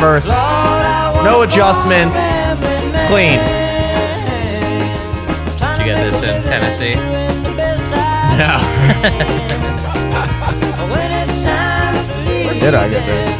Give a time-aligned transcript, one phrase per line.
[0.00, 0.26] verse.
[0.26, 2.18] No adjustments.
[3.08, 3.38] Clean.
[5.60, 6.94] Did you get this in Tennessee?
[8.40, 8.60] Yeah.
[12.46, 13.36] Where did I get this?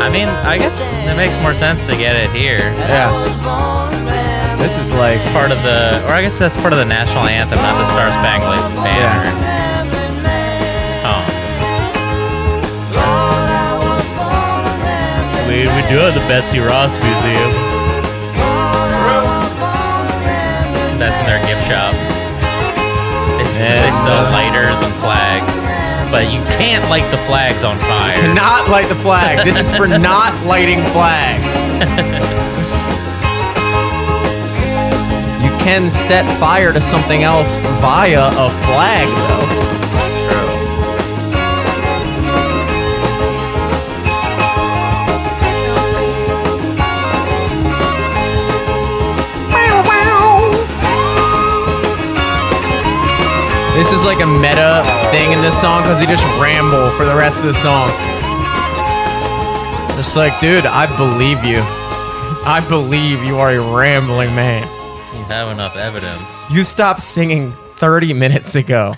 [0.00, 2.58] I mean, I guess it makes more sense to get it here.
[2.58, 4.56] Yeah.
[4.56, 7.58] This is like Part of the, or I guess that's part of the national anthem,
[7.58, 9.46] not the Star Spangled Banner.
[9.46, 9.49] Oh.
[15.90, 17.50] Do at the Betsy Ross Museum.
[21.02, 21.94] That's in their gift shop.
[23.38, 25.50] They, they sell lighters and flags,
[26.12, 28.32] but you can't light the flags on fire.
[28.32, 29.44] not light the flag.
[29.44, 31.42] This is for not lighting flags.
[35.42, 39.39] you can set fire to something else via a flag, though.
[53.80, 57.14] This is like a meta thing in this song because he just ramble for the
[57.14, 57.88] rest of the song.
[59.96, 61.60] Just like, dude, I believe you.
[62.44, 64.64] I believe you are a rambling man.
[65.16, 66.44] You have enough evidence.
[66.50, 68.96] You stopped singing 30 minutes ago.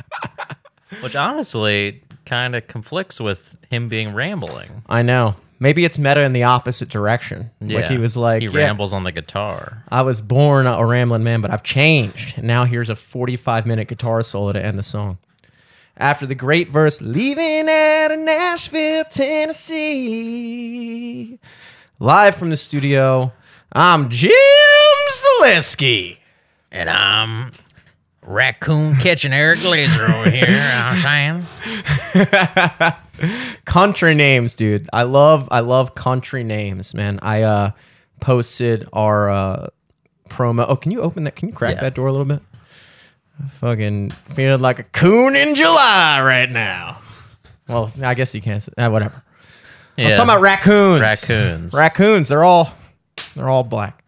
[1.02, 4.84] Which honestly kind of conflicts with him being rambling.
[4.88, 5.36] I know.
[5.62, 7.52] Maybe it's meta in the opposite direction.
[7.60, 9.84] Like he was like, he "Yeah, rambles on the guitar.
[9.88, 12.36] I was born a rambling man, but I've changed.
[12.36, 15.18] And now here's a 45 minute guitar solo to end the song.
[15.96, 19.04] After the great verse, leaving out of Nashville,
[20.02, 21.38] Tennessee.
[22.00, 23.32] Live from the studio,
[23.72, 24.32] I'm Jim
[25.12, 26.16] Zaleski.
[26.72, 27.52] And I'm
[28.22, 30.46] raccoon catching Eric Glazer over here.
[30.46, 32.94] you know what I'm saying?
[33.64, 34.88] country names, dude.
[34.92, 37.18] I love I love country names, man.
[37.22, 37.70] I uh
[38.20, 39.66] posted our uh
[40.28, 40.64] promo.
[40.68, 41.36] Oh, can you open that?
[41.36, 41.80] Can you crack Yeah.
[41.82, 42.42] that door a little bit?
[43.60, 46.98] Fucking feeling like a coon in July right now.
[47.68, 48.62] Well, I guess you can't.
[48.62, 49.22] Say, uh, whatever.
[49.98, 51.00] I was talking about raccoons.
[51.00, 51.74] Raccoons.
[51.74, 52.28] Raccoons.
[52.28, 52.72] They're all
[53.34, 54.01] they're all black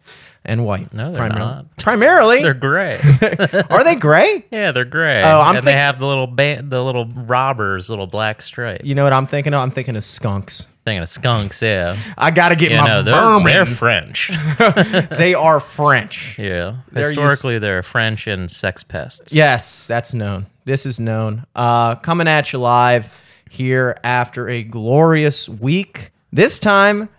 [0.45, 0.93] and white.
[0.93, 1.39] No, they're primarily.
[1.55, 1.77] not.
[1.77, 2.99] Primarily, They're gray.
[3.69, 4.43] are they gray?
[4.51, 5.21] yeah, they're gray.
[5.21, 8.81] Oh, I'm and they have the little ba- the little robbers, little black stripe.
[8.83, 9.61] You know what I'm thinking of?
[9.61, 10.67] I'm thinking of skunks.
[10.83, 11.95] Thinking of skunks, yeah.
[12.17, 13.43] I gotta get You my know, they're, vermin.
[13.45, 14.29] they're French.
[15.11, 16.37] they are French.
[16.39, 16.77] yeah.
[16.91, 19.33] They're Historically, they're French and sex pests.
[19.33, 20.45] Yes, that's known.
[20.65, 21.45] This is known.
[21.55, 26.11] Uh, coming at you live here after a glorious week.
[26.31, 27.09] This time,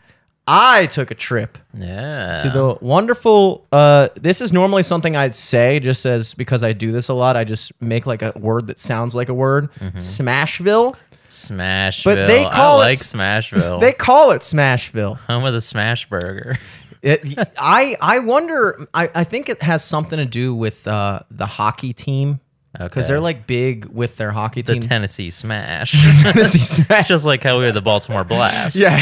[0.48, 2.40] I took a trip Yeah.
[2.42, 3.66] to the wonderful.
[3.72, 7.36] Uh, this is normally something I'd say just as because I do this a lot.
[7.36, 9.70] I just make like a word that sounds like a word.
[9.96, 10.94] Smashville.
[11.28, 12.04] Smashville.
[12.04, 13.80] But they call I it like s- Smashville.
[13.80, 15.16] They call it Smashville.
[15.18, 16.56] Home of the Smash Burger.
[17.02, 18.88] It, I I wonder.
[18.92, 22.40] I, I think it has something to do with uh, the hockey team
[22.72, 23.02] because Okay.
[23.06, 24.76] they're like big with their hockey team.
[24.76, 24.88] The team.
[24.88, 25.92] Tennessee Smash.
[26.22, 27.06] Tennessee Smash.
[27.06, 28.74] Just like how we had the Baltimore Blast.
[28.74, 28.96] Yeah.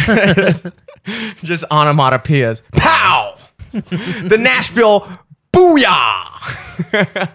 [1.43, 2.63] Just onomatopoeias.
[2.73, 3.37] Pow!
[3.73, 5.09] the Nashville
[5.53, 7.31] Booyah!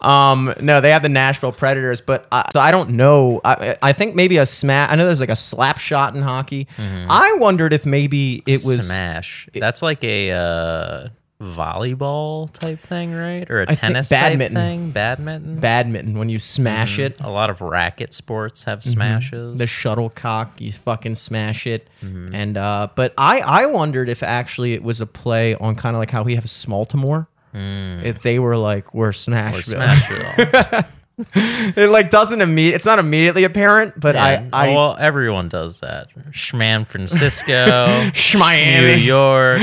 [0.00, 3.40] um, no, they have the Nashville Predators, but I, so I don't know.
[3.44, 4.90] I, I think maybe a smash.
[4.90, 6.68] I know there's like a slap shot in hockey.
[6.78, 8.86] I wondered if maybe it was.
[8.86, 9.48] Smash.
[9.54, 11.08] That's like a uh,
[11.40, 13.50] volleyball type thing, right?
[13.50, 14.54] Or a think tennis badminton.
[14.54, 14.90] type thing?
[14.90, 15.60] Badminton?
[15.60, 19.58] Badminton when you smash it, a lot of racket sports have smashes.
[19.58, 22.34] the shuttlecock, you fucking smash it, Mm-hmm.
[22.34, 26.00] and uh, but I I wondered if actually it was a play on kind of
[26.00, 29.76] like how we have Smaltimore, if they were like we're Smashville.
[29.76, 30.86] Smashville.
[31.34, 32.76] it like doesn't immediate.
[32.76, 34.48] It's not immediately apparent, but Yeah.
[34.52, 36.08] I I well, everyone does that.
[36.30, 39.60] Schman Francisco, New Schmiami, York,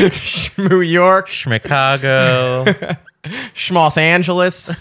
[0.71, 2.65] New York, Chicago.
[3.54, 4.74] Schmoss Angeles.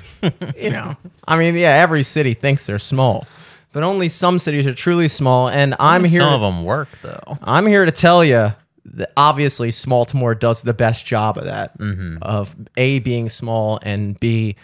[0.56, 0.96] you know,
[1.26, 3.26] I mean, yeah, every city thinks they're small,
[3.73, 5.49] but only some cities are truly small.
[5.49, 6.20] And I'm here.
[6.20, 7.38] Some of them work though.
[7.43, 8.52] I'm here to tell you
[8.94, 12.19] that obviously Smaltimore does the best job of that, mm-hmm.
[12.23, 14.56] of a being small and b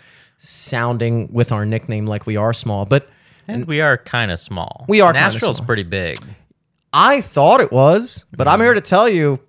[0.45, 2.85] sounding with our nickname like we are small.
[2.85, 3.09] But
[3.49, 4.85] And we are kind of small.
[4.89, 6.19] We are Nashville's pretty big.
[6.93, 9.41] I thought it was, but I'm here to tell you,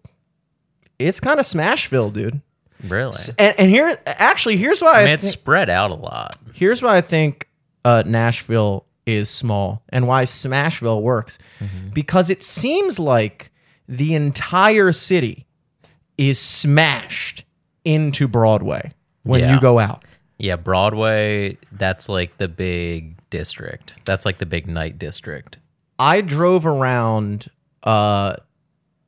[1.00, 2.42] it's kind of Smashville, dude.
[2.88, 3.18] Really.
[3.38, 6.36] And, and here, actually, here's why I, I mean, it's thi- spread out a lot.
[6.54, 7.48] here's why I think
[7.84, 11.90] uh, Nashville is small and why Smashville works, Mm-hmm.
[11.90, 13.52] because it seems like
[13.90, 15.46] the entire city
[16.18, 17.44] is smashed
[17.84, 18.94] into Broadway
[19.24, 19.56] when Yeah.
[19.56, 20.06] you go out.
[20.38, 24.00] Yeah, Broadway, that's like the big district.
[24.06, 25.58] That's like the big night district.
[26.00, 27.50] I drove around.
[27.84, 28.36] Uh,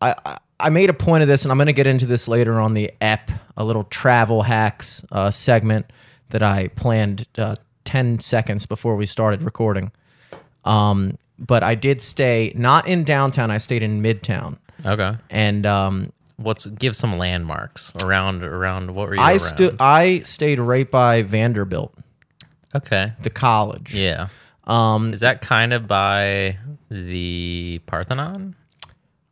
[0.01, 2.27] I, I I made a point of this, and I'm going to get into this
[2.29, 5.91] later on the ep, a little travel hacks uh, segment
[6.29, 9.91] that I planned uh, ten seconds before we started recording.
[10.63, 13.51] Um, but I did stay not in downtown.
[13.51, 15.17] I stayed in Midtown, Okay.
[15.29, 19.39] and um, What's give some landmarks around around what were you I around?
[19.39, 19.75] stood.
[19.79, 21.93] I stayed right by Vanderbilt,
[22.75, 23.13] Okay.
[23.21, 23.93] the college.
[23.93, 24.27] Yeah.
[24.65, 26.57] Um, Is that kind of by
[26.89, 28.55] the Parthenon?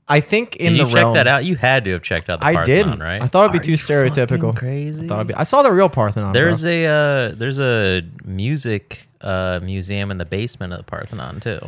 [0.08, 1.44] I think in Did you the check realm, that out?
[1.46, 3.00] You had to have checked out the I Parthenon, didn't.
[3.04, 3.22] right?
[3.22, 4.56] I thought it'd be Are too stereotypical.
[4.56, 5.06] Crazy.
[5.06, 5.34] I thought it'd be.
[5.34, 6.34] I saw the real Parthenon.
[6.34, 6.42] bro.
[6.42, 11.60] There's a uh, there's a music uh, museum in the basement of the Parthenon too.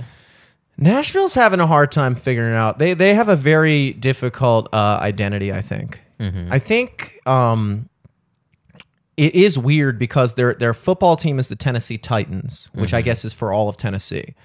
[0.78, 2.80] Nashville's having a hard time figuring it out.
[2.80, 5.52] They they have a very difficult uh, identity.
[5.54, 6.02] I think.
[6.20, 6.52] Mm-hmm.
[6.52, 7.90] I think um,
[9.18, 12.96] it is weird because their their football team is the Tennessee Titans, which Mm-hmm.
[12.98, 14.36] I guess is for all of Tennessee,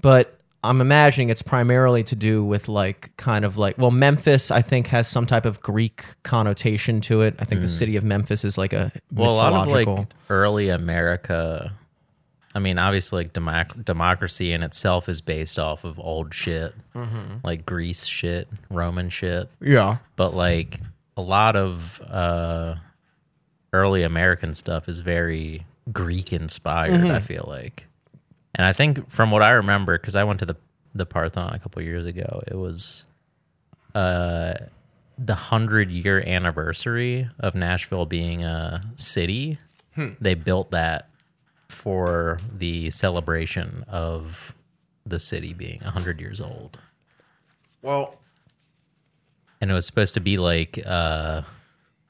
[0.00, 0.36] but.
[0.62, 4.88] I'm imagining it's primarily to do with like kind of like well Memphis I think
[4.88, 7.34] has some type of Greek connotation to it.
[7.38, 9.00] I think the city of Memphis is like a Mm.
[9.20, 9.88] Well, a lot of like
[10.28, 11.72] early America.
[12.54, 17.36] I mean, obviously, like democ- democracy in itself is based off of old shit, Mm-hmm.
[17.44, 19.48] like Greece shit, Roman shit.
[19.60, 19.98] yeah.
[20.16, 20.80] But like
[21.16, 22.74] a lot of uh,
[23.72, 27.00] early American stuff is very Greek inspired.
[27.02, 27.10] Mm-hmm.
[27.12, 27.86] I feel like,
[28.56, 30.56] and I think from what I remember, because I went to the
[30.92, 33.04] the Parthenon a couple years ago, it was
[33.94, 34.54] uh
[35.18, 39.58] the hundred year anniversary of Nashville being a city.
[39.94, 40.10] Hmm.
[40.20, 41.09] They built that
[41.70, 44.54] for the celebration of
[45.06, 46.78] the city being 100 years old
[47.82, 48.16] Well,
[49.60, 51.42] and it was supposed to be like uh,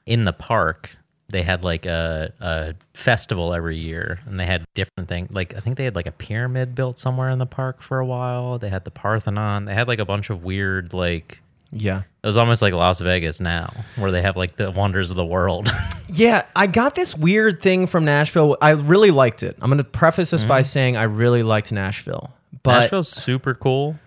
[0.05, 0.91] in the park.
[1.29, 5.33] They had like a, a festival every year, and they had different things.
[5.33, 8.05] Like I think they had like a pyramid built somewhere in the park for a
[8.05, 8.57] while.
[8.57, 9.65] They had the Parthenon.
[9.65, 11.39] They had like a bunch of weird like
[11.71, 12.03] yeah.
[12.23, 15.25] it was almost like Las Vegas now, where they have like the wonders of the
[15.25, 15.69] world.
[16.13, 18.57] Yeah, I got this weird thing from Nashville.
[18.61, 19.55] I really liked it.
[19.61, 20.49] I'm going to preface this Mm-hmm.
[20.49, 22.33] by saying I really liked Nashville.
[22.63, 23.97] But Nashville's super cool.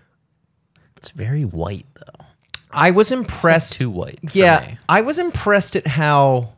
[0.97, 2.25] It's very white though.
[2.69, 3.73] I was impressed.
[3.79, 4.19] Too white.
[4.21, 4.77] for yeah, me.
[4.87, 6.53] I was impressed at how.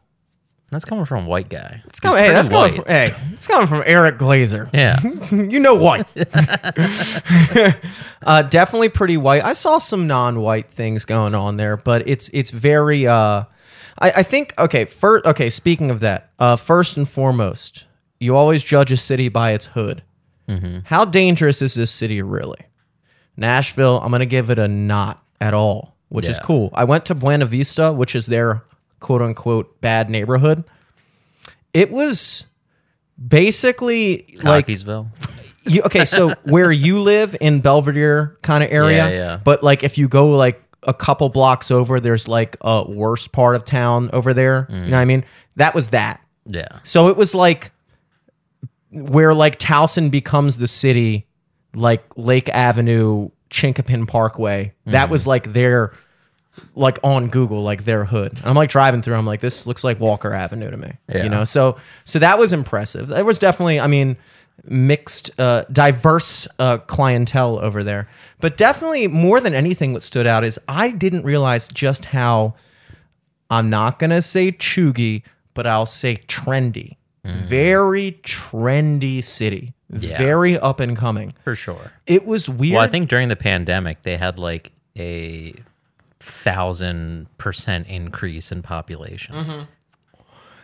[0.69, 1.81] That's coming from a white guy.
[1.85, 4.69] It's coming, hey, that's coming from, hey, it's coming from Eric Glazer.
[4.73, 4.99] yeah.
[5.31, 6.05] you know what?
[8.23, 9.45] uh, definitely pretty white.
[9.45, 13.07] I saw some non-white things going on there, but it's it's very.
[13.07, 13.45] Uh,
[13.99, 14.85] I, I think okay.
[14.85, 15.49] First, okay.
[15.49, 17.85] Speaking of that, uh, first and foremost,
[18.19, 20.03] you always judge a city by its hood.
[20.85, 22.59] How dangerous is this city really?
[23.35, 26.69] Nashville, I'm gonna give it a not at all, which is cool.
[26.73, 28.63] I went to Buena Vista, which is their
[28.99, 30.63] quote unquote bad neighborhood.
[31.73, 32.45] It was
[33.25, 34.67] basically like
[35.65, 39.37] you, okay, so where you live in Belvedere kind of area, Yeah, yeah.
[39.37, 43.55] but like if you go like a couple blocks over, there's like a worse part
[43.55, 44.67] of town over there.
[44.69, 44.85] You mm.
[44.87, 45.25] know what I mean?
[45.55, 46.21] That was that.
[46.45, 46.79] yeah.
[46.83, 47.71] So it was like
[48.91, 51.27] where like Towson becomes the city,
[51.75, 54.73] like Lake Avenue, Chinquapin Parkway.
[54.85, 55.11] That mm.
[55.11, 55.93] was like their
[56.75, 58.37] like on Google, like their hood.
[58.43, 59.15] I'm like driving through.
[59.15, 60.93] I'm like, this looks like Walker Avenue to me.
[61.09, 61.23] Yeah.
[61.23, 63.07] You know, so so that was impressive.
[63.07, 64.17] There was definitely, I mean,
[64.63, 68.09] mixed, uh, diverse uh, clientele over there.
[68.39, 72.55] But definitely more than anything, what stood out is I didn't realize just how
[73.49, 75.23] I'm not gonna say chuggy,
[75.53, 76.97] but I'll say trendy.
[77.23, 79.73] Very trendy city.
[79.89, 80.17] Yeah.
[80.17, 81.33] Very up and coming.
[81.43, 81.91] For sure.
[82.05, 82.75] It was weird.
[82.75, 85.53] Well, I think during the pandemic, they had like a
[86.27, 89.35] thousand percent increase in population.
[89.35, 89.61] Mm-hmm.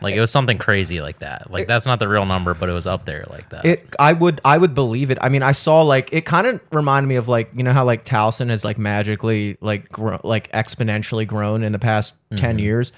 [0.01, 1.49] Like it was something crazy like that.
[1.49, 3.63] Like that's not the real number, but it was up there like that.
[3.65, 5.17] it I would I would believe it.
[5.21, 7.85] I mean, I saw like it kind of reminded me of like you know how
[7.85, 12.35] like Towson has like magically like gro- like exponentially grown in the past Mm-hmm.
[12.37, 12.91] 10 years.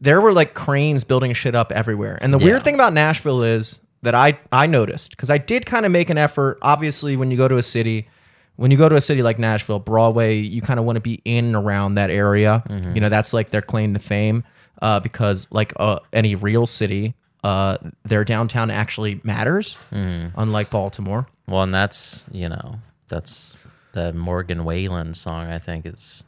[0.00, 2.18] There were like cranes building shit up everywhere.
[2.20, 2.44] And the Yeah.
[2.46, 6.10] weird thing about Nashville is that I I noticed cuz I did kind of make
[6.10, 8.08] an effort obviously when you go to a city
[8.56, 11.20] when you go to a city like Nashville, Broadway, you kind of want to be
[11.24, 12.62] in and around that area.
[12.68, 12.94] Mm-hmm.
[12.94, 14.44] You know, that's like their claim to fame
[14.80, 20.38] uh, because like uh, any real city, uh, their downtown actually matters, Mm-hmm.
[20.40, 21.26] unlike Baltimore.
[21.48, 22.76] well, and that's you know
[23.08, 23.52] that's
[23.92, 25.46] the Morgan Wallen song.
[25.50, 26.22] I think is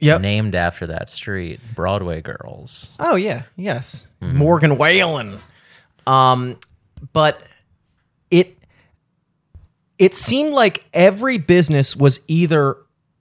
[0.00, 0.20] Yep.
[0.22, 1.60] named after that street.
[1.74, 2.90] Broadway Girls.
[2.98, 4.36] Oh yeah, yes, Mm-hmm.
[4.38, 5.38] Morgan Wallen.
[6.06, 6.58] Um,
[7.12, 7.40] but
[8.30, 8.56] it
[9.98, 12.76] it seemed like every business was either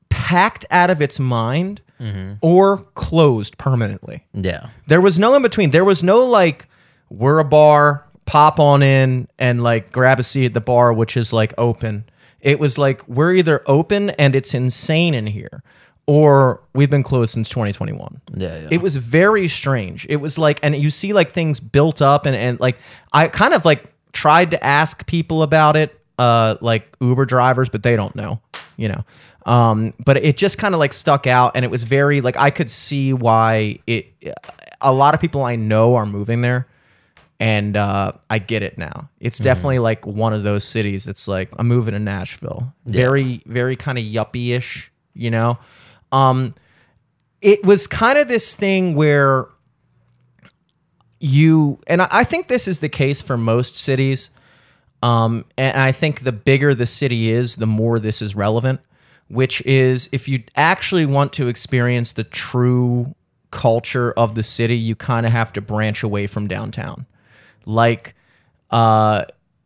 [0.10, 2.34] packed out of its mind Mm-hmm.
[2.42, 4.26] or closed permanently.
[4.34, 4.72] Yeah.
[4.88, 5.72] There was no in between.
[5.72, 6.68] There was no like
[7.10, 11.16] we're a bar, pop on in and like grab a seat at the bar, which
[11.16, 12.04] is like open.
[12.42, 15.64] It was like we're either open and it's insane in here,
[16.06, 18.20] or we've been closed since 2021.
[18.36, 18.68] Yeah, yeah.
[18.70, 20.06] It was very strange.
[20.10, 22.78] It was like, and you see like things built up, and and like
[23.14, 27.84] I kind of like tried to ask people about it, uh, like Uber drivers, but
[27.84, 28.40] they don't know,
[28.78, 29.04] you know.
[29.46, 32.50] Um, but it just kind of like stuck out, and it was very like I
[32.50, 34.08] could see why it.
[34.80, 36.68] A lot of people I know are moving there,
[37.42, 39.10] and uh, I get it now.
[39.20, 41.08] It's definitely like one of those cities.
[41.08, 42.74] It's like I'm moving to Nashville.
[42.86, 45.58] Very, very kind of yuppie ish, you know.
[46.14, 46.54] Um,
[47.42, 49.48] it was kind of this thing where
[51.20, 54.30] you and I I think this is the case for most cities.
[55.04, 58.80] Um, and I think the bigger the city is, the more this is relevant.
[59.30, 63.16] Which is, if you actually want to experience the true
[63.52, 67.08] culture of the city, you kind of have to branch away from downtown.
[67.66, 68.16] Like,
[68.70, 69.24] uh,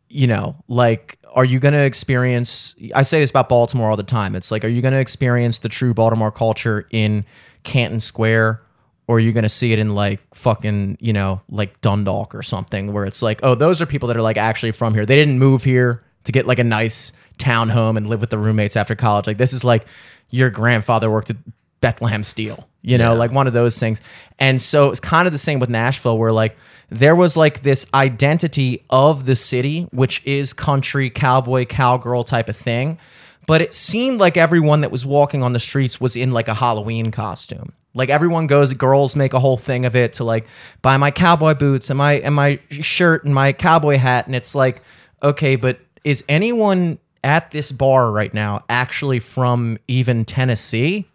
[0.08, 2.74] you know, like, are you going to experience?
[2.94, 4.36] I say this about Baltimore all the time.
[4.36, 7.26] It's like, are you going to experience the true Baltimore culture in
[7.64, 8.62] Canton Square?
[9.08, 12.92] Or you're going to see it in like fucking, you know, like Dundalk or something
[12.92, 15.06] where it's like, oh, those are people that are like actually from here.
[15.06, 18.76] They didn't move here to get like a nice townhome and live with the roommates
[18.76, 19.26] after college.
[19.26, 19.86] Like, this is like
[20.28, 21.36] your grandfather worked at
[21.80, 24.02] Bethlehem Steel, you know, like one of those things.
[24.38, 26.56] And so it's kind of the same with Nashville, where like
[26.90, 32.56] there was like this identity of the city, which is country, cowboy, cowgirl type of
[32.56, 32.98] thing.
[33.46, 36.54] But it seemed like everyone that was walking on the streets was in like a
[36.54, 37.72] Halloween costume.
[37.98, 40.46] Like everyone goes, girls make a whole thing of it to like
[40.80, 44.54] buy my cowboy boots and my and my shirt and my cowboy hat, and it's
[44.54, 44.82] like,
[45.22, 51.08] okay, but is anyone at this bar right now actually from even Tennessee?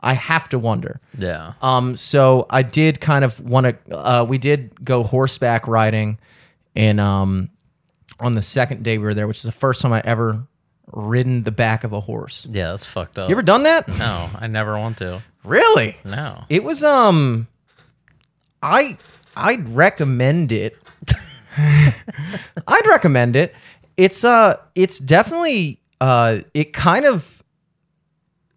[0.00, 1.00] I have to wonder.
[1.16, 1.52] yeah.
[1.62, 3.96] Um, so I did kind of want to.
[3.96, 6.18] Uh, we did go horseback riding,
[6.74, 7.50] and um,
[8.18, 10.44] on the second day we were there, which is the first time I ever
[10.92, 12.46] ridden the back of a horse.
[12.50, 13.28] yeah, that's fucked up.
[13.28, 13.86] You ever done that?
[13.86, 15.22] no, I never want to.
[15.44, 15.96] Really?
[16.04, 16.44] No.
[16.48, 17.48] It was um,
[18.62, 18.96] I
[19.36, 20.76] I'd recommend it.
[21.58, 23.54] I'd recommend it.
[23.96, 27.42] It's uh, it's definitely uh, it kind of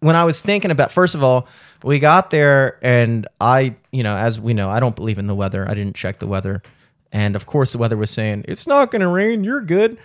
[0.00, 1.48] when I was thinking about, first of all,
[1.82, 5.34] we got there and I, you know, as we know, I don't believe in the
[5.34, 5.68] weather.
[5.68, 6.62] I didn't check the weather.
[7.12, 9.44] And of course, the weather was saying, it's not going to rain.
[9.44, 9.98] You're good.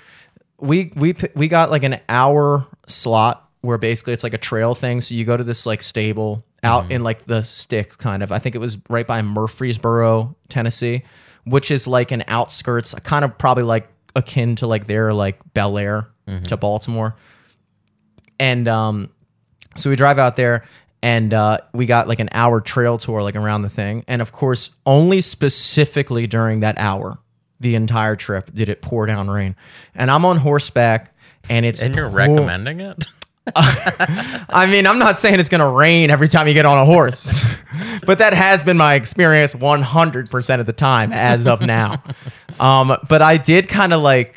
[0.60, 5.02] We, we, we got like an hour slot where basically it's like a trail thing.
[5.02, 8.32] So you go to this like stable out in like the sticks, kind of.
[8.32, 11.04] I think it was right by Murfreesboro, Tennessee,
[11.46, 15.78] which is like an outskirts, kind of probably like akin to like their like Bel
[15.78, 16.10] Air
[16.46, 17.16] to Baltimore.
[18.40, 19.10] And um,
[19.76, 20.64] so we drive out there
[21.04, 24.04] and uh, we got like an hour trail tour like around the thing.
[24.08, 27.20] And of course, only specifically during that hour,
[27.60, 29.56] the entire trip, did it pour down rain.
[29.96, 31.14] And I'm on horseback
[31.50, 33.06] and it's And you're pour- recommending it?
[33.56, 36.86] I mean, I'm not saying it's going to rain every time you get on a
[36.86, 37.44] horse,
[38.06, 42.04] but that has been my experience 100% of the time as of now.
[42.60, 44.36] Um, but I did kind of like,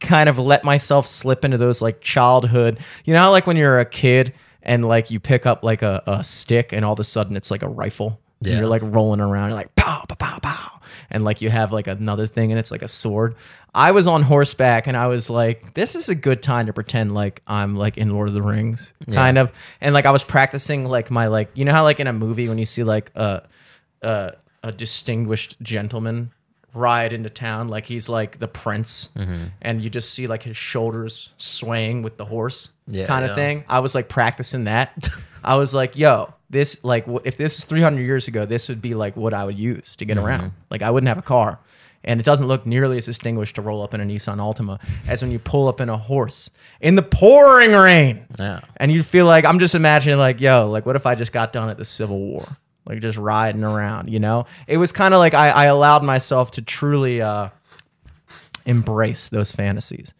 [0.00, 3.78] kind of let myself slip into those like childhood, you know, how like when you're
[3.80, 4.32] a kid
[4.62, 7.50] and like you pick up like a, a stick and all of a sudden it's
[7.50, 8.20] like a rifle.
[8.42, 10.75] And you're like rolling around, you're like pow, pow, pow, pow.
[11.10, 13.34] And like you have like another thing and it's like a sword.
[13.74, 17.14] I was on horseback and I was like, this is a good time to pretend
[17.14, 19.52] like I'm like in Lord of the Rings, kind of.
[19.80, 22.48] And like I was practicing like my like you know how like in a movie
[22.48, 23.42] when you see like a
[24.02, 24.32] a,
[24.62, 26.30] a distinguished gentleman
[26.74, 29.44] ride into town like he's like the prince mm-hmm.
[29.62, 33.34] and you just see like his shoulders swaying with the horse Yeah, kind of yeah.
[33.34, 35.08] thing i was like practicing that
[35.44, 38.94] i was like yo this like if this was 300 years ago this would be
[38.94, 40.26] like what i would use to get Mm-hmm.
[40.26, 41.58] around like i wouldn't have a car
[42.04, 45.22] and it doesn't look nearly as distinguished to roll up in a nissan altima as
[45.22, 46.50] when you pull up in a horse
[46.80, 48.60] in the pouring rain Yeah.
[48.76, 51.52] and you feel like I'm just imagining like, yo, like what if I just got
[51.52, 52.46] done at the Civil War?
[52.84, 54.46] Like just riding around, you know?
[54.68, 57.48] It was kind of like I, I allowed myself to truly uh,
[58.64, 60.14] embrace those fantasies.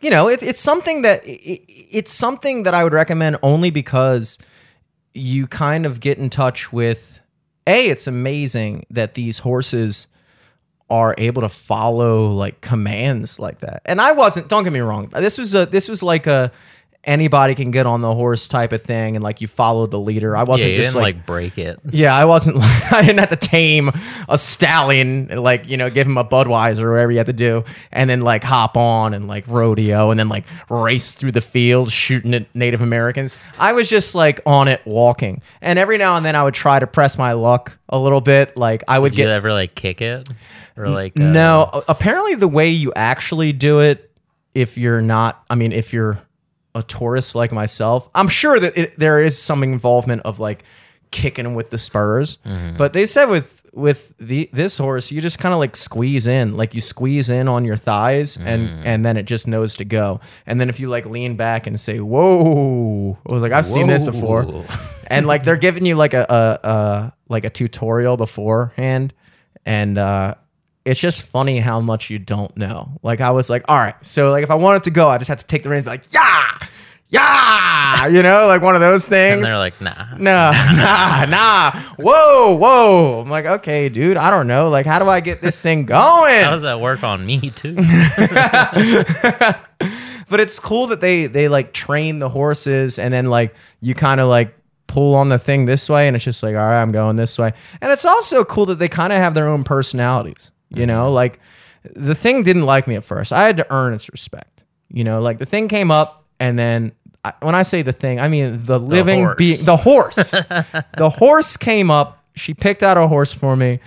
[0.00, 4.38] You know, it, it's something that it, it's something that I would recommend only because
[5.16, 7.20] you kind of get in touch with
[7.66, 7.88] a.
[7.88, 10.06] It's amazing that these horses
[10.88, 13.82] are able to follow like commands like that.
[13.86, 14.48] And I wasn't.
[14.48, 15.08] Don't get me wrong.
[15.08, 15.66] This was a.
[15.66, 16.52] This was like a
[17.06, 20.36] anybody can get on the horse type of thing, and like you followed the leader.
[20.36, 21.78] I wasn't you just like, like, break it.
[21.90, 22.58] yeah, I wasn't.
[22.92, 23.90] I didn't have to tame
[24.28, 27.64] a stallion, like you know, give him a Budweiser or whatever you had to do,
[27.92, 31.90] and then like hop on and like rodeo, and then like race through the field
[31.90, 33.34] shooting at Native Americans.
[33.58, 36.78] I was just like on it walking, and every now and then I would try
[36.78, 38.56] to press my luck a little bit.
[38.56, 40.28] Like I would Did you get ever like kick it?
[40.76, 41.84] Or like uh, no.
[41.88, 44.10] Apparently, the way you actually do it,
[44.54, 46.25] if you're not, I mean, if you're
[46.76, 50.62] a tourist like myself, I'm sure that it, there is some involvement of like
[51.10, 52.38] kicking with the spurs.
[52.76, 56.56] But they said with with the this horse, you just kind of like squeeze in,
[56.56, 60.20] like you squeeze in on your thighs, and and then it just knows to go.
[60.46, 63.86] And then if you like lean back and say, "Whoa," I was like, I've seen
[63.88, 64.64] this before.
[65.08, 69.14] And like they're giving you like a, a, a like a tutorial beforehand
[69.64, 70.34] and uh
[70.86, 72.98] it's just funny how much you don't know.
[73.02, 75.28] Like i was like all right so like if i wanted to go i just
[75.28, 76.58] have to take the reins be like yeah
[77.08, 79.34] yeah you know like one of those things.
[79.34, 80.16] And they're like, nah.
[80.16, 81.72] no nah nah.
[81.96, 83.20] Whoa whoa.
[83.20, 84.70] I'm like okay dude i don't know.
[84.70, 86.44] Like how do i get this thing going?
[86.44, 87.74] How does that work on me too?
[90.28, 94.20] but it's cool that they they like train the horses and then like you kind
[94.20, 94.54] of like
[94.86, 97.38] pull on the thing this way and it's just like all right i'm going this
[97.38, 97.52] way.
[97.80, 101.38] And it's also cool that they kind of have their own personalities you know like
[101.94, 105.20] the thing didn't like me at first i had to earn its respect you know
[105.20, 106.92] like the thing came up and then
[107.24, 109.36] I, when i say the thing i mean the living horse.
[109.38, 110.30] being the horse
[110.96, 113.78] the horse came up she picked out a horse for me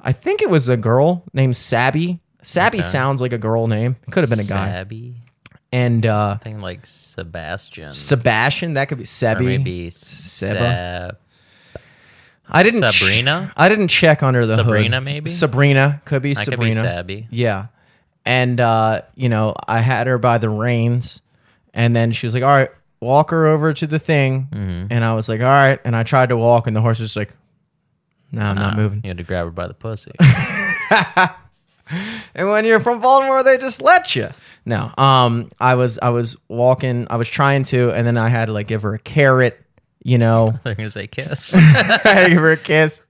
[0.00, 2.86] i think it was a girl named sabby sabby Okay.
[2.86, 5.14] sounds like a girl name it could have been a guy Sabby.
[5.72, 7.92] and uh Thing like Sebastian.
[7.92, 9.44] Sebastian, that could be or Sebi.
[9.44, 11.10] maybe Seba.
[11.12, 11.16] Seb.
[12.52, 13.52] I didn't ch- Sabrina?
[13.56, 14.64] I didn't check under the hood.
[14.66, 15.30] Sabrina, maybe?
[15.30, 16.74] Sabrina could be That could Sabrina.
[16.80, 17.28] be Sabby.
[17.30, 17.66] Yeah,
[18.24, 21.22] and uh, you know, I had her by the reins,
[21.74, 24.86] and then she was like, "All right, walk her over to the thing," Mm-hmm.
[24.90, 27.16] and I was like, "All right," and I tried to walk, and the horse was
[27.16, 27.34] like,
[28.32, 30.12] "No, I'm not moving." You had to grab her by the pussy.
[32.36, 34.28] And when you're from Baltimore, they just let you.
[34.64, 38.46] No, um, I was I was walking, I was trying to, and then I had
[38.46, 39.60] to like give her a carrot,
[40.02, 40.58] you know.
[40.64, 41.54] They're gonna say kiss.
[41.56, 43.02] I give her a kiss.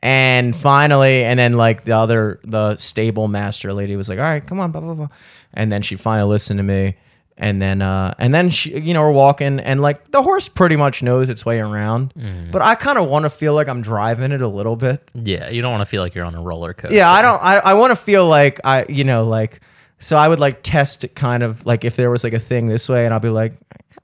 [0.00, 4.46] And finally, and then like the other, the stable master lady was like, "All right,
[4.46, 5.08] come on, blah blah blah,"
[5.54, 6.94] and then she finally listened to me,
[7.36, 10.76] and then uh, and then she, you know, we're walking, and like the horse pretty
[10.76, 12.12] much knows its way around,
[12.52, 15.02] but I kind of want to feel like I'm driving it a little bit.
[15.14, 16.94] yeah, you don't want to feel like you're on a roller coaster.
[16.96, 17.42] Yeah, I don't.
[17.42, 19.58] I, I want to feel like I, you know, like
[19.98, 20.16] so.
[20.16, 22.88] I would like test it, kind of like if there was like a thing this
[22.88, 23.54] way, and I'll be like,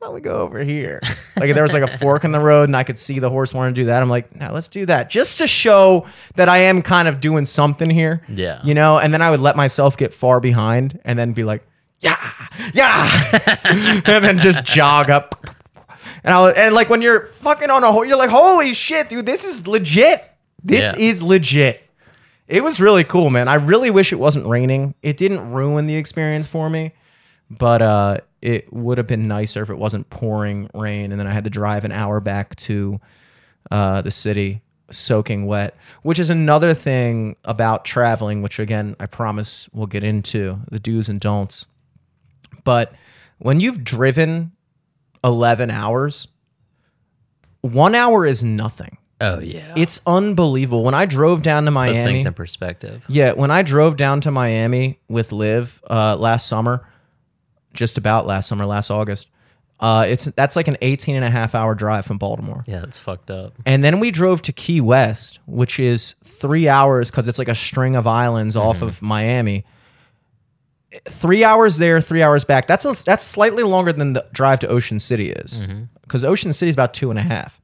[0.05, 1.01] "How about we go over here?"
[1.35, 3.31] like if there was like a fork in the road, and I could see the
[3.31, 6.47] horse want to do that, I'm like, "Now let's do that," just to show that
[6.51, 8.23] I am kind of doing something here.
[8.29, 8.61] Yeah.
[8.65, 8.99] you know.
[8.99, 11.67] And then I would let myself get far behind, and then be like,
[12.01, 12.19] "Yeah,
[12.75, 13.59] yeah,"
[14.05, 15.43] and then just jog up.
[16.23, 19.09] And I was, and like when you're fucking on a horse, you're like, "Holy shit,
[19.09, 20.23] dude, this is legit.
[20.63, 20.99] This Yeah.
[21.03, 21.81] is legit."
[22.47, 23.49] It was really cool, man.
[23.49, 24.95] I really wish it wasn't raining.
[25.03, 26.93] It didn't ruin the experience for me,
[27.51, 31.33] but uh, it would have been nicer if it wasn't pouring rain and then I
[31.33, 33.01] had to drive an hour back to
[33.71, 39.71] uh, the city soaking wet, which is another thing about traveling, which again, I promise
[39.73, 41.67] we'll get into the do's and don'ts.
[42.65, 42.93] But
[43.39, 44.53] when you've driven
[45.25, 46.29] 11 hours,
[47.63, 48.99] one hour is nothing.
[49.23, 49.73] Oh yeah.
[49.75, 50.85] It's unbelievable.
[50.85, 53.05] When I drove down to Miami, things in perspective.
[53.09, 56.87] yeah, when I drove down to Miami with Liv uh, last summer,
[57.75, 59.29] just about last summer, last August,
[59.81, 62.65] uh, it's that's like an 18 and a half hour drive from Baltimore.
[62.67, 63.53] Yeah, it's fucked up.
[63.67, 67.55] And then we drove to Key West, which is three hours because it's like a
[67.55, 69.65] string of islands off of Miami.
[71.07, 72.69] Three hours there, three hours back.
[72.69, 75.61] That's a, that's slightly longer than the drive to Ocean City is,
[76.03, 77.61] because Ocean City is about two and a half.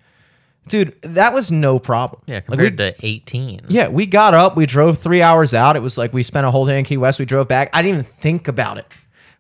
[0.67, 2.23] Dude, that was no problem.
[2.27, 3.61] Yeah, Like, we- compared to 18.
[3.69, 5.77] yeah, we got up, we drove three hours out.
[5.77, 7.19] It was like we spent a whole day in Key West.
[7.21, 7.71] We drove back.
[7.73, 8.87] I didn't even think about it.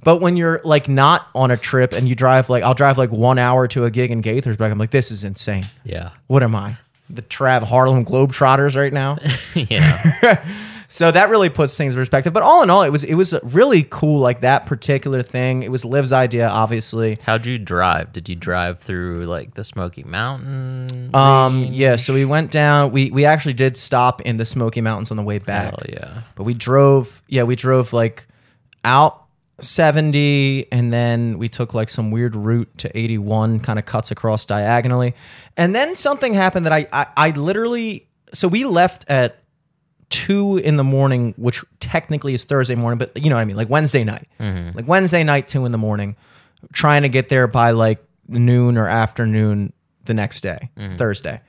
[0.03, 3.11] But when you're like not on a trip and you drive like I'll drive like
[3.11, 5.65] one hour to a gig in Gaithersburg, I'm like, this is insane.
[5.85, 6.11] Yeah.
[6.27, 6.79] What am I?
[7.09, 9.19] The Trav Harlem Globetrotters right now.
[9.55, 10.45] yeah.
[10.89, 12.33] so that really puts things in perspective.
[12.33, 14.21] But all in all, it was it was really cool.
[14.21, 15.63] Like that particular thing.
[15.63, 17.19] It was Liv's idea, obviously.
[17.25, 18.13] How'd you drive?
[18.13, 21.15] Did you drive through like the Smoky Mountain?
[21.15, 21.97] Um, yeah.
[21.97, 22.93] So we went down.
[22.93, 25.71] We we actually did stop in the Smoky Mountains on the way back.
[25.71, 26.23] Hell yeah.
[26.37, 28.27] But we drove, yeah, we drove like
[28.85, 29.27] out
[29.62, 34.44] 70 and then we took like some weird route to 81, kind of cuts across
[34.44, 35.14] diagonally.
[35.57, 39.40] And then something happened that I, I, I literally, so we left at
[40.11, 43.57] two in the morning, which technically is Thursday morning, but you know what I mean?
[43.57, 44.29] Like Wednesday night.
[44.38, 44.77] Mm-hmm.
[44.77, 46.16] Like Wednesday night, two in the morning,
[46.73, 49.73] trying to get there by like noon or afternoon
[50.05, 50.96] the next day, mm-hmm.
[50.96, 51.40] Thursday.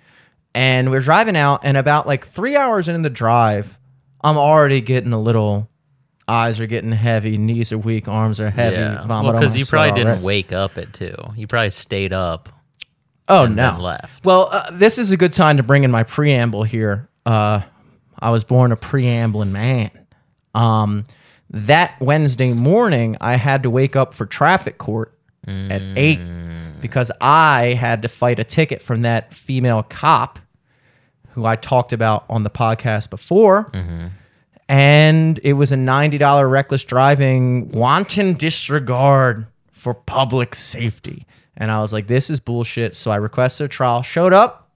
[0.54, 3.80] And we're driving out, and about like three hours into the drive,
[4.21, 5.69] I'm already getting a little.
[6.32, 8.78] Eyes are getting heavy, knees are weak, arms are heavy.
[8.78, 9.06] Yeah.
[9.06, 10.24] vomit because you probably didn't right?
[10.24, 11.15] wake up at two.
[11.36, 12.48] You probably stayed up.
[13.28, 13.78] Oh and no!
[13.80, 14.26] left.
[14.26, 17.10] Well, uh, this is a good time to bring in my preamble here.
[17.26, 17.62] Uh,
[18.17, 19.91] I was born a preambling man.
[20.56, 21.06] Um,
[21.50, 25.17] that Wednesday morning, I had to wake up for traffic court
[25.48, 26.20] at eight
[26.80, 30.39] because I had to fight a ticket from that female cop
[31.32, 33.70] who I talked about on the podcast before.
[34.71, 41.25] And it was a $90 reckless driving, wanton disregard for public safety.
[41.57, 42.95] And I was like, this is bullshit.
[42.95, 44.69] So I requested a trial, showed up.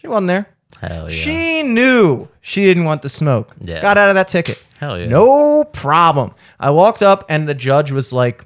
[0.00, 0.48] She wasn't there.
[0.80, 1.16] Hell yeah.
[1.16, 3.56] She knew she didn't want the smoke.
[3.60, 3.82] Yeah.
[3.82, 4.64] Got out of that ticket.
[4.78, 5.06] Hell yeah.
[5.06, 6.32] No problem.
[6.60, 8.44] I walked up and the judge was like,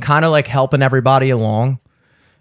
[0.00, 1.80] kind of like helping everybody along.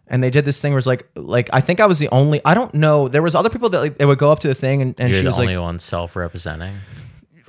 [0.07, 2.39] And they did this thing where it's like, like I think I was the only.
[2.45, 3.07] I don't know.
[3.07, 5.09] There was other people that like, they would go up to the thing and, and
[5.09, 6.75] You're she the was only like, one self-representing.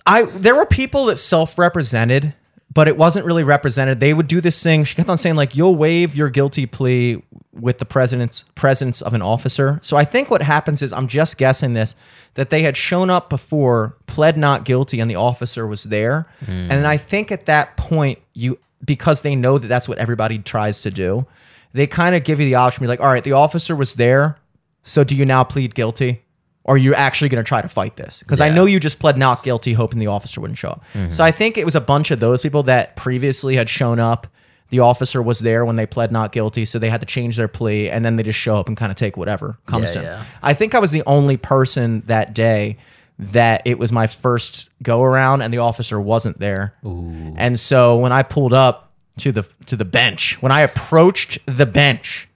[0.07, 2.35] I there were people that self-represented,
[2.73, 4.01] but it wasn't really represented.
[4.01, 4.85] They would do this thing.
[4.85, 9.14] She kept on saying like, "You'll waive your guilty plea with the president's presence of
[9.14, 11.95] an officer." So I think what happens is I'm just guessing this
[12.35, 16.27] that they had shown up before, pled not guilty, and the officer was there.
[16.45, 16.71] Hmm.
[16.71, 20.83] And I think at that point you because they know that that's what everybody tries
[20.83, 21.27] to do,
[21.73, 22.83] they kind of give you the option.
[22.83, 24.37] Be like, "All right, the officer was there,
[24.83, 26.23] so do you now plead guilty?"
[26.66, 28.18] Are you actually going to try to fight this?
[28.18, 30.85] Because I know you just pled not guilty, hoping the officer wouldn't show up.
[30.94, 31.11] Mm-hmm.
[31.11, 34.26] So I think it was a bunch of those people that previously had shown up.
[34.70, 37.46] The officer was there when they pled not guilty, so they had to change their
[37.46, 39.98] plea, and then they just show up and kind of take whatever comes Yeah, to
[40.00, 40.05] them.
[40.05, 40.24] yeah.
[40.42, 42.79] I think I was the only person that day
[43.18, 46.74] that it was my first go around, and the officer wasn't there.
[46.83, 51.64] And so when I pulled up to the to the bench, when I approached the
[51.64, 52.29] bench,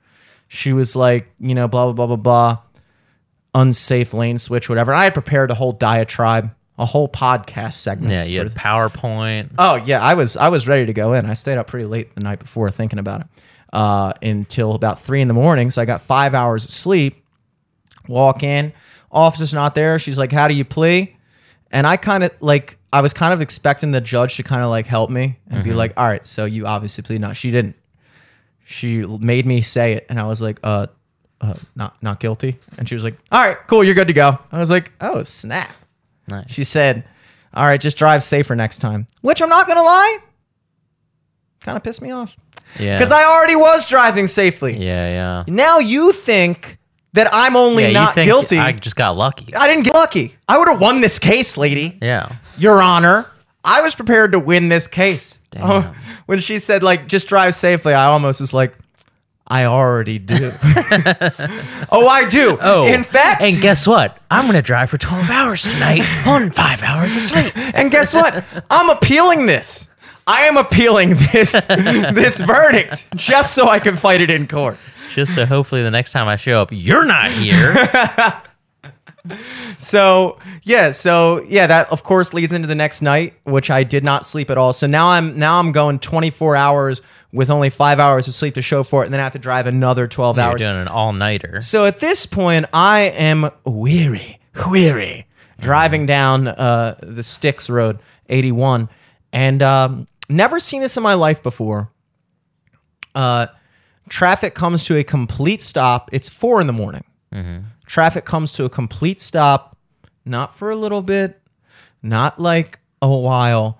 [0.46, 2.58] she was like, you know, blah blah blah blah blah
[3.54, 4.92] unsafe lane switch, whatever.
[4.92, 8.12] I had prepared a whole diatribe, a whole podcast segment.
[8.12, 9.50] Yeah, you had PowerPoint.
[9.58, 11.26] Oh yeah, I was I was ready to go in.
[11.26, 13.26] I stayed up pretty late the night before thinking about it
[13.72, 15.70] uh, until about three in the morning.
[15.70, 17.24] So I got five hours of sleep.
[18.08, 18.72] Walk in,
[19.12, 19.98] officer's not there.
[19.98, 21.16] She's like, "How do you plea?"
[21.70, 24.70] And I kind of like I was kind of expecting the judge to kind of
[24.70, 27.76] like help me and be like, "All right, so you obviously plead not." She didn't.
[28.64, 30.86] She made me say it, and I was like, "Uh,
[31.40, 34.38] uh not not guilty." And she was like, "All right, cool, you're good to go."
[34.52, 35.74] I was like, "Oh snap."
[36.28, 36.50] Nice.
[36.50, 37.04] She said,
[37.54, 40.18] "All right, just drive safer next time." Which I'm not gonna lie,
[41.60, 42.36] kind of pissed me off
[42.78, 42.96] yeah.
[42.96, 44.76] because I already was driving safely.
[44.76, 45.44] Yeah, yeah.
[45.46, 46.78] Now you think
[47.12, 48.58] that I'm only yeah, you not think guilty.
[48.58, 49.54] I just got lucky.
[49.54, 50.36] I didn't get lucky.
[50.48, 51.98] I would have won this case, lady.
[52.00, 52.36] Yeah.
[52.58, 53.30] Your Honor,
[53.64, 55.40] I was prepared to win this case.
[55.50, 55.94] Damn.
[56.26, 58.78] When she said like just drive safely, I almost was like.
[59.50, 60.52] I already do.
[61.90, 62.56] oh, I do.
[62.62, 64.16] Oh, in fact, and guess what?
[64.30, 67.52] I'm gonna drive for 12 hours tonight on five hours of sleep.
[67.74, 68.44] And guess what?
[68.70, 69.88] I'm appealing this.
[70.26, 74.76] I am appealing this this verdict just so I can fight it in court.
[75.12, 77.74] Just so hopefully the next time I show up, you're not here.
[79.78, 84.04] So yeah, so yeah, that of course leads into the next night, which I did
[84.04, 84.72] not sleep at all.
[84.72, 88.62] So now I'm now I'm going 24 hours with only five hours of sleep to
[88.62, 90.60] show for it, and then I have to drive another 12 You're hours.
[90.60, 91.60] doing an all nighter.
[91.60, 95.26] So at this point, I am weary, weary,
[95.60, 98.88] driving down uh, the Styx Road, 81,
[99.32, 101.90] and um, never seen this in my life before.
[103.14, 103.46] Uh,
[104.08, 106.10] traffic comes to a complete stop.
[106.12, 107.04] It's four in the morning.
[107.86, 109.76] Traffic comes to a complete stop,
[110.24, 111.40] not for a little bit,
[112.02, 113.78] not like a while.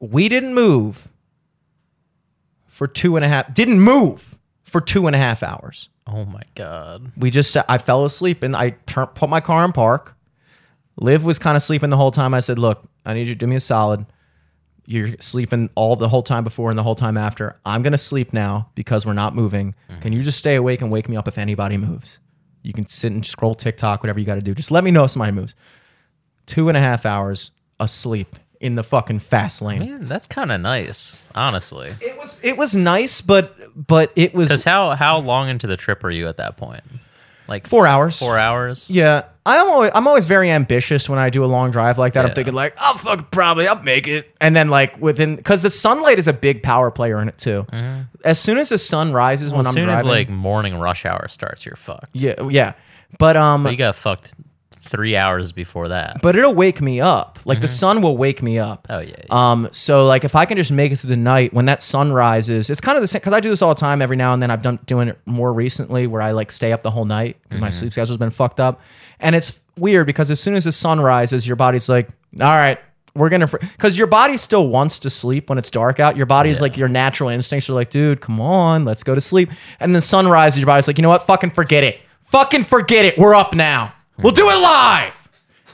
[0.00, 1.10] We didn't move
[2.78, 3.52] for two and a half.
[3.52, 7.10] Didn't move for two and a half hours Oh my god.
[7.16, 10.16] we just I fell asleep and I tur- put my car in park.
[10.96, 12.34] Liv was kind of sleeping the whole time.
[12.34, 14.06] I said, "Look, I need you to do me a solid.
[14.86, 17.58] You're sleeping all the whole time before and the whole time after.
[17.66, 19.74] I'm gonna sleep now because we're not moving.
[20.00, 22.20] Can you just stay awake and wake me up if anybody moves?
[22.62, 24.54] You can sit and scroll TikTok, whatever you got to do.
[24.54, 25.54] Just let me know if somebody moves.
[26.46, 29.80] Two and a half hours asleep in the fucking fast lane.
[29.80, 31.94] Man, that's kind of nice, honestly.
[32.00, 33.54] It was it was nice, but
[33.86, 36.82] but it was Because how how long into the trip are you at that point?
[37.46, 38.18] Like four hours.
[38.18, 38.90] Four hours.
[38.90, 42.26] Yeah, I'm always I'm always very ambitious when I do a long drive like that.
[42.26, 45.70] I'm thinking like, I'll fuck probably I'll make it, and then like within because the
[45.70, 47.66] sunlight is a big power player in it too.
[48.22, 51.06] As soon as the sun rises when As I'm soon driving, as like morning rush
[51.06, 52.10] hour starts, you're fucked.
[52.12, 52.74] yeah, yeah,
[53.18, 54.34] but um, But you got fucked
[54.88, 56.22] three hours before that.
[56.22, 57.38] but it'll wake me up.
[57.44, 58.86] Like the sun will wake me up.
[58.90, 59.16] oh yeah.
[59.18, 59.24] yeah.
[59.30, 62.12] Um, so like if I can just make it through the night when that sun
[62.12, 64.32] rises, it's kind of the same because I do this all the time every now
[64.32, 64.50] and then.
[64.50, 67.60] I've done doing it more recently where I like stay up the whole night because
[67.60, 68.80] my sleep schedule's been fucked up,
[69.20, 72.08] and it's weird because as soon as the sun rises, your body's like,
[72.40, 72.78] all right.
[73.14, 76.16] We're gonna, because your body still wants to sleep when it's dark out.
[76.16, 79.50] Your body's like your natural instincts are like, dude, come on, let's go to sleep.
[79.80, 81.24] And then sun rises, your body's like, you know what?
[81.24, 81.98] Fucking forget it.
[82.20, 83.18] Fucking forget it.
[83.18, 83.92] We're up now.
[84.18, 85.14] We'll do it live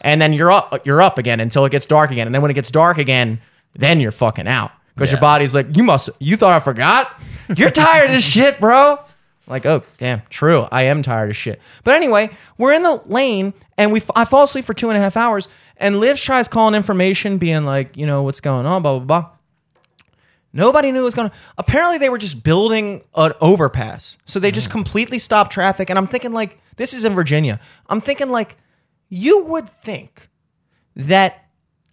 [0.02, 2.50] and then you're up you're up again until it gets dark again and then when
[2.50, 3.40] it gets dark again
[3.74, 7.20] then you're fucking out because your body's like, you must, you thought I forgot?
[7.56, 8.98] You're tired as shit, bro.
[9.46, 10.66] Like, oh, damn, true.
[10.70, 11.60] I am tired as shit.
[11.82, 15.00] But anyway, we're in the lane and we, I fall asleep for two and a
[15.00, 15.48] half hours.
[15.76, 19.30] And Liv tries calling information, being like, you know, what's going on, blah, blah, blah.
[20.54, 21.36] Nobody knew it was going to.
[21.58, 24.16] Apparently, they were just building an overpass.
[24.24, 25.90] So they just completely stopped traffic.
[25.90, 27.60] And I'm thinking, like, this is in Virginia.
[27.88, 28.56] I'm thinking, like,
[29.08, 30.30] you would think
[30.94, 31.44] that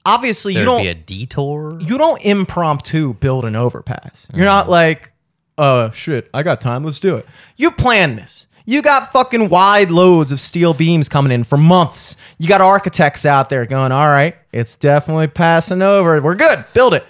[0.05, 1.79] obviously you There'd don't be a detour.
[1.81, 4.27] you don't impromptu build an overpass.
[4.33, 5.11] You're not like,
[5.57, 7.25] uh, shit, I got time, let's do it.
[7.57, 8.47] You plan this.
[8.65, 12.15] You got fucking wide loads of steel beams coming in for months.
[12.37, 16.21] You got architects out there going, all right, it's definitely passing over.
[16.21, 17.05] We're good, build it.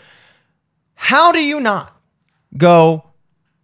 [1.03, 1.99] How do you not
[2.55, 3.03] go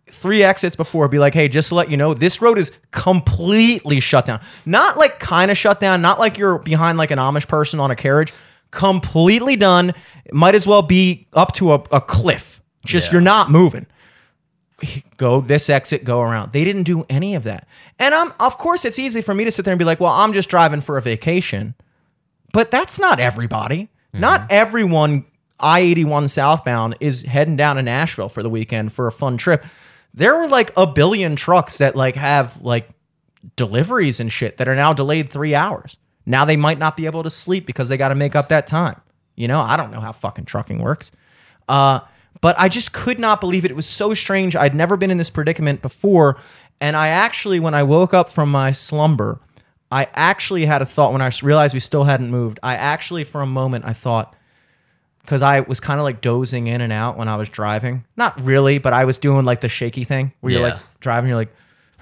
[0.09, 3.99] three exits before, be like, hey, just to let you know, this road is completely
[3.99, 4.41] shut down.
[4.65, 7.91] Not like kind of shut down, not like you're behind like an Amish person on
[7.91, 8.33] a carriage.
[8.71, 9.89] Completely done.
[10.25, 12.59] It might as well be up to a, a cliff.
[12.85, 13.11] Just Yeah.
[13.13, 13.85] you're not moving.
[15.17, 16.53] Go this exit, go around.
[16.53, 17.67] They didn't do any of that.
[17.99, 20.11] And I'm of course it's easy for me to sit there and be like, well,
[20.11, 21.75] I'm just driving for a vacation.
[22.51, 23.83] But that's not everybody.
[23.83, 24.21] Mm-hmm.
[24.21, 25.25] Not everyone
[25.59, 29.65] I 81 southbound is heading down to Nashville for the weekend for a fun trip.
[30.13, 32.89] There were like a billion trucks that like have like
[33.55, 35.97] deliveries and shit that are now delayed three hours.
[36.25, 38.67] Now they might not be able to sleep because they got to make up that
[38.67, 38.99] time.
[39.35, 41.11] You know, I don't know how fucking trucking works.
[41.69, 42.01] Uh,
[42.41, 43.71] but I just could not believe it.
[43.71, 44.55] It was so strange.
[44.55, 46.37] I'd never been in this predicament before.
[46.81, 49.39] And I actually, when I woke up from my slumber,
[49.91, 52.59] I actually had a thought when I realized we still hadn't moved.
[52.61, 54.35] I actually, for a moment, I thought,
[55.27, 58.05] because I was kind of like dozing in and out when I was driving.
[58.15, 60.75] Not really, but I was doing like the shaky thing where you're Yeah.
[60.75, 61.53] like driving, you're like,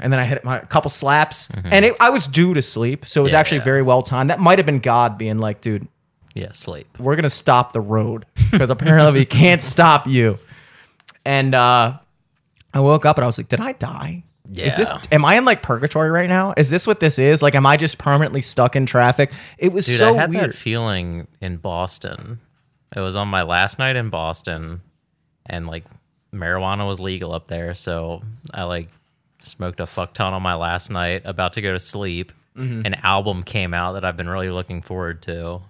[0.00, 3.04] and then I hit my a couple slaps, and it, I was due to sleep,
[3.06, 3.64] so it was Yeah, actually yeah.
[3.64, 4.30] very well timed.
[4.30, 5.88] That might have been God being like, dude,
[6.34, 6.86] Yeah, sleep.
[6.98, 10.38] we're gonna stop the road because apparently we can't stop you.
[11.24, 11.98] And uh,
[12.72, 14.22] I woke up and I was like, did I die?
[14.54, 15.00] Is this Yeah.
[15.12, 16.54] am I in like purgatory right now?
[16.56, 17.42] Is this what this is?
[17.42, 19.30] Like, am I just permanently stuck in traffic?
[19.58, 20.50] It was Dude, so I had weird.
[20.50, 22.40] that feeling in Boston.
[22.96, 24.80] It was on my last night in Boston,
[25.46, 25.84] and like
[26.32, 28.22] marijuana was legal up there, so
[28.54, 28.88] I like
[29.42, 31.22] smoked a fuck ton on my last night.
[31.24, 32.86] About to go to sleep, Mm-hmm.
[32.86, 35.60] an album came out that I've been really looking forward to,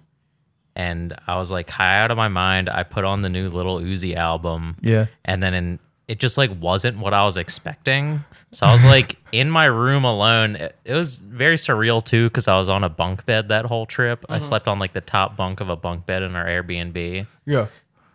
[0.75, 2.67] and I was like high out of my mind.
[2.69, 5.05] I put on the new Little Uzi album, Yeah.
[5.25, 8.25] and then in it just like wasn't what I was expecting.
[8.51, 10.55] So I was like in my room alone.
[10.55, 13.85] It, it was very surreal too because I was on a bunk bed that whole
[13.85, 14.23] trip.
[14.23, 14.33] Mm-hmm.
[14.33, 17.67] I slept on like the top bunk of a bunk bed in our Airbnb yeah.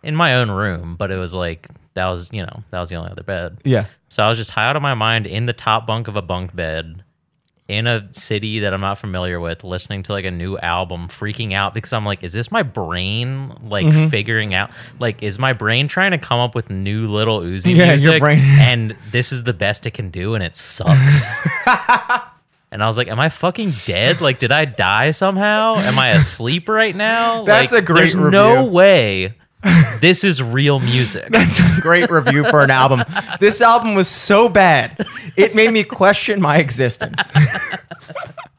[0.03, 2.97] in my own room, but it was like that was you know that was the
[2.97, 3.59] only other bed.
[3.63, 3.85] Yeah.
[4.09, 6.21] So I was just high out of my mind in the top bunk of a
[6.21, 7.01] bunk bed
[7.67, 11.53] in a city that I'm not familiar with, listening to like a new album, freaking
[11.53, 14.09] out because I'm like, is this my brain like Mm-hmm.
[14.09, 14.69] figuring out?
[14.99, 18.39] Like, is my brain trying to come up with new little Uzi Yeah, your brain-
[18.43, 21.25] and this is the best it can do, and it sucks.
[22.71, 24.19] And I was like, "Am I fucking dead?
[24.19, 25.75] Like, did I die somehow?
[25.77, 29.35] Am I asleep right now?" That's Like, a great There's no way
[30.01, 31.29] this is real music.
[31.29, 33.03] That's a great review for an album.
[33.39, 37.19] This album was so bad, it made me question my existence.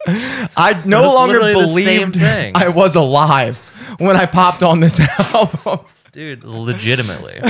[0.06, 2.56] I no longer literally the same believed.
[2.56, 3.58] I was alive
[3.98, 5.00] when I popped on this
[5.34, 5.80] album.
[6.12, 7.40] Dude, legitimately.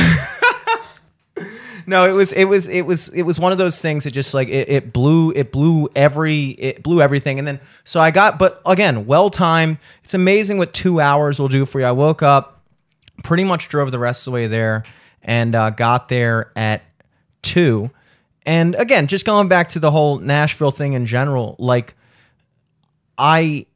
[1.88, 4.35] No, it was it was it was it was one of those things that just
[4.35, 8.40] like it, it blew it blew every it blew everything and then so I got
[8.40, 9.79] but again well timed.
[10.03, 11.87] It's amazing what two hours will do for you.
[11.87, 12.56] I woke up,
[13.23, 14.85] pretty much drove the rest of the way there,
[15.23, 16.85] and uh, got there at
[17.43, 17.91] two.
[18.45, 21.95] And again, just going back to the whole Nashville thing in general, like
[23.19, 23.67] I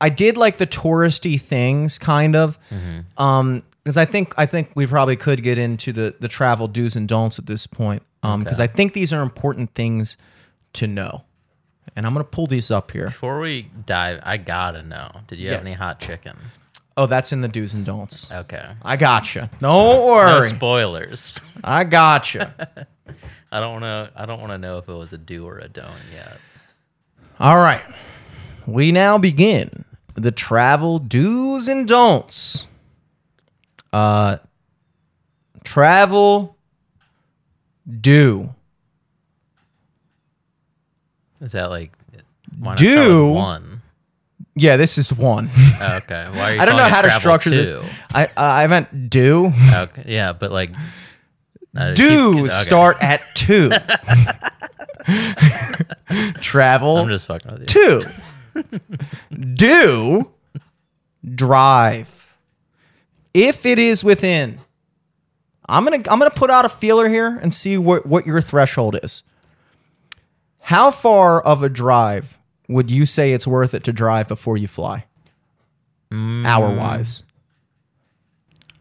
[0.00, 2.58] I did like the touristy things kind of.
[3.18, 6.96] Um because I think I think we probably could get into the the travel do's
[6.96, 8.02] and don'ts at this point.
[8.22, 10.16] Um because I think these are important things
[10.74, 11.24] to know.
[11.94, 13.06] And I'm going to pull these up here.
[13.06, 15.10] Before we dive, I gotta know.
[15.26, 15.56] Did you Yes.
[15.58, 16.38] have any hot chicken?
[16.96, 18.30] Oh, that's in the do's and don'ts.
[18.30, 18.64] Okay.
[18.82, 19.48] I gotcha.
[19.60, 21.40] Don't No spoilers.
[21.64, 22.86] I gotcha.
[23.52, 24.10] I don't want to.
[24.14, 26.38] I don't want to know if it was a do or a don't yet.
[27.40, 27.82] All right.
[28.66, 32.66] We now begin the travel do's and don'ts.
[33.92, 34.36] Uh
[35.64, 36.56] travel
[38.00, 38.54] do.
[41.40, 41.92] Is that like
[42.76, 43.28] Do?
[43.28, 43.71] one?
[44.54, 45.48] Yeah, this is one.
[45.82, 46.28] Okay.
[46.32, 46.60] Why are you?
[46.60, 47.80] I don't know how to structure two?
[47.80, 47.90] this.
[48.14, 49.52] I uh, I meant do.
[49.74, 50.04] Okay.
[50.06, 50.70] Yeah, but like.
[51.76, 52.48] uh, Do keep- okay.
[52.48, 53.70] start at 2.
[56.40, 58.00] travel I'm just fucking with you.
[58.00, 58.00] two.
[59.54, 60.30] Do
[61.34, 62.34] drive.
[63.34, 64.60] If it is within,
[65.68, 68.98] I'm gonna I'm gonna put out a feeler here and see what what your threshold
[69.02, 69.22] is.
[70.60, 72.38] How far of a drive
[72.72, 75.06] would you say it's worth it to drive before you fly?
[76.44, 77.22] Hour wise.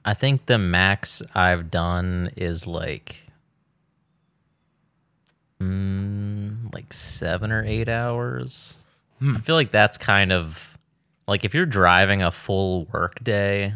[0.03, 3.17] I think the max I've done is like,
[5.61, 8.77] mm, like seven or eight hours.
[9.35, 10.77] I feel like that's kind of
[11.27, 13.73] like if you're driving a full work day,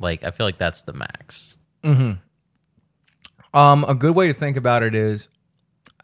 [0.00, 1.54] like I feel like that's the max.
[3.54, 5.28] Um, a good way to think about it is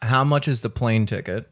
[0.01, 1.49] how much is the plane ticket,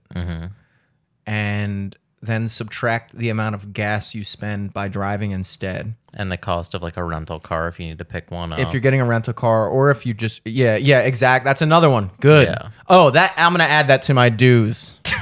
[1.25, 5.93] and then subtract the amount of gas you spend by driving instead.
[6.13, 8.59] And the cost of like a rental car if you need to pick one up.
[8.59, 11.43] If you're getting a rental car, or if you just yeah yeah exact.
[11.43, 12.11] That's another one.
[12.21, 12.47] Good.
[12.47, 12.69] Yeah.
[12.87, 14.99] Oh, that I'm gonna add that to my dues.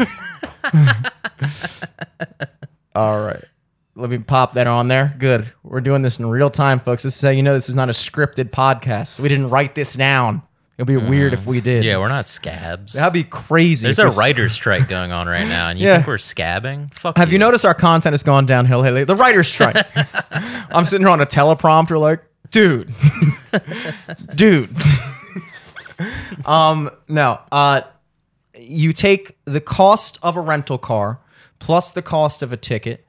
[2.95, 3.43] All right.
[3.95, 5.15] Let me pop that on there.
[5.17, 5.51] Good.
[5.63, 7.03] We're doing this in real time, folks.
[7.03, 9.19] This is how you know this is not a scripted podcast.
[9.19, 10.43] We didn't write this down.
[10.77, 11.83] It'll be weird if we did.
[11.83, 12.93] yeah, we're not scabs.
[12.93, 13.85] That'd be crazy.
[13.85, 15.97] There's a writer's strike going on right now, and you Yeah.
[15.97, 16.91] think we're scabbing?
[16.95, 19.03] Fuck Have you noticed our content has gone downhill lately?
[19.03, 19.75] The writer's strike.
[20.71, 22.91] I'm sitting here on a teleprompter, like, dude,
[24.35, 24.69] dude.
[26.45, 27.39] um, no.
[27.51, 27.81] Uh,
[28.57, 31.19] you take the cost of a rental car
[31.59, 33.05] plus the cost of a ticket.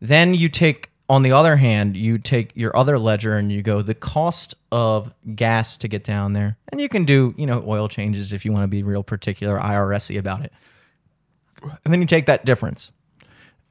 [0.00, 3.82] Then you take, on the other hand, you take your other ledger and you go
[3.82, 6.56] the cost of gas to get down there.
[6.70, 9.58] And you can do, you know, oil changes if you want to be real particular,
[9.58, 10.52] IRS about it.
[11.84, 12.92] And then you take that difference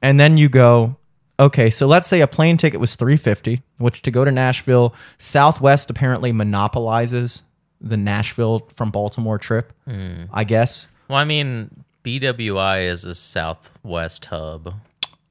[0.02, 0.96] and then you go
[1.38, 5.90] okay so let's say a plane ticket was 350 which to go to nashville southwest
[5.90, 7.42] apparently monopolizes
[7.80, 10.24] the nashville from baltimore trip hmm.
[10.32, 14.74] i guess Well, I mean, BWI is a Southwest hub,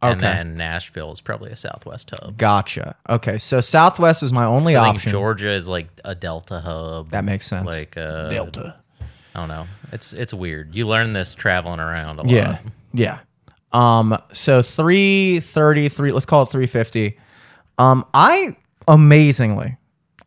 [0.04, 0.34] and Okay.
[0.34, 2.38] then Nashville is probably a Southwest hub.
[2.38, 6.60] gotcha okay so southwest is my only I think option Georgia is like a Delta
[6.60, 7.10] hub.
[7.12, 8.76] that makes sense like uh, delta
[9.36, 9.66] I don't know.
[9.92, 10.76] It's it's weird.
[10.76, 12.30] You learn this traveling around a lot.
[12.32, 12.60] yeah
[12.94, 13.20] yeah
[13.72, 17.18] um so 330 three let's call it 350
[17.80, 18.56] um i
[18.88, 19.78] amazingly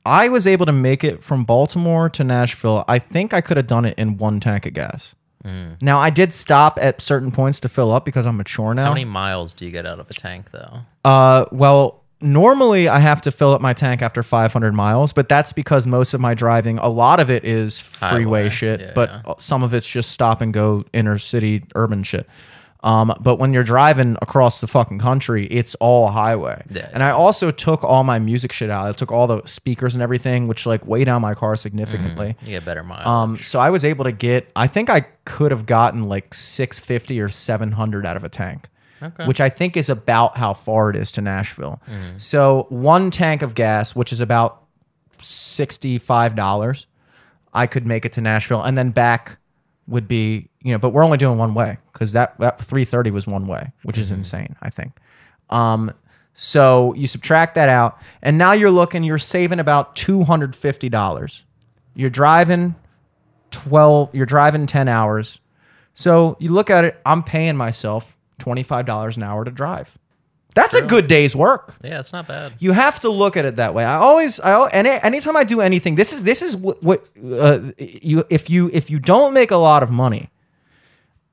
[0.04, 3.68] i was able to make it from baltimore to nashville i think i could have
[3.68, 5.14] done it in one tank of gas
[5.80, 8.90] now i did stop at certain points to fill up because i'm mature now How
[8.92, 10.80] many miles do you get out of a tank though?
[11.04, 15.52] uh, well, normally I have to fill up my tank after 500 miles, but that's
[15.52, 19.10] because most of my driving, a lot of it is freeway Highway, shit, yeah, but
[19.10, 19.34] yeah.
[19.38, 22.26] some of it's just stop and go inner city urban shit.
[22.86, 26.62] Um, but when you're driving across the fucking country, it's all highway.
[26.70, 26.88] Yeah.
[26.92, 28.86] And I also took all my music shit out.
[28.88, 32.36] I took all the speakers and everything, which like weigh down my car significantly.
[32.42, 33.06] You get better miles.
[33.06, 34.48] Um, so I was able to get.
[34.54, 38.28] I think I could have gotten like six fifty or seven hundred out of a
[38.28, 38.68] tank,
[39.02, 39.26] Okay.
[39.26, 41.82] which I think is about how far it is to Nashville.
[42.18, 44.62] So one tank of gas, which is about
[45.20, 46.86] sixty five dollars,
[47.52, 49.38] I could make it to Nashville, and then back
[49.88, 50.78] would be you know.
[50.78, 53.98] But we're only doing one way because that that three thirty was one way, which
[53.98, 54.56] is insane.
[54.60, 54.92] I think.
[55.50, 55.92] Um,
[56.34, 59.04] so you subtract that out, and now you're looking.
[59.04, 61.44] You're saving about two hundred fifty dollars.
[61.94, 62.74] You're driving
[63.50, 65.40] 12 you're driving 10 hours
[65.94, 69.96] so you look at it i'm paying myself $25 an hour to drive
[70.54, 72.52] that's a good day's work yeah, it's not bad.
[72.58, 75.60] you have to look at it that way i always i any anytime i do
[75.60, 79.50] anything this is this is what, what uh, you if you if you don't make
[79.50, 80.30] a lot of money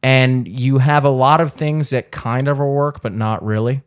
[0.03, 3.81] and you have a lot of things that kind of work but not really.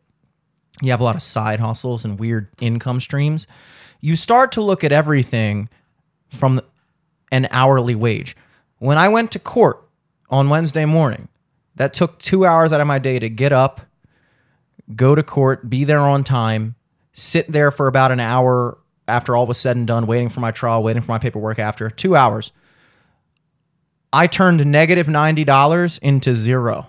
[0.82, 3.46] You have a lot of side hustles and weird income streams.
[4.00, 5.68] You start to look at everything
[6.28, 6.60] from
[7.30, 8.36] an hourly wage.
[8.78, 9.82] When i went to court
[10.28, 11.28] on wednesday morning
[11.76, 13.80] that took two hours out of my day to get up
[14.94, 16.74] go to court, be there on time,
[17.12, 20.50] sit there for about an hour after all was said and done, waiting for my
[20.50, 22.52] trial, waiting for my paperwork after two hours.
[24.16, 26.86] I turned negative $90 into zero.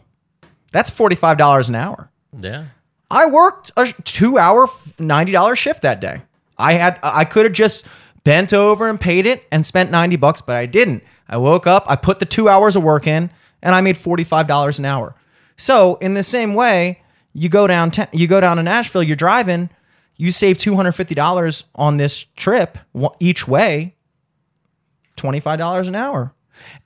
[0.72, 2.10] That's $45 an hour.
[2.40, 2.68] Yeah.
[3.12, 6.22] I worked a two hour, $90 shift that day.
[6.58, 7.86] I had, I could have just
[8.24, 11.04] bent over and paid it and spent 90 bucks, but I didn't.
[11.28, 13.30] I woke up, I put the two hours of work in,
[13.62, 15.14] and I made $45 an hour.
[15.58, 17.02] So in the same way,
[17.34, 19.70] you go down, you go down to Nashville, you're driving,
[20.16, 22.78] you save $250 on this trip
[23.20, 23.96] each way,
[25.18, 26.34] $25 an hour.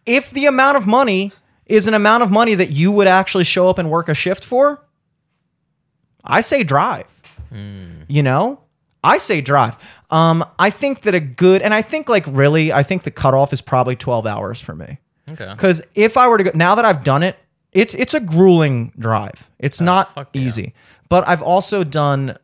[0.05, 1.32] If the amount of money
[1.65, 4.43] is an amount of money that you would actually show up and work a shift
[4.43, 4.84] for,
[6.24, 7.22] I say drive.
[8.07, 8.61] You know,
[9.03, 9.78] I say drive.
[10.09, 13.53] Um, I think that a good, and I think like really, I think the cutoff
[13.53, 14.99] is probably 12 hours for me.
[15.30, 15.49] Okay.
[15.49, 17.38] Because if I were to go, now that I've done it,
[17.72, 19.49] it's it's a grueling drive.
[19.57, 20.41] It's not fuck yeah.
[20.41, 20.74] easy.
[21.09, 22.38] But I've also done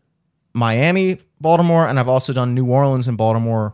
[0.53, 3.73] Miami Baltimore, and I've also done New Orleans and Baltimore.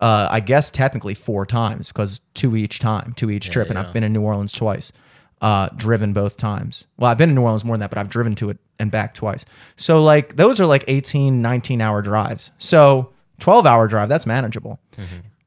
[0.00, 3.86] Uh, I guess technically four times because two each time, two each trip, and yeah.
[3.86, 4.92] I've been in New Orleans twice.
[5.40, 6.86] Uh, driven both times.
[6.96, 8.90] Well, I've been in New Orleans more than that, but I've driven to it and
[8.90, 9.44] back twice.
[9.76, 12.50] So like those are like 18, 19 hour drives.
[12.58, 14.80] So 12 hour drive, that's manageable.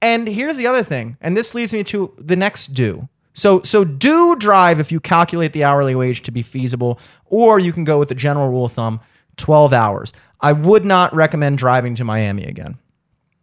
[0.02, 3.08] And here's the other thing, and this leads me to the next do.
[3.34, 7.72] So so do drive if you calculate the hourly wage to be feasible, or you
[7.72, 8.99] can go with the general rule of thumb,
[9.38, 10.12] 12 hours.
[10.41, 12.78] I would not recommend driving to Miami again.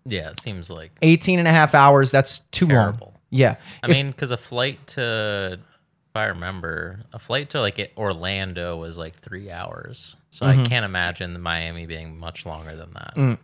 [0.04, 0.92] Yeah, it seems like.
[1.02, 2.74] 18 and a half hours, that's too long.
[2.74, 3.14] Terrible.
[3.30, 3.56] Yeah.
[3.82, 8.96] I mean, because a flight to, if I remember, a flight to like Orlando was
[8.96, 10.16] like three hours.
[10.30, 10.60] So Mm-hmm.
[10.60, 13.14] I can't imagine the Miami being much longer than that.
[13.16, 13.38] Mm.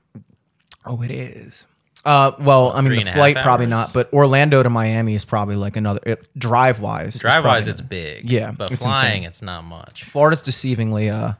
[0.86, 1.66] oh, it is.
[2.06, 3.70] Uh, well, I mean, the and a half flight probably hours?
[3.70, 7.18] not, but Orlando to Miami is probably like another it, drive wise.
[7.18, 8.30] Drive wise, it's big.
[8.30, 9.24] Yeah, but it's flying, insane.
[9.24, 10.04] it's not much.
[10.04, 11.34] Florida's deceivingly uh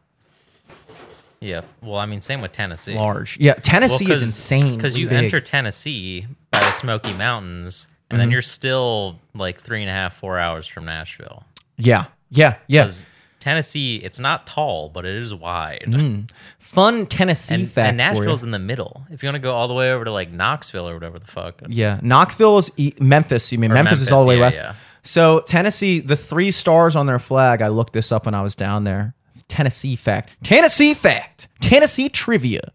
[1.44, 1.62] Yeah.
[1.82, 2.94] Well, I mean, same with Tennessee.
[2.94, 3.38] large.
[3.38, 5.24] Yeah, Tennessee is insane Because you big.
[5.24, 8.18] enter Tennessee by the Smoky Mountains, and Mm-hmm.
[8.18, 11.44] then you're still like three and a half, four hours from Nashville.
[11.76, 12.88] Yeah, yeah, yeah.
[13.40, 15.84] Tennessee, it's not tall, but it is wide.
[16.58, 17.96] Fun Tennessee And, fact and.
[17.98, 19.06] Nashville's in the middle.
[19.10, 21.26] If you want to go all the way over to like Knoxville or whatever the
[21.26, 21.60] fuck.
[21.68, 23.52] Yeah, Knoxville is e- Memphis.
[23.52, 24.56] You mean Or Memphis, is all the way yeah, west.
[24.56, 24.74] yeah.
[25.02, 27.60] So Tennessee, the three stars on their flag.
[27.60, 29.14] I looked this up when I was down there.
[29.54, 30.30] Tennessee fact.
[30.42, 31.46] Tennessee fact.
[31.60, 32.72] Tennessee trivia.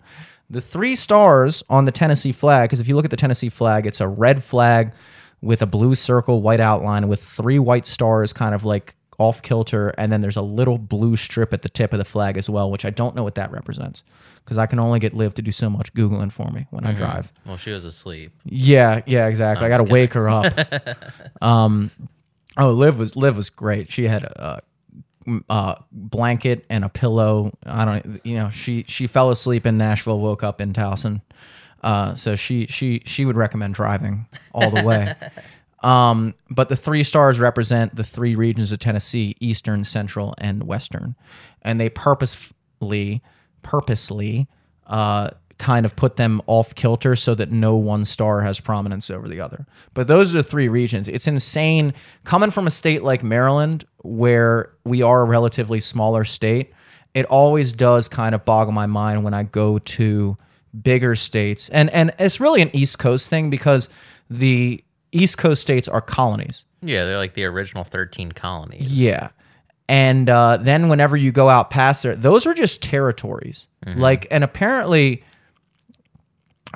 [0.49, 2.69] The three stars on the Tennessee flag.
[2.69, 4.93] Because if you look at the Tennessee flag, it's a red flag
[5.41, 9.89] with a blue circle, white outline, with three white stars, kind of like off kilter,
[9.97, 12.71] and then there's a little blue strip at the tip of the flag as well,
[12.71, 14.03] which I don't know what that represents.
[14.37, 16.93] Because I can only get Liv to do so much googling for me when I
[16.93, 17.31] drive.
[17.45, 18.31] Well, she was asleep.
[18.45, 19.65] Yeah, yeah, exactly.
[19.65, 20.53] I got to wake her up.
[21.41, 21.91] um,
[22.57, 23.91] oh, Liv was Liv was great.
[23.91, 24.59] She had a, m-
[25.49, 27.57] a blanket and a pillow.
[27.65, 31.21] I don't, you know, she she fell asleep in Nashville, woke up in Towson.
[31.81, 35.13] Uh, so she she she would recommend driving all the way.
[35.81, 41.15] Um, but the three stars represent the three regions of Tennessee: Eastern, Central, and Western,
[41.61, 43.21] and they purposefully,
[43.61, 44.47] purposely,
[44.87, 45.29] uh,
[45.59, 49.41] kind of put them off kilter so that no one star has prominence over the
[49.41, 49.67] other.
[49.93, 51.07] But those are the three regions.
[51.07, 51.93] It's insane
[52.23, 56.73] coming from a state like Maryland, where we are a relatively smaller state.
[57.13, 60.37] It always does kind of boggle my mind when I go to
[60.81, 63.89] bigger states, and and it's really an East Coast thing because
[64.29, 66.65] the East Coast states are colonies.
[66.81, 68.91] Yeah, they're like the original 13 colonies.
[68.91, 69.29] Yeah.
[69.89, 73.67] And uh, then whenever you go out past there, those are just territories.
[73.97, 75.23] Like, and apparently,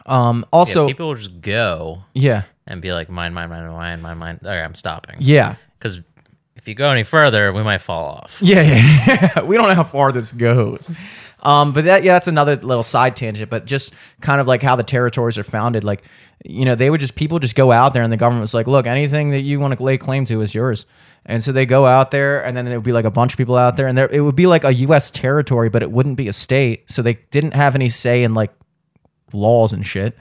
[0.05, 4.01] um, also, yeah, people will just go yeah, and be like, mine, mine, mine, mine,
[4.01, 4.39] mine, mine.
[4.43, 5.17] All right, I'm stopping.
[5.19, 6.01] yeah, Because
[6.55, 8.37] if you go any further, we might fall off.
[8.41, 9.41] yeah, yeah.
[9.43, 10.87] we don't know how far this goes.
[11.41, 13.49] Um, but that, yeah, that's another little side tangent.
[13.49, 15.83] But just kind of like how the territories are founded.
[15.83, 16.03] Like,
[16.45, 18.65] you know, they would just people just go out there, and the government was like,
[18.67, 20.85] "Look, anything that you want to lay claim to is yours."
[21.25, 23.37] And so they go out there, and then it would be like a bunch of
[23.37, 25.11] people out there, and there it would be like a U.S.
[25.11, 26.89] territory, but it wouldn't be a state.
[26.89, 28.51] So they didn't have any say in like
[29.33, 30.17] laws and shit.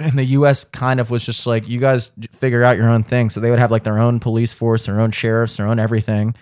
[0.00, 0.64] And the U.S.
[0.64, 3.30] kind of was just like, you guys figure out your own thing.
[3.30, 6.36] So they would have like their own police force, their own sheriffs, their own everything,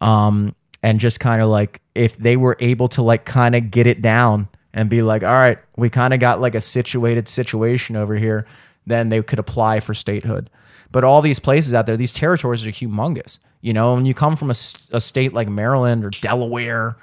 [0.00, 3.86] um, and just kind of like if they were able to like kind of get
[3.86, 7.94] it down and be like, all right, we kind of got like a situated situation
[7.94, 8.46] over here,
[8.86, 10.50] then they could apply for statehood.
[10.90, 13.38] But all these places out there, these territories are humongous.
[13.60, 16.96] You know, when you come from a state like Maryland or Delaware,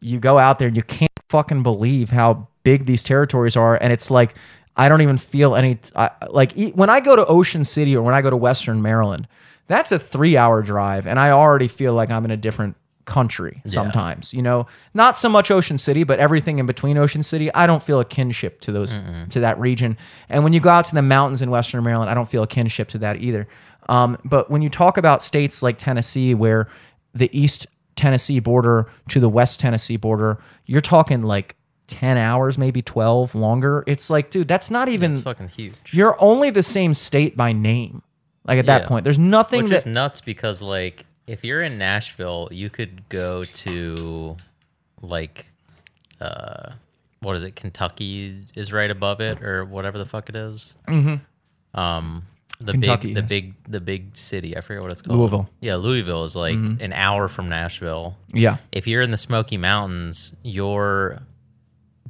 [0.00, 3.76] you go out there and you can't fucking believe how big these territories are.
[3.80, 4.34] And it's like,
[4.76, 8.02] I don't even feel any, I, like e- when I go to Ocean City or
[8.02, 9.28] when I go to Western Maryland,
[9.66, 11.06] that's a three hour drive.
[11.06, 15.28] And I already feel like I'm in a different country sometimes, you know, not so
[15.28, 17.52] much Ocean City, but everything in between Ocean City.
[17.52, 18.92] I don't feel a kinship to those,
[19.30, 19.98] to that region.
[20.28, 22.46] And when you go out to the mountains in Western Maryland, I don't feel a
[22.46, 23.48] kinship to that either.
[23.88, 26.68] Um, but when you talk about states like Tennessee, where
[27.12, 31.56] the East Tennessee border to the West Tennessee border, you're talking like
[31.92, 33.84] 10 hours, maybe 12 longer.
[33.86, 35.74] It's like, dude, that's not even, It's fucking huge.
[35.92, 38.02] you're only the same state by name.
[38.44, 41.78] Like at that point, there's nothing Which that, is nuts because, like, if you're in
[41.78, 44.36] Nashville, you could go to,
[45.00, 45.46] like,
[46.20, 46.72] uh,
[47.20, 47.54] what is it?
[47.54, 50.74] Kentucky is right above it, or whatever the fuck it is.
[50.88, 51.78] Mm-hmm.
[51.78, 52.24] Um,
[52.58, 53.28] the Kentucky, big, the yes.
[53.28, 54.56] big, the big city.
[54.56, 55.18] I forget what it's called.
[55.18, 55.42] Louisville.
[55.42, 55.64] Mm-hmm.
[55.64, 58.16] Yeah, Louisville is like an hour from Nashville.
[58.32, 58.56] yeah.
[58.72, 61.20] If you're in the Smoky Mountains, you're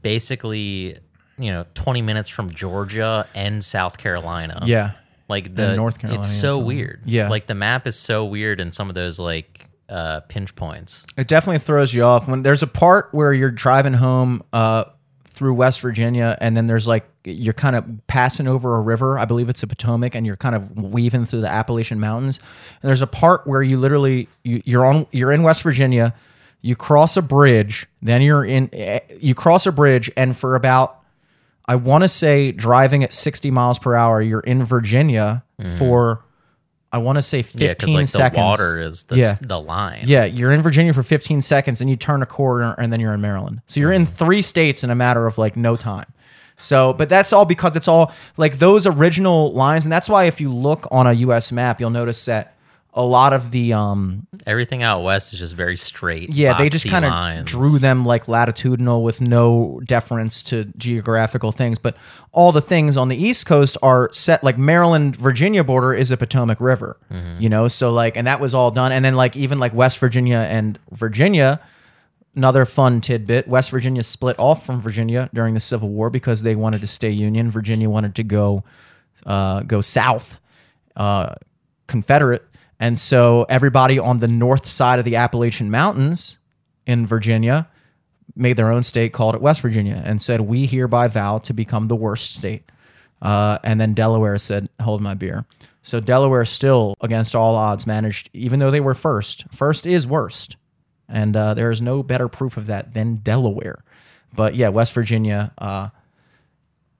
[0.03, 0.99] basically,
[1.39, 4.63] you know, 20 minutes from Georgia and South Carolina.
[4.67, 4.93] Yeah.
[5.29, 7.03] Like the North Carolina it's so weird.
[7.07, 7.29] Yeah.
[7.29, 11.07] like the map is so weird in some of those like uh pinch points.
[11.17, 14.85] It definitely throws you off when there's a part where you're driving home uh,
[15.27, 19.19] through West Virginia, and then there's like you're kind of passing over a river.
[19.19, 22.39] I believe it's the Potomac, and you're kind of weaving through the Appalachian Mountains.
[22.83, 26.15] And there's a part where you literally you, you're on you're in West Virginia.
[26.63, 28.71] You cross a bridge, then you're in.
[28.73, 30.99] eh, You cross a bridge, and for about
[31.67, 35.45] I want to say driving at 60 miles per hour, you're in Virginia
[35.79, 36.25] for
[36.93, 37.65] I want to say 15 Mm-hmm.
[37.67, 38.37] Yeah, because like seconds.
[38.37, 39.35] the water is the, Yeah.
[39.41, 40.03] the line.
[40.05, 43.15] Yeah, you're in Virginia for 15 seconds and you turn a corner and then you're
[43.15, 43.63] in Maryland.
[43.67, 46.07] So you're in three states in a matter of like no time.
[46.59, 49.85] So, but that's all because it's all like those original lines.
[49.87, 52.52] And that's why if you look on a US map, you'll notice that
[52.95, 56.29] a lot of the, um, Everything out west is just very straight.
[56.31, 57.11] yeah, they just kind of
[57.47, 61.79] drew them like latitudinal with no deference to geographical things.
[61.79, 61.97] But
[62.33, 66.17] all the things on the East Coast are set like Maryland, Virginia border is a
[66.19, 66.99] Potomac River,
[67.39, 67.67] you know?
[67.69, 68.93] So, like, and that was all done.
[68.93, 71.61] And then, like, even like West Virginia and Virginia,
[72.37, 76.55] another fun tidbit West Virginia split off from Virginia during the Civil War because they
[76.55, 77.51] wanted to stay Union.
[77.51, 78.65] Virginia wanted to go,
[79.25, 80.39] uh, go south,
[80.95, 81.35] uh,
[81.87, 82.43] Confederate.
[82.83, 86.39] And so everybody on the north side of the Appalachian Mountains
[86.85, 87.69] in Virginia
[88.35, 91.87] made their own state, called it West Virginia, and said, We hereby vow to become
[91.87, 92.65] the worst state.
[93.23, 95.47] Uh, and then Delaware said, Hold my beer.
[95.83, 100.57] So Delaware still, against all odds, managed, even though they were first, first is worst.
[101.09, 103.85] And uh, there is no better proof of that than Delaware.
[104.35, 105.91] But yeah, West Virginia, uh,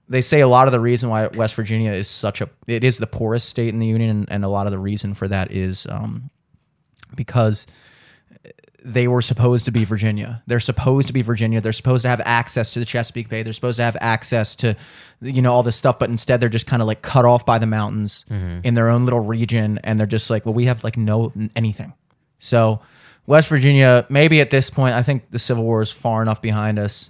[0.09, 2.97] they say a lot of the reason why West Virginia is such a it is
[2.97, 5.51] the poorest state in the union, and, and a lot of the reason for that
[5.51, 6.29] is um,
[7.15, 7.67] because
[8.85, 10.43] they were supposed to be Virginia.
[10.45, 11.61] They're supposed to be Virginia.
[11.61, 13.41] They're supposed to have access to the Chesapeake Bay.
[13.41, 14.75] They're supposed to have access to
[15.21, 17.57] you know all this stuff, but instead they're just kind of like cut off by
[17.59, 18.25] the mountains
[18.63, 21.93] in their own little region, and they're just like, well, we have like no anything.
[22.39, 22.81] So
[23.25, 26.77] West Virginia, maybe at this point, I think the Civil War is far enough behind
[26.77, 27.09] us.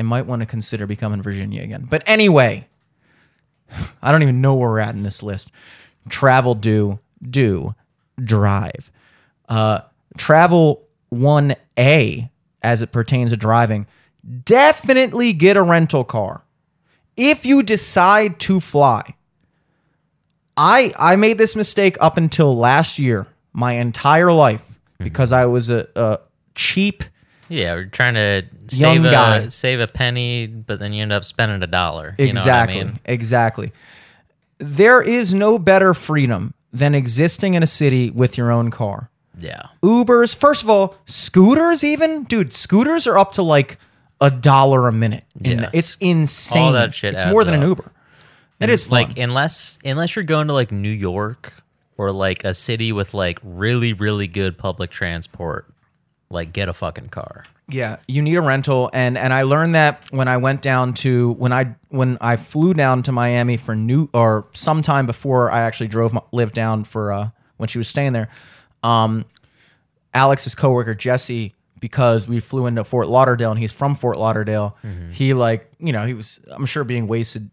[0.00, 1.86] They might want to consider becoming Virginia again.
[1.86, 2.66] But anyway,
[4.02, 5.50] I don't even know where we're at in this list.
[6.08, 7.74] Travel, do, do,
[8.18, 8.90] drive.
[9.46, 9.80] Uh,
[10.16, 12.30] travel 1A
[12.62, 13.86] as it pertains to driving.
[14.46, 16.44] Definitely get a rental car.
[17.18, 19.16] If you decide to fly,
[20.56, 24.64] I I made this mistake up until last year, my entire life,
[24.96, 26.20] because I was a, a
[26.54, 27.04] cheap
[27.50, 29.36] Yeah, we're trying to Young save guy.
[29.38, 32.14] a save a penny, but then you end up spending a dollar.
[32.18, 32.98] You exactly know what I mean?
[33.04, 33.72] exactly
[34.58, 39.62] there is no better freedom than existing in a city with your own car Yeah.
[39.82, 43.78] ubers first of all scooters even dude scooters are up to like
[44.20, 45.70] a dollar a minute And Yes.
[45.72, 47.68] it's insane All that shit it's adds more than an up.
[47.68, 47.92] uber
[48.60, 48.90] it is fun.
[49.08, 51.54] like unless unless you're going to like New York
[51.96, 55.69] or like a city with like really really good public transport,
[56.30, 57.44] like get a fucking car.
[57.68, 61.32] Yeah, you need a rental, and and I learned that when I went down to
[61.32, 65.88] when I when I flew down to Miami for new or sometime before I actually
[65.88, 68.28] drove my, lived down for uh when she was staying there.
[68.82, 69.24] Um,
[70.14, 74.76] Alex's coworker Jesse, because we flew into Fort Lauderdale and he's from Fort Lauderdale,
[75.12, 77.50] he like you know he was I'm sure being wasted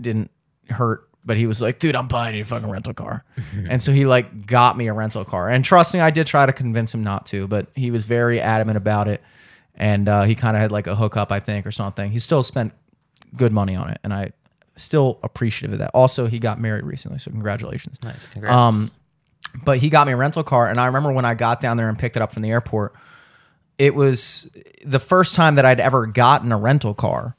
[0.00, 0.30] didn't
[0.68, 1.08] hurt.
[1.26, 3.24] But he was like, dude, I'm buying you a fucking rental car.
[3.68, 5.50] and so he like got me a rental car.
[5.50, 8.40] And trust me, I did try to convince him not to, but he was very
[8.40, 9.20] adamant about it.
[9.74, 12.12] And uh, he kind of had like a hookup, I think, or something.
[12.12, 12.72] He still spent
[13.34, 13.98] good money on it.
[14.04, 14.32] And I
[14.76, 15.90] still appreciative of that.
[15.92, 17.18] Also, he got married recently.
[17.18, 17.98] So congratulations.
[18.02, 18.54] Nice, congrats.
[18.54, 18.90] Um,
[19.64, 21.88] but he got me a rental car, and I remember when I got down there
[21.88, 22.94] and picked it up from the airport,
[23.78, 24.50] it was
[24.84, 27.36] the first time that I'd ever gotten a rental car.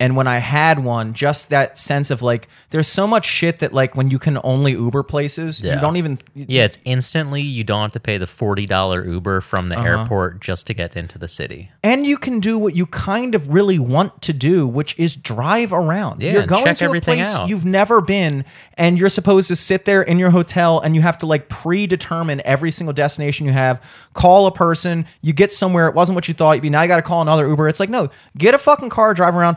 [0.00, 3.72] And when I had one, just that sense of like, there's so much shit that
[3.72, 5.80] like when you can only Uber places, you Yeah.
[5.80, 6.18] don't even.
[6.34, 9.88] yeah, it's instantly you don't have to pay the forty dollar Uber from the Uh-huh.
[10.02, 11.70] airport just to get into the city.
[11.82, 15.72] And you can do what you kind of really want to do, which is drive
[15.72, 16.22] around.
[16.22, 17.48] Yeah, you're and going check to a everything place out.
[17.48, 18.44] you've never been,
[18.74, 22.40] and you're supposed to sit there in your hotel, and you have to like predetermine
[22.44, 23.82] every single destination you have.
[24.12, 26.70] Call a person, you get somewhere, it wasn't what you thought you'd be.
[26.70, 27.68] Now you got to call another Uber.
[27.68, 29.56] It's like no, get a fucking car, drive around.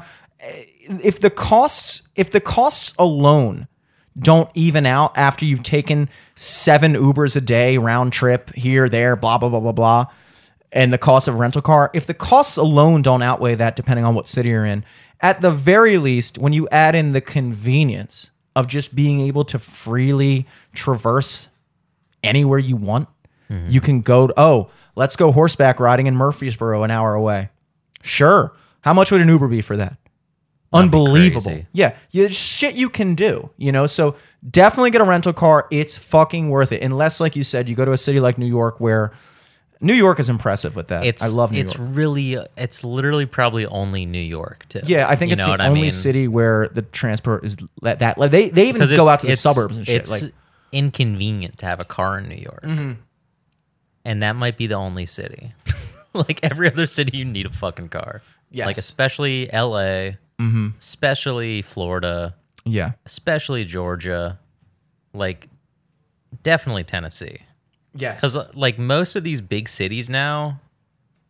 [1.04, 3.68] If the costs, if the costs alone
[4.20, 9.38] don't even out after you've taken seven Ubers a day round trip here, there, blah
[9.38, 10.06] blah blah blah blah
[10.72, 14.06] and the cost of a rental car, if the costs alone don't outweigh that, depending
[14.06, 14.86] on what city you're in,
[15.20, 19.60] at the very least, when you add in the convenience of just being able to
[19.60, 21.48] freely traverse
[22.24, 23.08] anywhere you want,
[23.50, 23.70] mm-hmm.
[23.70, 27.50] you can go, to, oh, let's go horseback riding in Murfreesboro, an hour away.
[28.02, 28.56] Sure.
[28.82, 29.98] How much would an Uber be for that?
[30.74, 31.66] Unbelievable.
[31.74, 33.86] Yeah, yeah, shit you can do, you know.
[33.86, 34.16] So
[34.50, 35.68] definitely get a rental car.
[35.72, 38.46] It's fucking worth it, unless, like you said, you go to a city like New
[38.46, 39.12] York where
[39.82, 41.06] New York is impressive with that.
[41.06, 41.90] It's I love New it's York.
[41.90, 44.80] It's really it's literally probably only New York too.
[44.86, 45.92] Yeah, I think You it's know the what I only mean?
[45.92, 48.18] city where the transport is let that.
[48.18, 49.96] Like they they even go out to the suburbs and shit.
[50.02, 50.78] It's Like Mm-hmm.
[50.78, 52.64] inconvenient to have a car in New York,
[54.06, 55.54] and that might be the only city.
[56.14, 58.22] like every other city, you need a fucking car.
[58.52, 58.68] Yes.
[58.68, 60.18] Like especially L.A.,
[60.80, 62.36] especially Florida,
[62.66, 64.40] yeah, especially Georgia,
[65.14, 65.48] like
[66.44, 67.40] definitely Tennessee.
[67.96, 70.60] yes, Because like most of these big cities now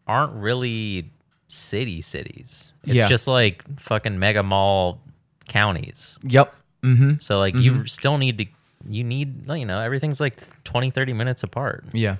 [0.07, 1.09] aren't really
[1.47, 2.73] city cities.
[2.83, 3.07] It's Yeah.
[3.07, 5.01] just like fucking mega mall
[5.47, 6.17] counties.
[6.23, 6.53] yep.
[6.83, 7.17] Mm-hmm.
[7.19, 8.45] So like you still need to
[8.89, 11.85] you need you know everything's like 20 30 minutes apart.
[11.93, 12.15] Yeah.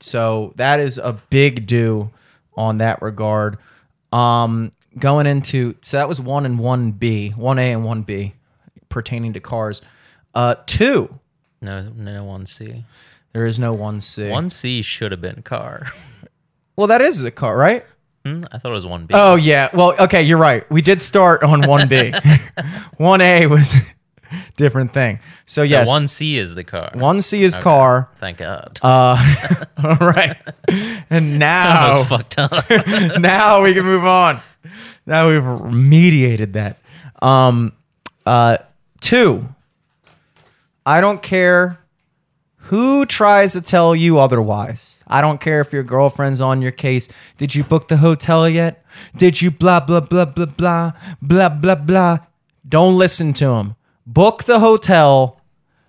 [0.00, 2.10] So that is a big do
[2.56, 3.58] on that regard.
[4.12, 8.34] Um, going into so that was one and one B, one A and one B,
[8.88, 9.82] pertaining to cars.
[10.34, 11.18] Uh, two.
[11.60, 12.84] No no 1C.
[13.32, 14.22] There is no one C.
[14.22, 15.86] 1C should have been car.
[16.76, 17.84] Well, that is the car, right?
[18.24, 18.44] Hmm?
[18.52, 19.10] I thought it was 1B.
[19.12, 19.68] Oh yeah.
[19.72, 20.68] Well, okay, you're right.
[20.70, 22.12] We did start on one B.
[22.96, 23.74] One A was
[24.56, 25.20] different thing.
[25.46, 26.90] So, So yes, 1C is the car.
[26.94, 28.10] one C is car.
[28.18, 28.78] Thank God.
[28.82, 29.16] Uh,
[29.84, 30.36] all right.
[31.10, 32.52] And now fucked up.
[33.18, 34.40] now we can move on.
[35.06, 36.78] Now we've mediated that.
[37.22, 37.72] Um,
[38.26, 38.58] uh,
[39.00, 39.48] two.
[40.84, 41.78] I don't care
[42.68, 45.02] who tries to tell you otherwise.
[45.06, 47.08] I don't care if your girlfriend's on your case.
[47.38, 48.84] Did you book the hotel yet?
[49.16, 52.18] Did you blah blah blah blah blah blah blah blah?
[52.68, 53.76] Don't listen to him.
[54.08, 55.38] Book the hotel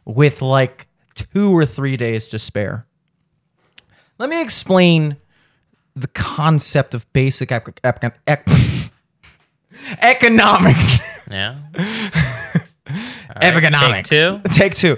[0.04, 2.86] with like two or three days to spare.
[4.18, 5.16] Let me explain
[5.96, 8.48] the concept of basic ec- ec- ec-
[10.02, 11.00] economics.
[11.32, 11.58] yeah.
[13.42, 14.10] Right, Economics.
[14.10, 14.50] Take two.
[14.50, 14.98] Take two.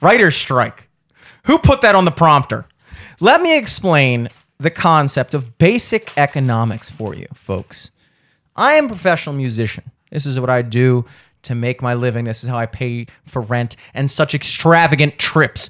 [0.00, 0.88] Writer's strike.
[1.44, 2.64] Who put that on the prompter?
[3.20, 4.28] Let me explain
[4.58, 7.90] the concept of basic economics for you, folks.
[8.56, 9.92] I am a professional musician.
[10.10, 11.04] This is what I do
[11.48, 12.24] to make my living.
[12.24, 15.68] This is how I pay for rent and such extravagant trips,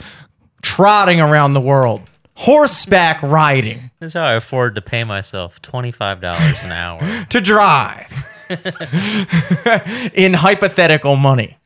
[0.63, 2.03] trotting around the world,
[2.35, 7.27] horseback riding This is how I afford to pay myself $25 an hour.
[7.31, 8.13] to drive
[10.15, 11.59] in hypothetical money.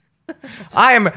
[0.72, 1.10] I am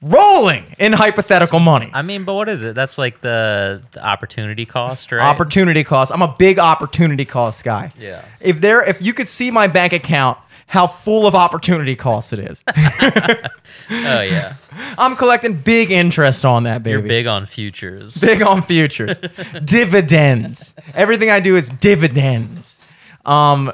[0.00, 1.90] rolling in hypothetical money.
[1.92, 2.76] I mean, but what is it?
[2.76, 5.20] That's like the, the opportunity cost, right?
[5.20, 6.12] Opportunity cost.
[6.12, 7.90] I'm a big opportunity cost guy.
[7.98, 8.24] Yeah.
[8.40, 12.40] If there if you could see my bank account, how full of opportunity costs it
[12.40, 12.64] is.
[12.76, 14.54] oh yeah,
[14.98, 16.92] I'm collecting big interest on that, baby.
[16.92, 18.16] you're big on futures.
[18.20, 19.18] Big on futures.
[19.64, 20.74] dividends.
[20.94, 22.80] Everything I do is dividends.
[23.24, 23.72] Um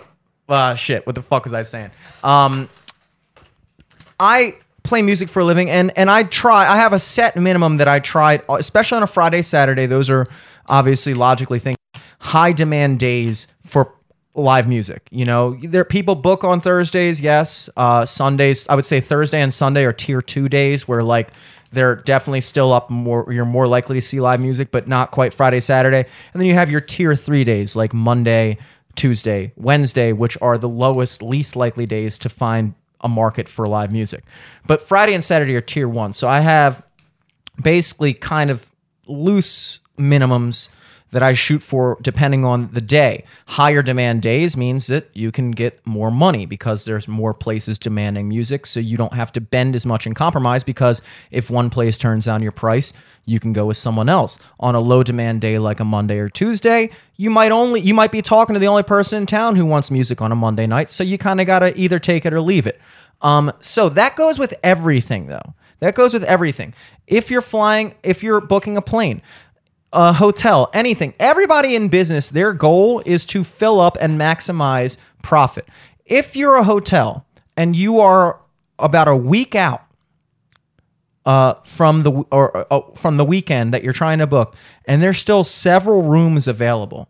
[0.48, 1.90] uh shit, what the fuck was I saying?
[2.22, 2.68] Um
[4.20, 7.78] I play music for a living and and I try I have a set minimum
[7.78, 10.26] that I try especially on a Friday Saturday those are
[10.66, 11.76] obviously logically things
[12.18, 13.94] high demand days for
[14.34, 19.00] live music you know there people book on Thursdays yes uh Sundays I would say
[19.00, 21.30] Thursday and Sunday are tier 2 days where like
[21.70, 25.34] they're definitely still up more you're more likely to see live music but not quite
[25.34, 28.58] Friday Saturday and then you have your tier 3 days like Monday
[28.94, 33.90] Tuesday, Wednesday, which are the lowest, least likely days to find a market for live
[33.90, 34.24] music.
[34.66, 36.12] But Friday and Saturday are tier one.
[36.12, 36.86] So I have
[37.60, 38.70] basically kind of
[39.06, 40.68] loose minimums
[41.12, 43.24] that I shoot for depending on the day.
[43.46, 48.28] Higher demand days means that you can get more money because there's more places demanding
[48.28, 48.66] music.
[48.66, 51.00] So you don't have to bend as much and compromise because
[51.30, 52.92] if one place turns down your price,
[53.26, 54.38] you can go with someone else.
[54.58, 58.10] On a low demand day like a Monday or Tuesday, you might only you might
[58.10, 60.90] be talking to the only person in town who wants music on a Monday night.
[60.90, 62.80] So you kind of got to either take it or leave it.
[63.20, 65.54] Um, so that goes with everything though.
[65.80, 66.74] That goes with everything.
[67.06, 69.20] If you're flying, if you're booking a plane,
[69.92, 71.14] a hotel, anything.
[71.18, 75.68] Everybody in business, their goal is to fill up and maximize profit.
[76.04, 77.26] If you're a hotel
[77.56, 78.40] and you are
[78.78, 79.84] about a week out
[81.24, 85.18] uh, from the or uh, from the weekend that you're trying to book, and there's
[85.18, 87.08] still several rooms available,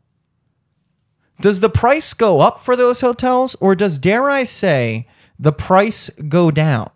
[1.40, 5.06] does the price go up for those hotels, or does dare I say
[5.38, 6.90] the price go down?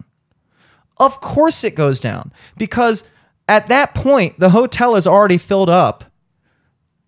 [0.98, 3.10] Of course it goes down because
[3.48, 6.04] at that point the hotel is already filled up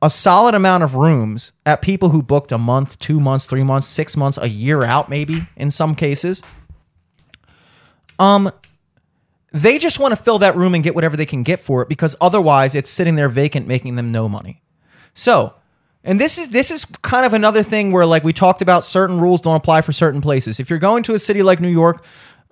[0.00, 3.88] a solid amount of rooms at people who booked a month, 2 months, 3 months,
[3.88, 6.42] 6 months, a year out maybe in some cases.
[8.18, 8.50] Um
[9.52, 11.88] they just want to fill that room and get whatever they can get for it
[11.88, 14.62] because otherwise it's sitting there vacant making them no money.
[15.14, 15.54] So,
[16.04, 19.20] and this is this is kind of another thing where like we talked about certain
[19.20, 20.60] rules don't apply for certain places.
[20.60, 22.04] If you're going to a city like New York,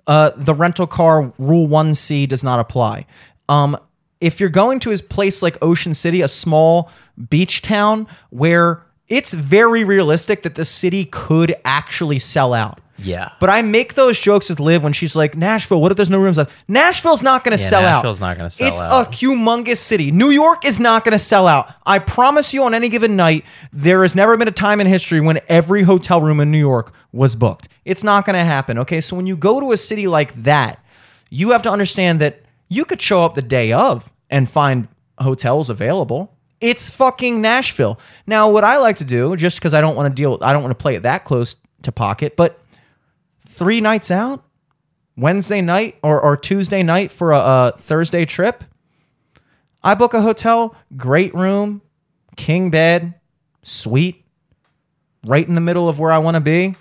[0.07, 3.05] uh, the rental car rule 1C does not apply.
[3.49, 3.77] Um,
[4.19, 6.89] if you're going to a place like Ocean City, a small
[7.29, 12.81] beach town where it's very realistic that the city could actually sell out.
[12.99, 13.31] Yeah.
[13.39, 16.19] But I make those jokes with Liv when she's like, Nashville, what if there's no
[16.19, 16.51] rooms left?
[16.67, 17.97] Nashville's not going to Yeah, sell out.
[17.97, 19.07] Nashville's not gonna sell it's out.
[19.13, 20.11] It's a humongous city.
[20.11, 21.71] New York is not going to sell out.
[21.85, 25.21] I promise you, on any given night, there has never been a time in history
[25.21, 27.67] when every hotel room in New York was booked.
[27.85, 28.79] It's not going to happen.
[28.79, 28.99] Okay.
[28.99, 30.83] So when you go to a city like that,
[31.29, 34.87] you have to understand that you could show up the day of and find
[35.19, 36.37] hotels available.
[36.59, 37.99] It's fucking Nashville.
[38.25, 40.63] Now, what I like to do, just because I don't want to deal, I don't
[40.63, 42.59] want to play it that close to pocket, but
[43.47, 44.43] three nights out,
[45.15, 48.63] Wednesday night or, or Tuesday night for a, a Thursday trip,
[49.83, 51.81] I book a hotel, great room,
[52.35, 53.13] king bed,
[53.61, 54.23] suite,
[55.25, 56.75] right in the middle of where I want to be.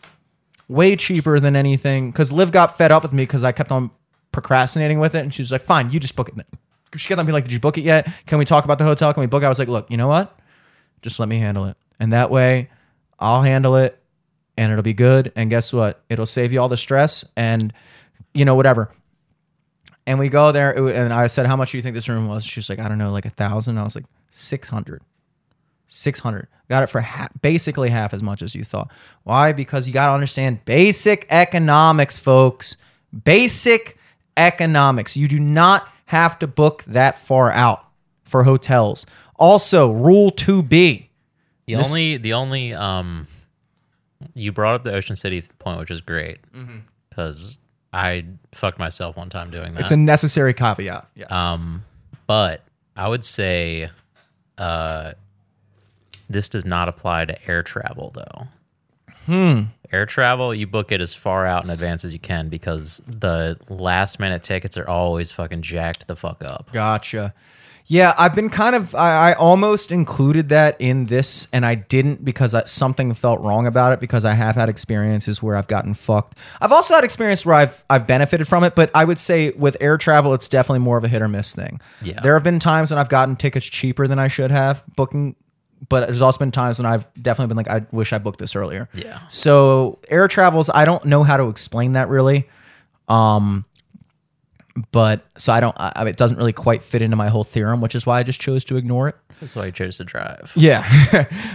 [0.68, 2.10] Way cheaper than anything.
[2.10, 3.90] Because Liv got fed up with me because I kept on
[4.36, 5.20] procrastinating with it.
[5.20, 6.36] And she was like, fine, you just book it.
[6.36, 6.44] then."
[6.94, 8.06] She kept on being like, did you book it yet?
[8.26, 9.12] Can we talk about the hotel?
[9.14, 9.42] Can we book?
[9.42, 10.38] I was like, look, you know what?
[11.02, 11.76] Just let me handle it.
[11.98, 12.68] And that way,
[13.18, 13.98] I'll handle it
[14.58, 15.32] and it'll be good.
[15.34, 16.02] And guess what?
[16.10, 17.72] It'll save you all the stress and,
[18.34, 18.92] you know, whatever.
[20.06, 22.44] And we go there, and I said, "How much do you think this room was?"
[22.44, 23.76] She was like, "I don't know, like a thousand.
[23.76, 25.02] I was like, 600.
[25.88, 26.46] 600.
[26.68, 28.92] Got it for ha- basically half as much as you thought.
[29.24, 29.52] Why?
[29.52, 32.76] Because you got to understand basic economics, folks.
[33.24, 33.98] Basic
[34.36, 35.16] economics.
[35.16, 37.84] You do not have to book that far out
[38.24, 39.06] for hotels.
[39.36, 41.08] Also, rule 2B.
[41.66, 43.26] The This- only the only um
[44.34, 46.78] you brought up the Ocean City point, which is great Mm-hmm.
[47.08, 47.58] because
[47.92, 49.80] I fucked myself one time doing that.
[49.82, 51.06] It's a necessary caveat.
[51.14, 51.26] Yeah.
[51.30, 51.84] um,
[52.26, 52.62] but
[52.96, 53.90] I would say
[54.58, 55.12] uh,
[56.30, 58.46] this does not apply to air travel though.
[59.92, 63.58] Air travel, you book it as far out in advance as you can because the
[63.68, 66.70] last minute tickets are always fucking jacked the fuck up.
[66.72, 67.34] Gotcha.
[67.88, 68.94] Yeah, I've been kind of.
[68.96, 73.64] I, I almost included that in this, and I didn't because I, something felt wrong
[73.66, 74.00] about it.
[74.00, 76.36] Because I have had experiences where I've gotten fucked.
[76.60, 79.76] I've also had experience where I've I've benefited from it, but I would say with
[79.80, 81.80] air travel, it's definitely more of a hit or miss thing.
[82.02, 82.18] Yeah.
[82.22, 85.36] there have been times when I've gotten tickets cheaper than I should have booking,
[85.88, 88.56] but there's also been times when I've definitely been like, I wish I booked this
[88.56, 88.88] earlier.
[88.94, 89.20] Yeah.
[89.28, 92.48] So air travels, I don't know how to explain that really.
[93.08, 93.64] Um,
[94.92, 95.74] but so I don't.
[95.78, 98.40] I, it doesn't really quite fit into my whole theorem, which is why I just
[98.40, 99.16] chose to ignore it.
[99.40, 100.52] That's why I chose to drive.
[100.54, 100.84] Yeah,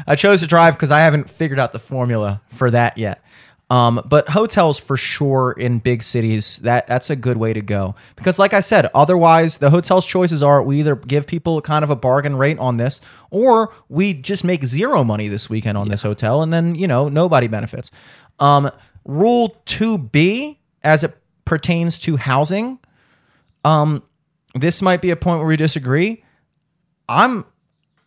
[0.07, 3.23] I chose to drive because I haven't figured out the formula for that yet.
[3.71, 7.95] Um, but hotels for sure in big cities that that's a good way to go
[8.17, 11.89] because, like I said, otherwise the hotels' choices are we either give people kind of
[11.89, 12.99] a bargain rate on this,
[13.29, 17.07] or we just make zero money this weekend on this hotel, and then you know
[17.07, 17.91] nobody benefits.
[18.39, 18.69] Um,
[19.05, 22.77] rule two B as it pertains to housing
[23.63, 24.03] um,
[24.55, 26.23] this might be a point where we disagree.
[27.07, 27.45] I'm,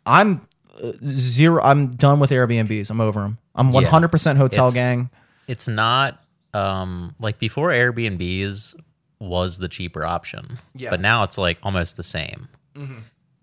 [0.04, 0.46] I'm
[0.82, 1.62] uh, zero.
[1.62, 2.90] I'm done with Airbnbs.
[2.90, 3.38] I'm over them.
[3.54, 5.10] I'm 100% hotel It's- gang.
[5.46, 6.22] It's not
[6.52, 8.74] um like before Airbnbs
[9.20, 10.58] was the cheaper option.
[10.74, 10.90] Yeah.
[10.90, 12.48] But now it's like almost the same.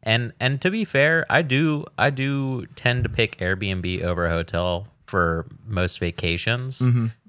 [0.03, 4.29] And and to be fair, I do I do tend to pick Airbnb over a
[4.29, 6.81] hotel for most vacations.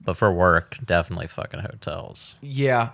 [0.04, 2.34] But for work, definitely fucking hotels.
[2.40, 2.90] Yeah.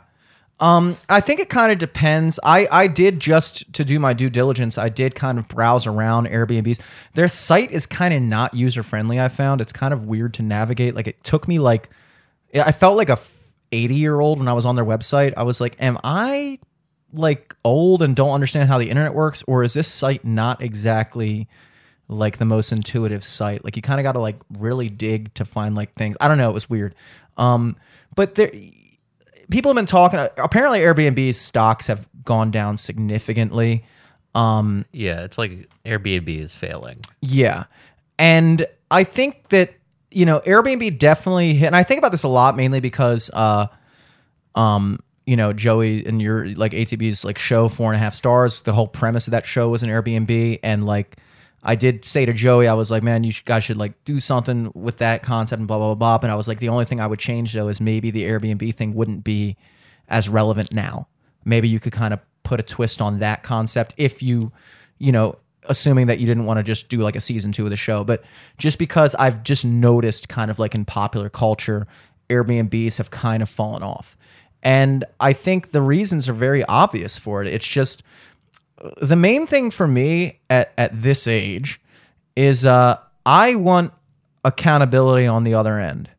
[0.61, 2.41] Um, I think it kind of depends.
[2.43, 4.77] I, I did just to do my due diligence.
[4.77, 6.81] I did kind of browse around Airbnbs.
[7.15, 9.21] Their site is kind of not user friendly.
[9.21, 10.97] I found it's kind of weird to navigate.
[10.97, 11.89] Like it took me like,
[12.55, 13.19] I felt like a
[13.71, 15.35] 80 year old when I was on their website.
[15.37, 16.59] I was like, am I
[17.13, 21.49] like old and don't understand how the internet works, or is this site not exactly
[22.09, 23.65] like the most intuitive site?
[23.65, 26.17] Like you kind of got to like really dig to find like things.
[26.21, 26.51] I don't know.
[26.51, 26.95] It was weird.
[27.37, 27.77] Um,
[28.15, 28.51] but there
[29.51, 33.85] people have been talking apparently airbnb's stocks have gone down significantly
[34.35, 37.01] um Yeah, it's like Airbnb is failing.
[37.21, 37.65] yeah
[38.19, 39.75] and i think that
[40.11, 43.67] you know airbnb definitely hit and i think about this a lot mainly because uh
[44.55, 48.63] um you know joey and your like atb's like show four and a half stars
[48.63, 51.17] the whole premise of that show was an airbnb and like
[51.63, 54.71] i did say to joey i was like man you guys should like do something
[54.75, 57.01] with that concept and blah blah blah blah and i was like the only thing
[57.01, 59.57] i would change though is maybe the airbnb thing wouldn't be
[60.09, 61.07] as relevant now.
[61.45, 64.53] Maybe you could kind of put a twist on that concept if you
[64.99, 67.69] you know assuming that you didn't want to just do like a season two of
[67.69, 68.25] the show but
[68.57, 71.87] just because i've just noticed kind of like in popular culture
[72.31, 74.17] airbnbs have kind of fallen off.
[74.63, 77.49] And i think the reasons are very obvious for it.
[77.49, 78.03] It's just
[79.01, 81.81] the main thing for me at, at this age
[82.37, 83.93] is uh, I want
[84.45, 86.11] accountability on the other end.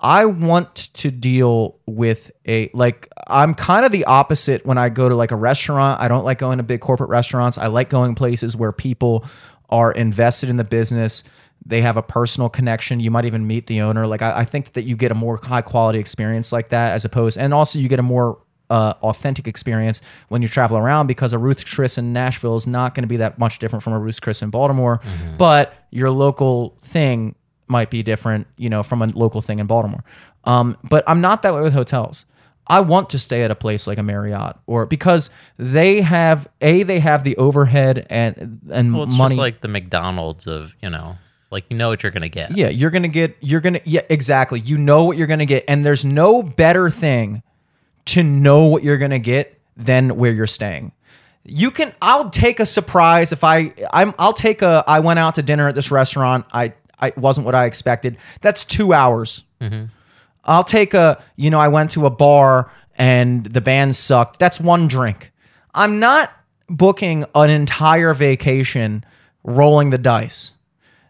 [0.00, 5.08] I want to deal with a like I'm kind of the opposite when I go
[5.08, 6.00] to like a restaurant.
[6.00, 7.56] I don't like going to big corporate restaurants.
[7.56, 9.24] I like going places where people
[9.70, 11.24] are invested in the business.
[11.64, 13.00] They have a personal connection.
[13.00, 14.06] You might even meet the owner.
[14.06, 17.06] Like I, I think that you get a more high quality experience like that as
[17.06, 18.38] opposed, and also you get a more
[18.70, 22.94] uh, authentic experience when you travel around because a Ruth Chris in Nashville is not
[22.94, 25.00] going to be that much different from a Ruth Chris in Baltimore,
[25.38, 27.34] but your local thing
[27.66, 30.04] might be different, you know, from a local thing in Baltimore.
[30.44, 32.26] Um, but I'm not that way with hotels.
[32.66, 36.82] I want to stay at a place like a Marriott or because they have a
[36.82, 39.30] they have the overhead and and Well, it's money.
[39.30, 41.18] just like the McDonald's of you know,
[41.50, 42.56] like you know what you're gonna get.
[42.56, 43.36] Yeah, you're gonna get.
[43.40, 43.80] You're gonna.
[43.84, 44.60] Yeah, exactly.
[44.60, 47.42] You know what you're gonna get, and there's no better thing
[48.06, 50.92] to know what you're gonna get than where you're staying.
[51.44, 51.92] You can.
[52.00, 53.74] I'll take a surprise if I.
[53.92, 54.14] I'm.
[54.18, 54.84] I'll take a.
[54.86, 56.46] I went out to dinner at this restaurant.
[56.52, 56.72] I.
[57.00, 58.16] I wasn't what I expected.
[58.40, 59.42] That's two hours.
[59.60, 59.86] Mm-hmm.
[60.44, 61.22] I'll take a.
[61.36, 64.38] You know, I went to a bar and the band sucked.
[64.38, 65.32] That's one drink.
[65.74, 66.32] I'm not
[66.68, 69.04] booking an entire vacation
[69.42, 70.52] rolling the dice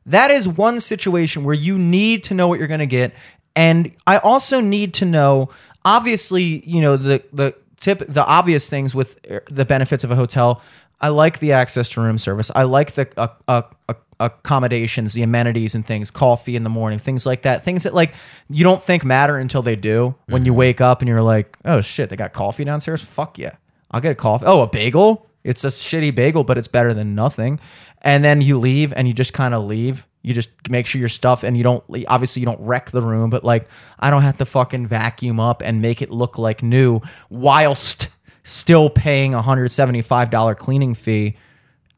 [0.07, 3.15] that is one situation where you need to know what you're going to get
[3.57, 5.49] and i also need to know
[5.85, 9.21] obviously you know the the tip the obvious things with
[9.51, 10.63] the benefits of a hotel
[11.01, 12.51] i like the access to room service.
[12.55, 16.99] I like the uh, uh, uh, accommodations the amenities and things coffee in the morning
[16.99, 17.65] things like that.
[17.65, 18.15] Things that like
[18.49, 20.15] you don't think matter until they do.
[20.27, 23.03] When you wake up and you're like oh shit they got coffee downstairs?
[23.03, 23.57] Fuck yeah.
[23.91, 24.47] I'll get a coffee.
[24.47, 27.61] Oh a bagel it's a shitty bagel, but it's better than nothing.
[28.03, 30.07] And then you leave and you just kind of leave.
[30.23, 33.29] You just make sure your stuff and you don't obviously you don't wreck the room,
[33.29, 33.69] but like
[34.01, 38.09] I don't have to fucking vacuum up and make it look like new whilst
[38.43, 41.37] still paying a $175 cleaning fee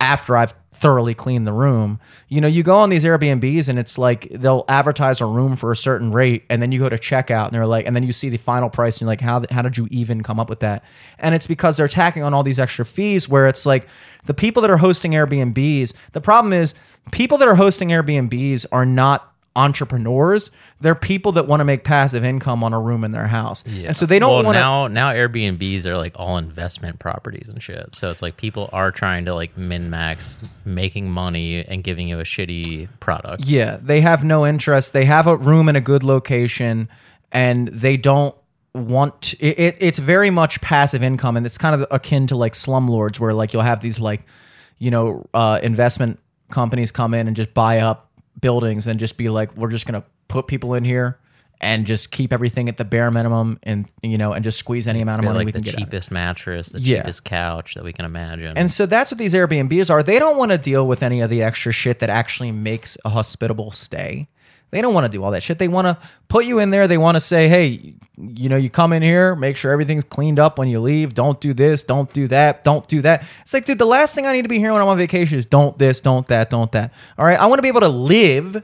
[0.00, 1.98] after I've thoroughly clean the room.
[2.28, 5.72] You know, you go on these Airbnbs and it's like they'll advertise a room for
[5.72, 8.12] a certain rate and then you go to checkout and they're like and then you
[8.12, 10.60] see the final price and you're like how how did you even come up with
[10.60, 10.84] that?
[11.18, 13.88] And it's because they're tacking on all these extra fees where it's like
[14.24, 16.74] the people that are hosting Airbnbs, the problem is
[17.10, 20.50] people that are hosting Airbnbs are not entrepreneurs.
[20.80, 23.64] They're people that want to make passive income on a room in their house.
[23.66, 27.60] And so they don't well, want now now Airbnbs are like all investment properties and
[27.62, 27.94] shit.
[27.94, 32.20] So it's like people are trying to like min max making money and giving you
[32.20, 33.44] a shitty product.
[33.44, 34.92] Yeah, they have no interest.
[34.92, 36.88] They have a room in a good location,
[37.32, 38.34] and they don't
[38.74, 39.76] want it, it.
[39.80, 43.54] It's very much passive income, and it's kind of akin to like slumlords, where like
[43.54, 44.26] you'll have these like,
[44.78, 48.05] you know, uh, investment companies come in and just buy up
[48.40, 51.18] buildings and just be like, we're just gonna put people in here
[51.60, 55.00] and just keep everything at the bare minimum, and you know, and just squeeze any
[55.00, 55.74] amount of money like we the can get.
[55.76, 56.98] out of cheapest mattress, the Yeah.
[56.98, 58.58] cheapest couch that we can imagine.
[58.58, 60.02] And so that's what these Airbnbs are.
[60.02, 63.08] They don't want to deal with any of the extra shit that actually makes a
[63.08, 64.28] hospitable stay.
[64.70, 65.58] They don't want to do all that shit.
[65.58, 66.88] They want to put you in there.
[66.88, 70.38] They want to say, hey, you know, you come in here, make sure everything's cleaned
[70.38, 71.14] up when you leave.
[71.14, 73.24] Don't do this, don't do that, don't do that.
[73.42, 75.38] It's like, dude, the last thing I need to be hearing when I'm on vacation
[75.38, 76.92] is don't this, don't that, don't that.
[77.18, 77.38] All right.
[77.38, 78.62] I want to be able to live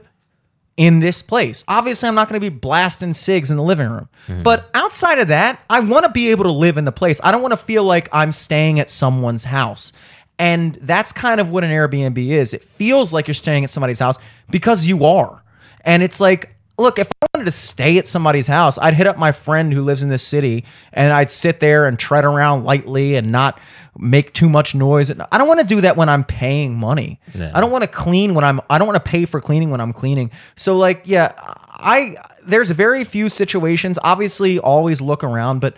[0.75, 1.63] in this place.
[1.67, 4.09] Obviously, I'm not going to be blasting cigs in the living room.
[4.27, 4.43] Mm-hmm.
[4.43, 7.21] But outside of that, I want to be able to live in the place.
[7.23, 9.93] I don't want to feel like I'm staying at someone's house.
[10.39, 12.53] And that's kind of what an Airbnb is.
[12.53, 14.17] It feels like you're staying at somebody's house
[14.49, 15.42] because you are.
[15.83, 19.17] And it's like, look, if I wanted to stay at somebody's house, I'd hit up
[19.17, 23.15] my friend who lives in this city and I'd sit there and tread around lightly
[23.15, 23.59] and not
[23.97, 25.11] make too much noise.
[25.11, 27.19] I don't want to do that when I'm paying money.
[27.35, 27.51] Yeah.
[27.53, 29.81] I don't want to clean when I'm I don't want to pay for cleaning when
[29.81, 30.31] I'm cleaning.
[30.55, 33.99] So like, yeah, I there's very few situations.
[34.03, 35.77] Obviously, always look around, but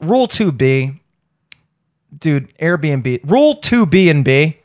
[0.00, 0.98] rule 2B
[2.18, 4.58] dude, Airbnb rule 2B and B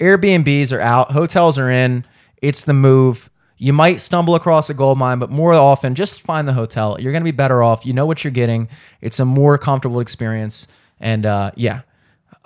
[0.00, 2.04] Airbnbs are out, hotels are in.
[2.40, 3.29] It's the move.
[3.62, 6.96] You might stumble across a gold mine, but more often, just find the hotel.
[6.98, 7.84] You're going to be better off.
[7.84, 8.70] You know what you're getting.
[9.02, 10.66] It's a more comfortable experience.
[10.98, 11.82] And uh, yeah,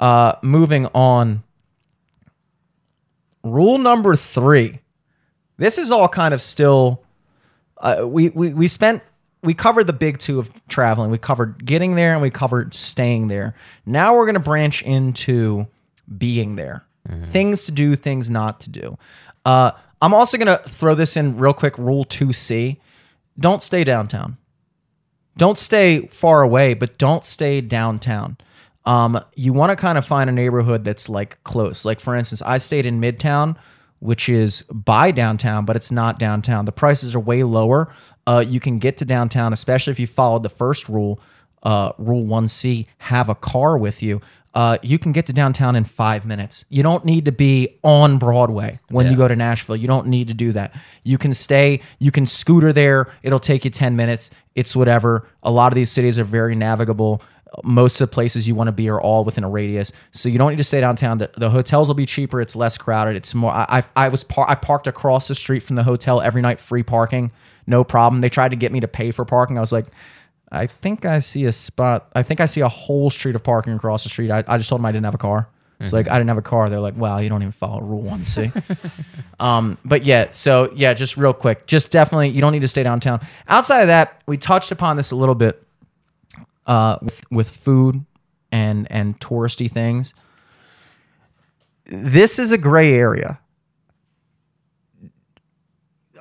[0.01, 1.45] uh, moving on.
[3.45, 4.81] Rule number three.
[5.57, 7.05] This is all kind of still.
[7.79, 9.01] Uh, we, we we spent
[9.41, 11.13] we covered the big two of traveling.
[11.13, 13.55] We covered getting there and we covered staying there.
[13.87, 15.69] Now we're going to branch into
[16.19, 16.85] being there.
[17.27, 18.99] Things to do, things not to do.
[19.45, 19.73] Uh,
[20.05, 21.79] I'm also going to throw this in real quick.
[21.79, 22.77] Rule 2C
[23.39, 24.37] don't stay downtown.
[25.39, 28.37] Don't stay far away, but don't stay downtown.
[28.85, 31.87] Um, you want to kind of find a neighborhood that's like close.
[31.87, 33.57] Like, for instance, I stayed in Midtown,
[34.01, 36.67] which is by downtown, but it's not downtown.
[36.67, 37.91] The prices are way lower.
[38.27, 41.19] Uh, you can get to downtown, especially if you followed the first rule
[41.65, 44.21] uh, Rule 1C, have a car with you,
[44.55, 46.65] uh, you can get to downtown in five minutes.
[46.69, 49.75] You don't need to be on Broadway when you go to Nashville.
[49.75, 50.75] You don't need to do that.
[51.03, 53.13] You can stay, you can scooter there.
[53.25, 54.31] It'll take you 10 minutes.
[54.55, 55.29] It's whatever.
[55.43, 57.21] A lot of these cities are very navigable.
[57.65, 60.39] Most of the places you want to be are all within a radius, so you
[60.39, 61.19] don't need to stay downtown.
[61.19, 62.41] The, the hotels will be cheaper.
[62.41, 63.15] It's less crowded.
[63.15, 63.53] It's more.
[63.53, 66.59] I I, I was par- I parked across the street from the hotel every night,
[66.59, 67.31] free parking,
[67.69, 68.23] no problem.
[68.23, 69.57] They tried to get me to pay for parking.
[69.57, 69.87] I was like,
[70.55, 72.11] I think I see a spot.
[72.15, 74.31] I think I see a whole street of parking across the street.
[74.31, 75.49] I, I just told them I didn't have a car.
[75.81, 76.71] It's like I didn't have a car.
[76.71, 78.51] They're like, "Wow, you don't even follow Rule One C."
[79.41, 82.83] um, but yeah, so yeah, just real quick, just definitely, you don't need to stay
[82.83, 83.21] downtown.
[83.49, 85.63] Outside of that, we touched upon this a little bit
[86.67, 88.05] uh, with, with food
[88.51, 90.15] and and touristy things.
[91.87, 93.39] This is a gray area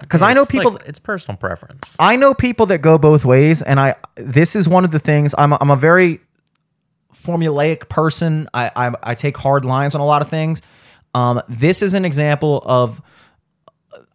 [0.03, 0.73] because I know people.
[0.73, 1.95] like- it's personal preference.
[1.99, 5.33] I know people that go both ways, and I this is one of the things.
[5.37, 6.19] I'm a, I'm a very
[7.13, 8.47] formulaic person.
[8.53, 10.61] I, I I take hard lines on a lot of things.
[11.15, 13.01] Um, this is an example of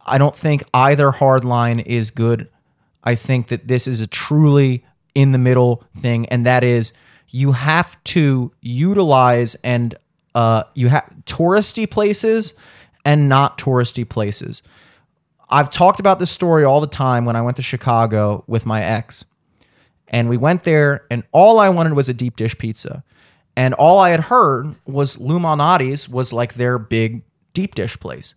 [0.05, 2.49] I don't think either hard line is good.
[3.03, 4.83] I think that this is a truly
[5.15, 6.93] in the middle thing, and that is
[7.29, 9.95] you have to utilize and
[10.35, 12.53] uh, you have touristy places
[13.05, 14.61] and not touristy places.
[15.49, 18.83] I've talked about this story all the time when I went to Chicago with my
[18.83, 19.25] ex.
[20.07, 23.03] And we went there, and all I wanted was a deep dish pizza.
[23.55, 27.23] And all I had heard was Lou Malnati's was like their big
[27.53, 28.33] deep dish place.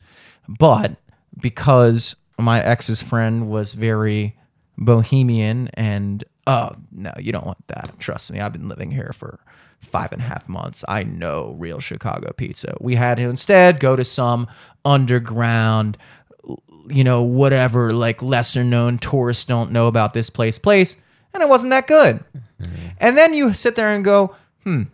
[0.48, 0.96] But
[1.40, 4.36] because my ex's friend was very
[4.76, 7.94] bohemian and, oh, no, you don't want that.
[7.98, 9.40] Trust me, I've been living here for
[9.80, 10.84] five and a half months.
[10.88, 12.74] I know real Chicago pizza.
[12.80, 14.48] We had to instead go to some
[14.84, 15.98] underground
[16.88, 20.96] you know, whatever, like lesser known tourists don't know about this place, place,
[21.34, 22.24] and it wasn't that good.
[22.98, 24.84] And then you sit there and go, hmm,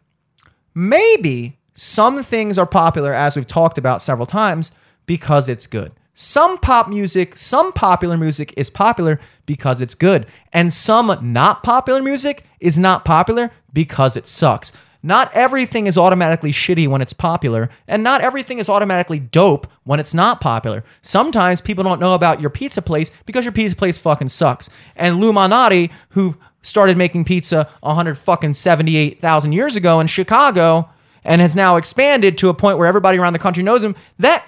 [0.74, 4.70] maybe some things are popular, as we've talked about several times,
[5.06, 5.92] because it's good.
[6.14, 10.26] Some pop music, some popular music is popular because it's good.
[10.52, 14.72] And some not popular music is not popular because it sucks.
[15.02, 20.00] Not everything is automatically shitty when it's popular, and not everything is automatically dope when
[20.00, 20.84] it's not popular.
[21.02, 24.68] Sometimes people don't know about your pizza place because your pizza place fucking sucks.
[24.96, 30.90] And Lou Malnati, who started making pizza 100 fucking 78,000 years ago in Chicago
[31.22, 34.44] and has now expanded to a point where everybody around the country knows him, that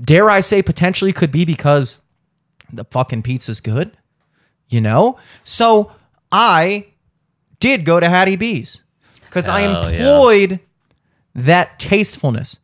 [0.00, 1.98] dare I say potentially could be because
[2.72, 3.96] the fucking pizza's good,
[4.68, 5.18] you know?
[5.44, 5.92] So
[6.30, 6.86] I
[7.60, 8.82] did go to Hattie B's
[9.32, 9.98] because I Oh, yeah.
[9.98, 10.60] employed
[11.34, 12.58] that tastefulness.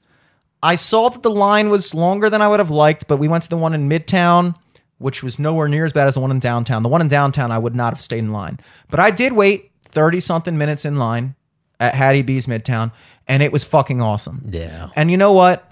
[0.62, 3.45] I saw that the line was longer than I would have liked, but we went
[3.45, 4.55] to the one in Midtown,
[4.99, 6.83] which was nowhere near as bad as the one in downtown.
[6.83, 8.61] The one in downtown, I would not have stayed in line.
[8.91, 11.37] But I did wait 30 something minutes in line
[11.81, 12.91] at Hattie B's Midtown,
[13.27, 14.43] and it was fucking awesome.
[14.51, 14.91] Yeah.
[14.97, 15.64] And you know what?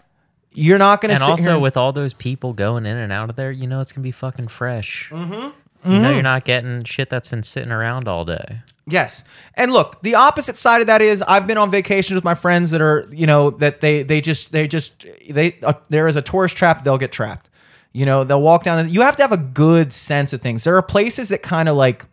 [0.53, 3.28] You're not going to And sit also with all those people going in and out
[3.28, 5.11] of there, you know it's gonna be fucking fresh.
[5.12, 5.92] Mm-hmm.
[5.92, 8.61] You know you're not getting shit that's been sitting around all day.
[8.89, 9.24] Yes.
[9.55, 12.70] And look, the opposite side of that is I've been on vacations with my friends
[12.70, 16.22] that are, you know, that they they just they just they uh, there is a
[16.22, 17.49] tourist trap, they'll get trapped.
[17.93, 18.89] You know, they'll walk down.
[18.89, 20.62] You have to have a good sense of things.
[20.62, 22.07] There are places that kind of like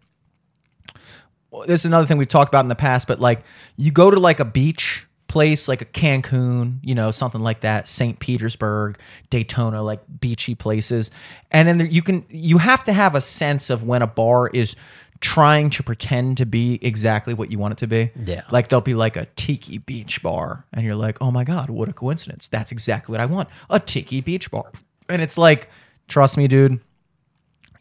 [1.68, 3.44] this is another thing we've talked about in the past, but like
[3.78, 7.88] you go to like a beach place like a Cancun, you know, something like that,
[7.88, 8.20] St.
[8.20, 9.00] Petersburg,
[9.32, 11.10] Daytona, like beachy places.
[11.50, 14.76] And then you can you have to have a sense of when a bar is
[15.24, 18.12] trying to pretend to be exactly what you want it to be.
[18.26, 18.44] Yeah.
[18.52, 21.88] Like there'll be like a tiki beach bar and you're like, "Oh my god, what
[21.88, 22.50] a coincidence.
[22.50, 23.48] That's exactly what I want.
[23.70, 24.70] A tiki beach bar."
[25.08, 25.70] And it's like,
[26.10, 26.82] trust me, dude,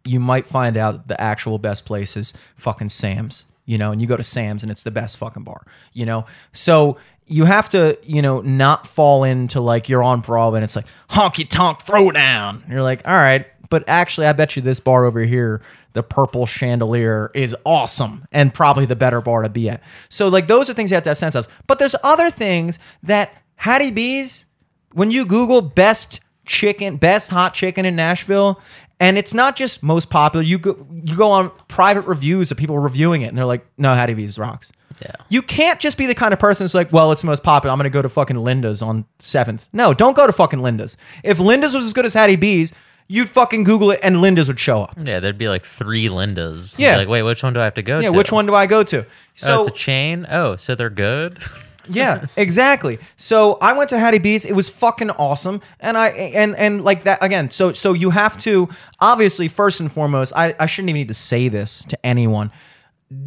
[0.05, 4.07] you might find out the actual best place is fucking Sam's, you know, and you
[4.07, 6.25] go to Sam's and it's the best fucking bar, you know?
[6.53, 10.77] So you have to, you know, not fall into like you're on Broadway and it's
[10.77, 12.69] like honky tonk throwdown.
[12.69, 15.63] You're like, all right, but actually, I bet you this bar over here,
[15.93, 19.83] the purple chandelier, is awesome and probably the better bar to be at.
[20.09, 21.49] So, like, those are things you have to have sense of.
[21.67, 24.47] But there's other things that Hattie B's,
[24.93, 28.61] when you Google best chicken, best hot chicken in Nashville,
[29.01, 30.45] and it's not just most popular.
[30.45, 33.95] You go, you go on private reviews of people reviewing it, and they're like, "No,
[33.95, 34.71] Hattie B's rocks."
[35.01, 35.15] Yeah.
[35.29, 37.73] You can't just be the kind of person that's like, "Well, it's the most popular.
[37.73, 39.69] I'm going to go to fucking Linda's on Seventh.
[39.73, 40.97] No, don't go to fucking Linda's.
[41.25, 42.73] If Linda's was as good as Hattie B's,
[43.13, 44.95] you'd fucking Google it, and Linda's would show up.
[44.97, 46.79] Yeah, there'd be like three Lindas.
[46.79, 46.97] Yeah.
[46.97, 48.05] Like, wait, which one do I have to go to?
[48.05, 48.17] Yeah, to?
[48.17, 49.03] which one do I go to?
[49.03, 49.07] oh,
[49.37, 50.27] So it's a chain.
[50.31, 51.39] Oh, so they're good.
[51.89, 52.99] yeah, exactly.
[53.17, 54.47] So I went to Hattie B's.
[54.47, 57.51] It was fucking awesome, and I and and like that again.
[57.51, 60.33] So so you have to obviously first and foremost.
[60.35, 62.51] I I shouldn't even need to say this to anyone.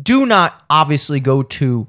[0.01, 1.87] do not obviously go to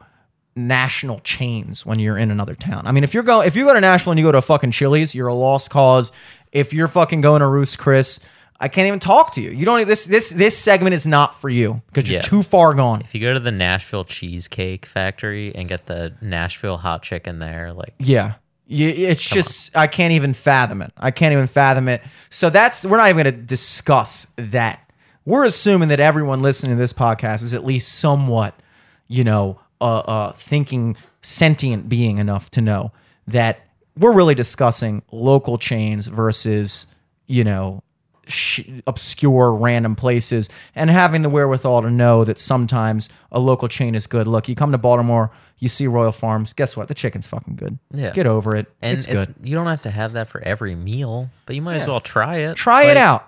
[0.57, 2.87] national chains when you're in another town.
[2.87, 4.43] I mean, if you're going, if you go to Nashville and you go to a
[4.43, 6.11] fucking Chili's, you're a lost cause.
[6.57, 8.19] If you're fucking going to roost, Chris,
[8.59, 9.51] I can't even talk to you.
[9.51, 9.87] You don't.
[9.87, 12.23] This this this segment is not for you because you're Yeah.
[12.23, 13.03] too far gone.
[13.03, 17.73] If you go to the Nashville Cheesecake Factory and get the Nashville hot chicken there,
[17.73, 18.35] like Yeah.
[18.69, 20.93] It's just I can't even fathom it.
[20.97, 22.03] I can't even fathom it.
[22.31, 24.81] So that's we're not even going to discuss that.
[25.25, 28.55] We're assuming that everyone listening to this podcast is at least somewhat,
[29.07, 32.93] you know, uh, uh, thinking sentient being enough to know
[33.29, 33.66] that
[33.99, 36.87] we're really discussing local chains versus,
[37.27, 37.83] you know,
[38.27, 43.95] sh- obscure random places and having the wherewithal to know that sometimes a local chain
[43.95, 44.27] is good.
[44.27, 46.53] Look, you come to Baltimore, you see Royal Farms.
[46.53, 46.89] Guess what?
[46.89, 47.79] The chicken's fucking good.
[47.93, 48.13] Yeah.
[48.13, 48.67] Get over it.
[48.83, 49.35] and it's it's, good.
[49.43, 52.37] you don't have to have that for every meal, but you might as well try
[52.39, 52.57] it.
[52.57, 53.27] Try it out.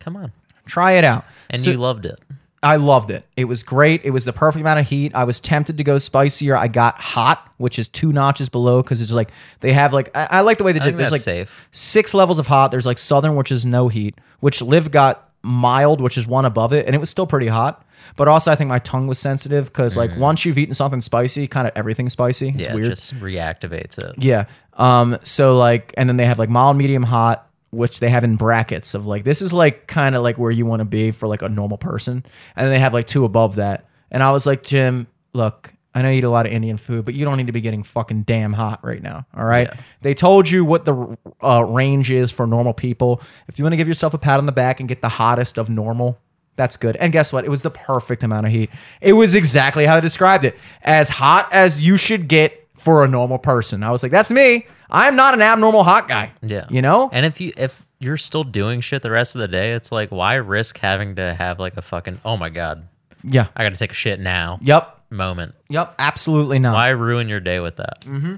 [0.00, 0.32] Come on.
[0.66, 1.24] Try it out.
[1.48, 2.18] And So- you loved it.
[2.62, 3.26] I loved it.
[3.36, 4.04] It was great.
[4.04, 5.12] It was the perfect amount of heat.
[5.14, 6.56] I was tempted to go spicier.
[6.56, 10.28] I got hot, which is two notches below because it's like they have like I,
[10.30, 10.96] I like the way they did.
[10.96, 11.68] There's like safe.
[11.72, 12.70] six levels of hot.
[12.70, 16.72] There's like southern, which is no heat, which Live got mild, which is one above
[16.72, 17.84] it, and it was still pretty hot.
[18.16, 21.48] But also, I think my tongue was sensitive because like once you've eaten something spicy,
[21.48, 22.50] kind of everything's spicy.
[22.50, 22.58] It's.
[22.58, 22.90] Yeah, it weird.
[22.90, 24.22] just reactivates it.
[24.22, 24.44] Yeah.
[24.74, 25.18] Um.
[25.24, 28.94] So like, and then they have like mild, medium, hot, which they have in brackets
[28.94, 31.42] of like this is like kind of like where you want to be for like
[31.42, 33.88] a normal person, and then they have like two above that.
[34.10, 37.04] And I was like, Jim, look, I know you eat a lot of Indian food,
[37.04, 39.26] but you don't need to be getting fucking damn hot right now.
[39.36, 39.68] All right.
[39.68, 39.80] Yeah.
[40.02, 43.22] They told you what the uh, range is for normal people.
[43.48, 45.58] If you want to give yourself a pat on the back and get the hottest
[45.58, 46.18] of normal.
[46.56, 46.96] That's good.
[46.96, 47.46] And guess what?
[47.46, 48.68] It was the perfect amount of heat.
[49.00, 50.56] It was exactly how I described it.
[50.82, 53.82] As hot as you should get for a normal person.
[53.82, 54.66] I was like, that's me.
[54.92, 56.32] I'm not an abnormal hot guy.
[56.42, 56.66] Yeah.
[56.70, 57.08] You know?
[57.12, 60.10] And if you if you're still doing shit the rest of the day, it's like
[60.10, 62.86] why risk having to have like a fucking oh my god,
[63.24, 63.46] Yeah.
[63.56, 65.00] I got to take a shit now Yep.
[65.10, 65.54] moment.
[65.70, 65.94] Yep.
[65.98, 66.74] Absolutely not.
[66.74, 68.02] Why ruin your day with that?
[68.02, 68.34] Mm-hmm.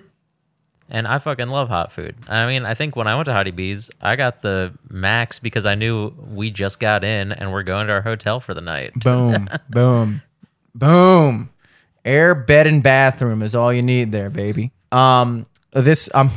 [0.90, 2.14] And I fucking love hot food.
[2.28, 5.64] I mean, I think when I went to Hattie B's, I got the max because
[5.64, 8.92] I knew we just got in and we're going to our hotel for the night.
[9.02, 9.48] Boom.
[9.70, 10.20] boom.
[10.74, 11.50] Boom.
[12.04, 14.72] Air, bed, and bathroom is all you need there, baby.
[14.92, 15.46] Um,
[15.82, 16.30] this um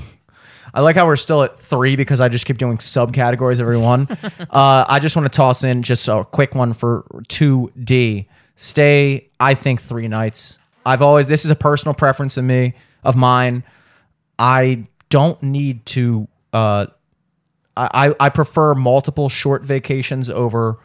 [0.74, 4.08] I like how we're still at three because I just keep doing subcategories every one.
[4.52, 8.28] uh, I just want to toss in just a quick one for 2D.
[8.56, 10.60] Stay, I think, three nights.
[10.86, 13.64] I've always, this is a personal preference of me, of mine.
[14.38, 16.88] I don't need to, uh,
[17.76, 20.80] I, I I prefer multiple short vacations over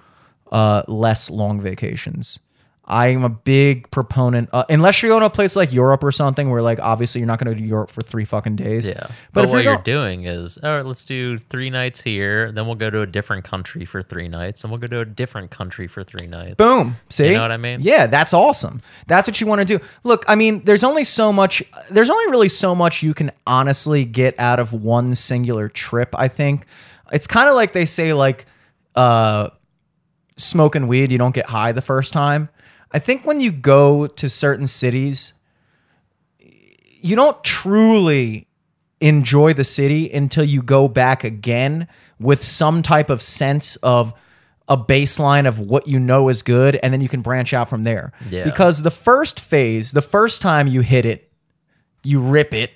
[0.51, 2.39] uh, less long vacations.
[2.85, 6.51] I'm a big proponent, uh, unless you're going to a place like Europe or something,
[6.51, 8.89] where like obviously you're not going to to Europe for three fucking days.
[8.89, 8.95] Yeah.
[9.07, 12.01] but, But, if what you're you're go- doing is, all right, let's do three nights
[12.01, 15.01] here, then we'll go to a different country for three nights, and we'll go to
[15.01, 16.57] a different country for three nights.
[16.57, 16.97] Boom.
[17.09, 17.29] See?
[17.29, 17.79] You know what I mean?
[17.83, 18.83] Yeah, that's awesome.
[19.07, 19.85] That's what you want to do.
[20.03, 24.05] Look, I mean, there's only so much there's only really so much you can honestly
[24.05, 26.67] get out of one singular trip, I think.
[27.13, 28.47] It's kind of like they say like
[28.97, 29.51] uh
[30.37, 32.49] smoking weed, you don't get high the first time.
[32.93, 35.35] I think when you go to certain cities,
[36.39, 38.47] you don't truly
[39.01, 41.89] enjoy the city until you go back again
[42.21, 44.15] with some type of sense of
[44.69, 47.83] a baseline of what you know is good and then you can branch out from
[47.83, 48.13] there.
[48.31, 48.45] Yeah.
[48.45, 51.31] Because the first phase, the first time you hit it,
[52.05, 52.71] you rip it,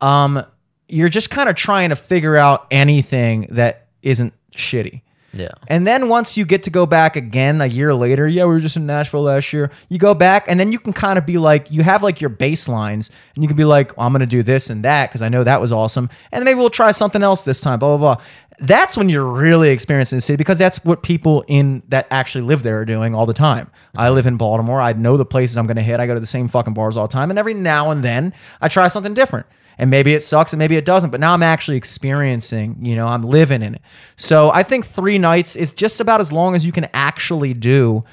[0.00, 0.44] um
[0.86, 5.00] you're just kind of trying to figure out anything that isn't shitty.
[5.34, 5.48] Yeah.
[5.68, 8.60] And then once you get to go back again a year later, yeah, we were
[8.60, 9.70] just in Nashville last year.
[9.88, 12.30] You go back and then you can kind of be like, you have like your
[12.30, 15.28] baselines and you can be like, I'm going to do this and that because I
[15.28, 16.08] know that was awesome.
[16.32, 18.24] And maybe we'll try something else this time, blah, blah, blah.
[18.60, 22.62] That's when you're really experiencing the city because that's what people in that actually live
[22.62, 23.70] there are doing all the time.
[23.96, 24.80] I live in Baltimore.
[24.80, 25.98] I know the places I'm going to hit.
[25.98, 27.30] I go to the same fucking bars all the time.
[27.30, 29.46] And every now and then I try something different
[29.78, 33.06] and maybe it sucks and maybe it doesn't but now i'm actually experiencing you know
[33.06, 33.82] i'm living in it.
[34.16, 38.04] So i think three nights is just about as long as you can actually do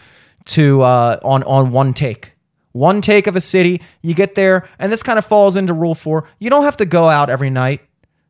[0.46, 2.34] to uh, on on one take.
[2.74, 5.96] One take of a city you get there and this kind of falls into rule
[5.96, 6.30] four.
[6.40, 7.82] You don't have to go out every night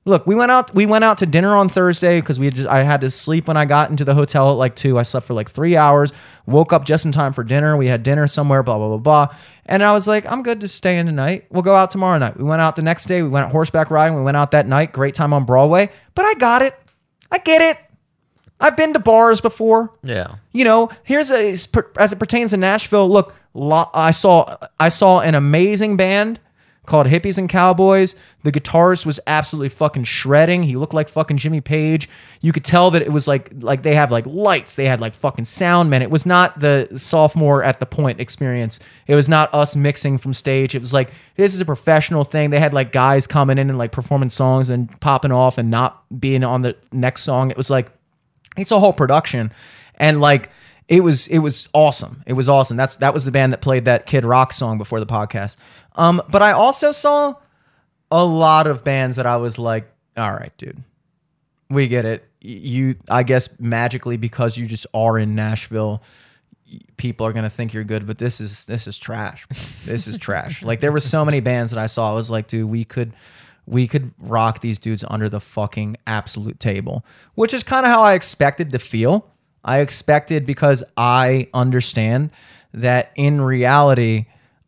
[0.03, 0.73] Look, we went out.
[0.73, 2.68] We went out to dinner on Thursday because we had just.
[2.68, 4.98] I had to sleep when I got into the hotel at like two.
[4.98, 6.11] I slept for like three hours.
[6.48, 7.78] Woke up just in time for dinner.
[7.78, 8.64] We had dinner somewhere.
[8.64, 9.36] Blah blah blah blah.
[9.68, 11.45] And I was like, I'm good to stay in tonight.
[11.52, 12.36] We'll go out tomorrow night.
[12.36, 13.22] We went out the next day.
[13.22, 14.15] We went horseback riding.
[14.18, 14.91] We went out that night.
[14.91, 15.91] Great time on Broadway.
[16.15, 16.76] But I got it.
[17.32, 17.78] I get it.
[18.60, 20.36] I've been to bars before Yeah.
[20.52, 21.52] you know here's a
[21.98, 26.40] as it pertains to nashville look lo- i saw i saw an amazing band
[26.86, 28.16] called Hippies and Cowboys.
[28.44, 30.64] The guitarist was absolutely fucking shredding.
[30.64, 32.10] He looked like fucking Jimmy Page.
[32.41, 34.76] You could tell that it was like like they have like lights.
[34.76, 36.02] They had like fucking sound men.
[36.02, 38.80] It was not the sophomore at the point experience.
[39.06, 40.74] It was not us mixing from stage.
[40.74, 42.49] It was like this is a professional thing.
[42.49, 46.03] They had like guys coming in and like performing songs and popping off and not
[46.20, 47.52] being on the next song.
[47.52, 47.91] It was like
[48.58, 49.52] it's a whole production
[49.95, 50.49] and like
[50.88, 53.86] it was it was awesome it was awesome that's that was the band that played
[53.86, 55.56] that kid rock song before the podcast
[55.95, 57.34] um but i also saw
[58.11, 60.84] a lot of bands that i was like all right dude
[61.69, 62.27] we get it.
[62.41, 66.03] You i guess magically because you just are in nashville
[66.97, 69.45] people are gonna think you're good but this is this is trash.
[69.85, 70.63] This is trash.
[70.65, 73.13] Like there were so many bands that i saw i was like dude we could
[73.68, 77.05] we could rock these dudes under the fucking absolute table
[77.35, 79.27] which is kind of how i expected to feel.
[79.63, 82.31] I expected because i understand
[82.73, 84.26] that in reality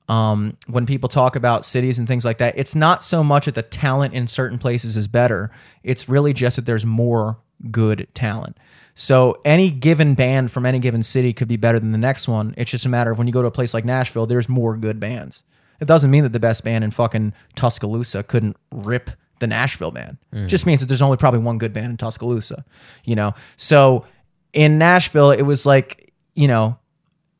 [0.09, 3.55] um, when people talk about cities and things like that, it's not so much that
[3.55, 5.51] the talent in certain places is better.
[5.83, 7.37] It's really just that there's more
[7.71, 8.57] good talent.
[8.95, 12.53] So any given band from any given city could be better than the next one.
[12.57, 14.77] It's just a matter of when you go to a place like Nashville, there's more
[14.77, 15.43] good bands.
[15.79, 19.09] It doesn't mean that the best band in fucking Tuscaloosa couldn't rip
[19.39, 20.17] the Nashville band.
[20.45, 22.63] It just means that there's only probably one good band in Tuscaloosa,
[23.03, 23.33] you know?
[23.57, 24.05] So
[24.53, 26.77] in Nashville, it was like, you know,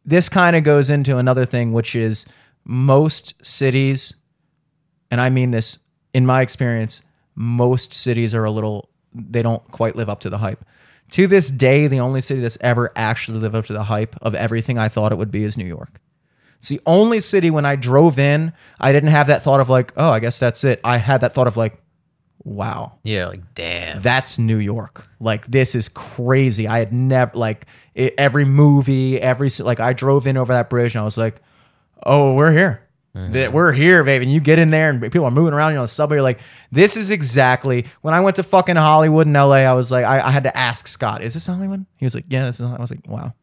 [0.06, 2.26] this kind of goes into another thing, which is
[2.66, 4.16] most cities,
[5.12, 5.80] and I mean this
[6.14, 7.04] in my experience,
[7.36, 10.64] most cities are a little, they don't quite live up to the hype.
[11.12, 14.36] To this day, the only city that's ever actually lived up to the hype of
[14.36, 16.00] everything I thought it would be is New York.
[16.60, 19.92] It's the only city when I drove in, I didn't have that thought of like,
[19.98, 20.80] oh, I guess that's it.
[20.84, 21.78] I had that thought of like,
[22.46, 24.02] wow, Yeah, like damn.
[24.02, 25.08] that's New York.
[25.20, 26.68] Like this is crazy.
[26.68, 27.66] I had never like
[27.96, 31.42] it, every movie, every like I drove in over that bridge and I was like,
[32.06, 32.80] oh, we're here.
[33.16, 34.26] That We're here, baby.
[34.26, 35.74] And you get in there and people are moving around.
[35.74, 36.16] You're on the subway.
[36.16, 36.40] You're like,
[36.72, 39.58] this is exactly when I went to fucking Hollywood in LA.
[39.58, 41.86] I was like, I, I had to ask Scott, is this Hollywood?
[41.98, 42.66] He was like, yeah, this is.
[42.66, 43.36] I was like, wow,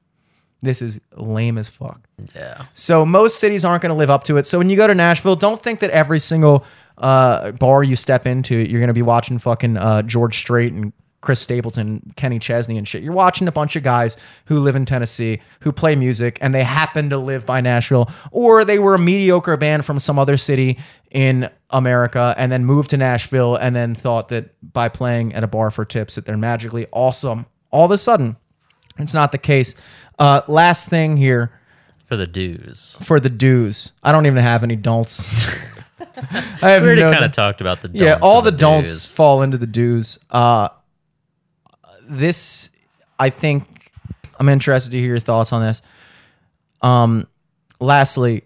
[0.61, 2.01] this is lame as fuck.
[2.35, 2.65] yeah.
[2.75, 4.47] So most cities aren't going to live up to it.
[4.49, 6.65] So when you go to Nashville, don't think that every single
[6.99, 10.93] uh, bar you step into, you're going to be watching fucking uh, George Strait and
[11.21, 13.03] Chris Stapleton, Kenny Chesney and shit.
[13.03, 14.17] You're watching a bunch of guys
[14.47, 18.65] who live in Tennessee, who play music, and they happen to live by Nashville, or
[18.65, 20.79] they were a mediocre band from some other city
[21.11, 25.47] in America and then moved to Nashville and then thought that by playing at a
[25.47, 27.45] bar for tips that they're magically awesome.
[27.71, 28.37] All of a sudden,
[28.99, 29.75] it's not the case.
[30.19, 31.53] Uh, last thing here
[32.07, 32.97] For the dues.
[33.03, 33.93] for the dues.
[34.03, 35.29] I don't even have any don'ts.
[36.63, 38.19] I have We already no- kind of talked about the don'ts yeah.
[38.23, 40.19] All and the, don'ts fall into the dues.
[40.31, 40.69] Uh,
[42.11, 42.71] this,
[43.19, 43.93] I think,
[44.39, 45.83] I'm interested to hear your thoughts on this.
[46.83, 47.27] Um,
[47.79, 48.43] lastly,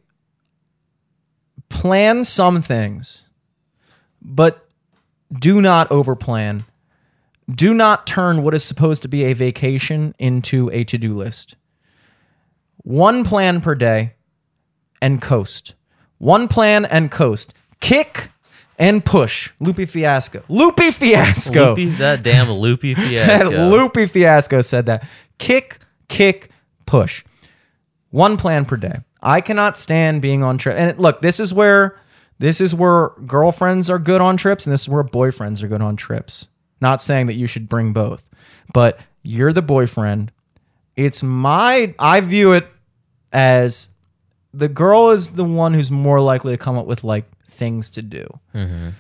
[1.68, 3.22] plan some things,
[4.20, 4.68] but
[5.32, 6.64] do not overplan.
[7.50, 11.56] Do not turn what is supposed to be a vacation into a to do list.
[12.78, 14.14] One plan per day
[15.00, 15.74] and coast.
[16.18, 17.54] One plan and coast.
[17.80, 18.30] Kick
[18.78, 19.51] and push.
[19.60, 20.42] Lupe Fiasco.
[20.48, 21.74] Lupe Fiasco.
[21.74, 23.68] Lupe, that damn Lupe That fiasco.
[23.68, 25.06] Lupe Fiasco said that.
[25.38, 25.78] Kick,
[26.09, 26.51] kick,
[26.86, 27.24] push.
[28.10, 29.01] One plan per day.
[29.22, 30.76] I cannot stand being on trip.
[30.76, 31.98] And look, this is where
[32.38, 35.80] this is where girlfriends are good on trips, and this is where boyfriends are good
[35.80, 36.48] on trips.
[36.80, 38.28] Not saying that you should bring both,
[38.72, 40.30] but you're the boyfriend.
[40.96, 42.68] It's my I view it
[43.32, 43.88] as
[44.52, 47.24] the girl is the one who's more likely to come up with like
[47.55, 48.26] things to do.
[48.55, 48.90] Mm-hmm.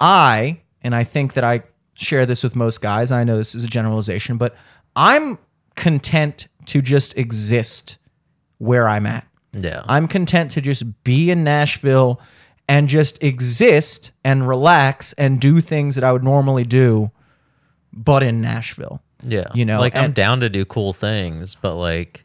[0.00, 1.62] I, and I think that I
[1.94, 4.54] share this with most guys, I know this is a generalization, but
[4.96, 5.38] I'm
[5.76, 7.96] content to just exist
[8.58, 9.26] where I'm at.
[9.52, 9.82] yeah.
[9.86, 12.20] I'm content to just be in Nashville
[12.68, 17.10] and just exist and relax and do things that I would normally do,
[17.92, 19.02] but in Nashville.
[19.22, 19.48] yeah.
[19.54, 22.23] you know, like I'm down to do cool things, but like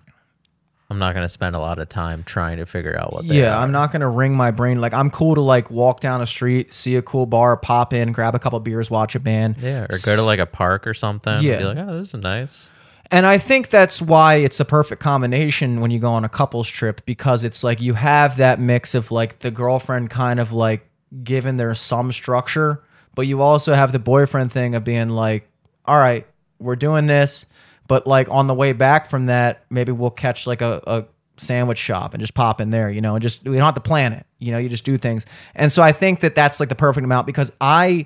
[0.89, 3.39] I'm not going to spend a lot of time trying to figure out what they
[3.39, 3.61] Yeah, are.
[3.61, 4.81] I'm not gonna ring my brain.
[4.81, 8.11] Like I'm cool to like walk down a street, see a cool bar, pop in,
[8.11, 9.57] grab a couple beers, watch a band.
[9.61, 11.41] Yeah, or go to like a park or something.
[11.43, 11.59] Yeah.
[11.59, 12.69] Be like, oh, this is nice.
[13.11, 16.67] And I think that's why it's a perfect combination when you go on a couples
[16.67, 20.87] trip because it's like you have that mix of like the girlfriend kind of like
[21.23, 22.83] given there some structure,
[23.15, 25.47] but you also have the boyfriend thing of being like,
[25.85, 26.27] all right,
[26.59, 27.47] we're doing this,
[27.89, 31.05] but like on the way back from that, maybe we'll catch like a, a
[31.35, 33.81] sandwich shop and just pop in there, you know, and just we don't have to
[33.81, 35.25] plan it, you know, you just do things.
[35.55, 38.05] And so I think that that's like the perfect amount because I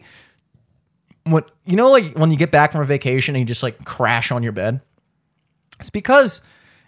[1.25, 3.85] what you know like when you get back from a vacation and you just like
[3.85, 4.81] crash on your bed
[5.79, 6.41] it's because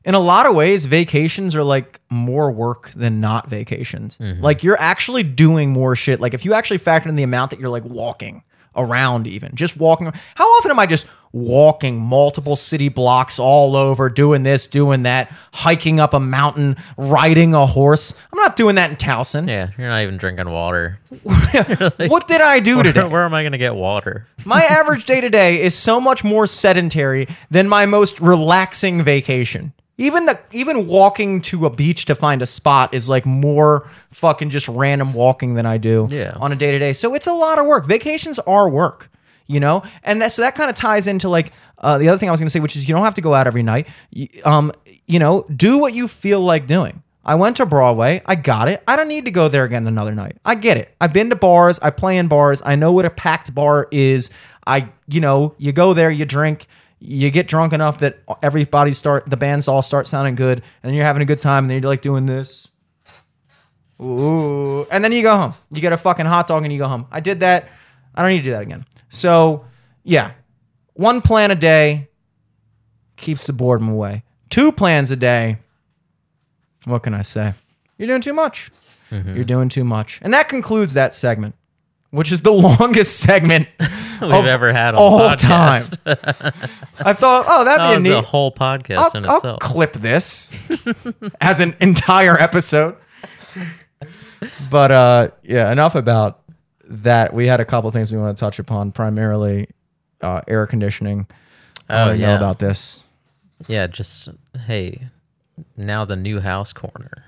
[0.05, 4.17] in a lot of ways, vacations are like more work than not vacations.
[4.19, 4.41] Mm-hmm.
[4.41, 6.21] Like you're actually doing more shit.
[6.21, 8.43] Like if you actually factor in the amount that you're like walking
[8.75, 10.11] around, even just walking.
[10.35, 15.29] How often am I just walking multiple city blocks all over, doing this, doing that,
[15.51, 18.13] hiking up a mountain, riding a horse?
[18.31, 19.47] I'm not doing that in Towson.
[19.47, 20.97] Yeah, you're not even drinking water.
[21.23, 23.01] what did I do today?
[23.01, 24.25] Where, where am I going to get water?
[24.45, 29.73] My average day to day is so much more sedentary than my most relaxing vacation.
[29.97, 34.49] Even the even walking to a beach to find a spot is like more fucking
[34.49, 36.33] just random walking than I do Yeah.
[36.39, 36.91] on a day to day.
[36.93, 37.85] So it's a lot of work.
[37.85, 39.09] Vacations are work,
[39.47, 42.29] you know, and that so that kind of ties into like uh, the other thing
[42.29, 43.87] I was going to say, which is you don't have to go out every night.
[44.09, 44.71] You, um,
[45.07, 47.03] you know, do what you feel like doing.
[47.27, 48.21] I went to Broadway.
[48.25, 48.83] I got it.
[48.87, 50.37] I don't need to go there again another night.
[50.45, 50.93] I get it.
[51.01, 51.79] I've been to bars.
[51.79, 52.61] I play in bars.
[52.63, 54.29] I know what a packed bar is.
[54.67, 56.67] I, you know, you go there, you drink,
[56.99, 61.03] you get drunk enough that everybody start, the bands all start sounding good, and you're
[61.03, 62.69] having a good time, and then you're like doing this.
[64.01, 64.85] Ooh.
[64.91, 65.53] And then you go home.
[65.71, 67.07] You get a fucking hot dog and you go home.
[67.11, 67.69] I did that.
[68.13, 68.85] I don't need to do that again.
[69.15, 69.65] So,
[70.03, 70.31] yeah.
[70.93, 72.09] One plan a day
[73.17, 74.23] keeps the boredom away.
[74.49, 75.57] Two plans a day.
[76.85, 77.53] What can I say?
[77.97, 78.71] You're doing too much.
[79.11, 80.19] You're doing too much.
[80.21, 81.55] And that concludes that segment,
[82.11, 83.67] which is the longest segment
[84.21, 85.81] We've of ever had on all the time.
[86.05, 88.17] I thought, oh, that'd That be a neat.
[88.17, 89.59] a whole podcast I'll, in I'll itself.
[89.59, 90.51] clip this
[91.41, 92.95] as an entire episode.
[94.69, 96.41] But uh, yeah, enough about
[96.87, 97.33] that.
[97.33, 99.67] We had a couple things we want to touch upon, primarily
[100.21, 101.27] uh, air conditioning.
[101.89, 103.03] I Oh, want to know about this.
[103.67, 104.29] Yeah, just
[104.65, 105.07] hey,
[105.77, 107.25] now the new house corner.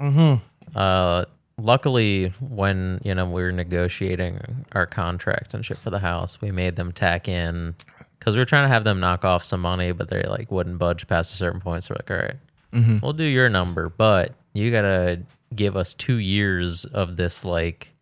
[0.00, 0.42] Mm-hmm.
[0.76, 1.24] Uh,
[1.58, 6.50] luckily, when you know we were negotiating our contract and shit for the house, we
[6.50, 7.74] made them tack in
[8.18, 10.78] because we were trying to have them knock off some money, but they like wouldn't
[10.78, 11.84] budge past a certain point.
[11.84, 12.36] So we're like, all right,
[12.72, 12.96] Mm-hmm.
[13.02, 15.20] we'll do your number, but you gotta
[15.54, 17.94] give us two years of this like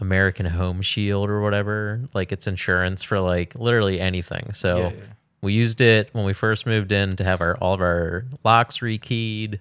[0.00, 2.02] American Home Shield or whatever.
[2.14, 4.52] Like it's insurance for like literally anything.
[4.52, 5.04] So Yeah, yeah.
[5.42, 8.78] we used it when we first moved in to have our all of our locks
[8.78, 9.60] rekeyed.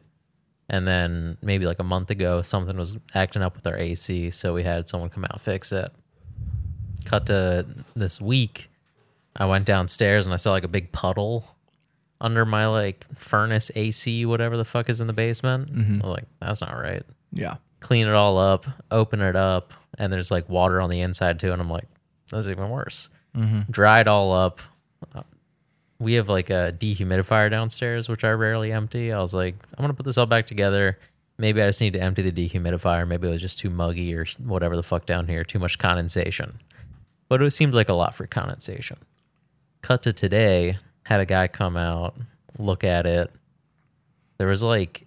[0.70, 4.54] And then maybe like a month ago, something was acting up with our AC, so
[4.54, 5.92] we had someone come out and fix it.
[7.06, 7.66] Cut to
[7.96, 8.70] this week,
[9.36, 11.46] I went downstairs and I saw like a big puddle
[12.22, 15.72] under my like furnace AC, whatever the fuck is in the basement.
[15.76, 16.02] Mm-hmm.
[16.02, 17.04] I was like, that's not right
[17.34, 17.56] Yeah.
[17.84, 21.52] Clean it all up, open it up, and there's like water on the inside too.
[21.52, 21.88] And I'm like,
[22.32, 23.10] that's even worse.
[23.36, 23.72] Mm-hmm.
[23.72, 24.62] Dry it all up.
[26.00, 29.12] We have like a dehumidifier downstairs, which I rarely empty.
[29.12, 30.98] I was like, I'm gonna put this all back together.
[31.38, 33.08] Maybe I just need to empty the dehumidifier.
[33.08, 36.60] Maybe it was just too muggy or whatever the fuck down here, too much condensation.
[37.28, 38.98] But it seemed like a lot for condensation.
[39.82, 42.16] Cut to today, had a guy come out,
[42.58, 43.32] look at it.
[44.38, 45.06] There was like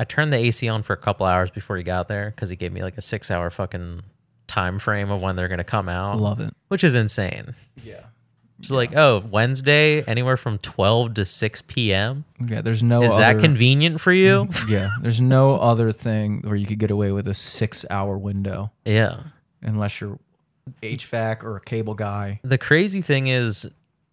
[0.00, 2.56] I turned the AC on for a couple hours before he got there because he
[2.56, 4.00] gave me like a six hour fucking
[4.46, 6.18] time frame of when they're gonna come out.
[6.18, 6.54] Love it.
[6.68, 7.54] Which is insane.
[7.84, 8.04] Yeah.
[8.58, 12.24] It's like, oh, Wednesday, anywhere from twelve to six PM.
[12.42, 12.62] Yeah.
[12.62, 13.02] There's no.
[13.02, 14.48] Is that convenient for you?
[14.66, 14.88] Yeah.
[15.02, 19.24] There's no other thing where you could get away with a six hour window yeah.
[19.60, 20.18] unless you're
[20.82, 22.40] HVAC or a cable guy.
[22.42, 23.68] The crazy thing is,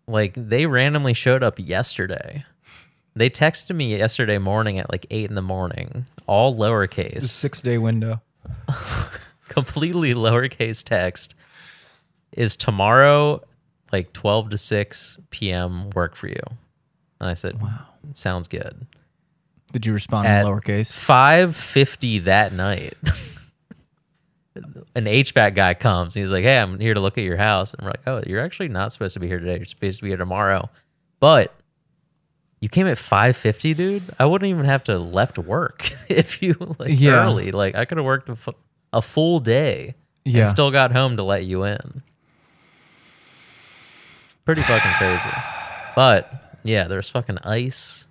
[0.05, 2.43] like, they randomly showed up yesterday.
[3.17, 7.77] They texted me yesterday morning at like eight in the morning, all lowercase, six day
[7.77, 8.21] window.
[9.49, 11.35] completely lowercase text.
[12.31, 13.41] Is tomorrow
[13.91, 15.89] like 12 to 6 p.m.
[15.91, 16.41] work for you?
[17.19, 18.85] And I said, wow, sounds good.
[19.71, 20.91] Did you respond At in lowercase?
[20.91, 22.93] 5:50 that night.
[24.95, 26.15] An HVAC guy comes.
[26.15, 28.21] And he's like, "Hey, I'm here to look at your house." And we're like, "Oh,
[28.25, 29.57] you're actually not supposed to be here today.
[29.57, 30.69] You're supposed to be here tomorrow."
[31.19, 31.53] But
[32.59, 34.03] you came at 5:50, dude.
[34.19, 37.25] I wouldn't even have to left work if you like Yeah.
[37.25, 37.51] early.
[37.51, 38.29] Like I could have worked
[38.93, 40.41] a, full day Yeah.
[40.41, 42.01] and still got home to let you in.
[44.45, 45.29] Pretty fucking crazy.
[45.95, 48.05] But yeah, there's fucking ice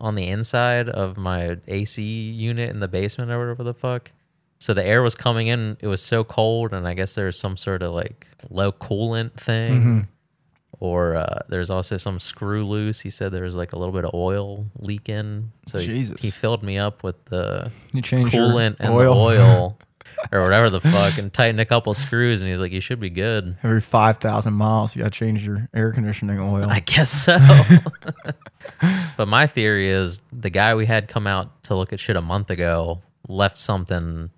[0.00, 4.10] on the inside of my AC unit in the basement or whatever the fuck.
[4.58, 5.76] So the air was coming in.
[5.80, 9.72] It was so cold, and I guess there's some sort of like low coolant thing,
[9.80, 10.00] mm-hmm.
[10.80, 13.00] Or uh, there's also some screw loose.
[13.00, 15.52] He said there was like a little bit of oil leaking.
[15.66, 16.20] So he, Jesus.
[16.20, 19.14] he filled me up with the You changed your coolant and oil.
[19.14, 19.78] the oil
[20.32, 22.42] or whatever the fuck, and tightened a couple screws.
[22.42, 25.68] And he's like, "You should be good." Every 5,000 miles, you got to change your
[25.74, 26.68] air conditioning oil.
[26.68, 27.38] I guess so.
[29.16, 32.22] but my theory is the guy we had come out to look at shit a
[32.22, 34.30] month ago left something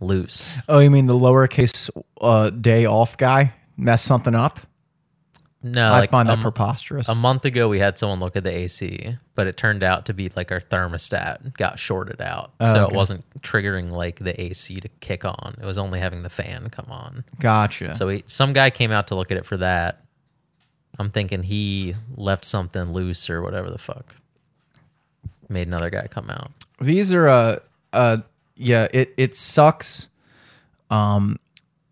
[0.00, 0.58] loose.
[0.68, 1.88] oh, you mean the lowercase
[2.20, 4.60] uh, day off guy messed something up?
[5.66, 7.08] No, I like find that a, preposterous.
[7.08, 10.12] a month ago we had someone look at the AC, but it turned out to
[10.12, 12.94] be like our thermostat got shorted out, so Oh, okay.
[12.94, 15.56] it wasn't triggering like the AC to kick on.
[15.58, 17.24] It was only having the fan come on.
[17.40, 17.94] gotcha.
[17.94, 20.02] So we, some guy came out to look at it for that.
[20.98, 24.14] I'm thinking he left something loose or whatever the fuck.
[25.48, 26.50] Made another guy come out.
[26.80, 27.58] these are uh
[27.92, 28.18] uh
[28.56, 30.08] yeah it it sucks
[30.90, 31.38] um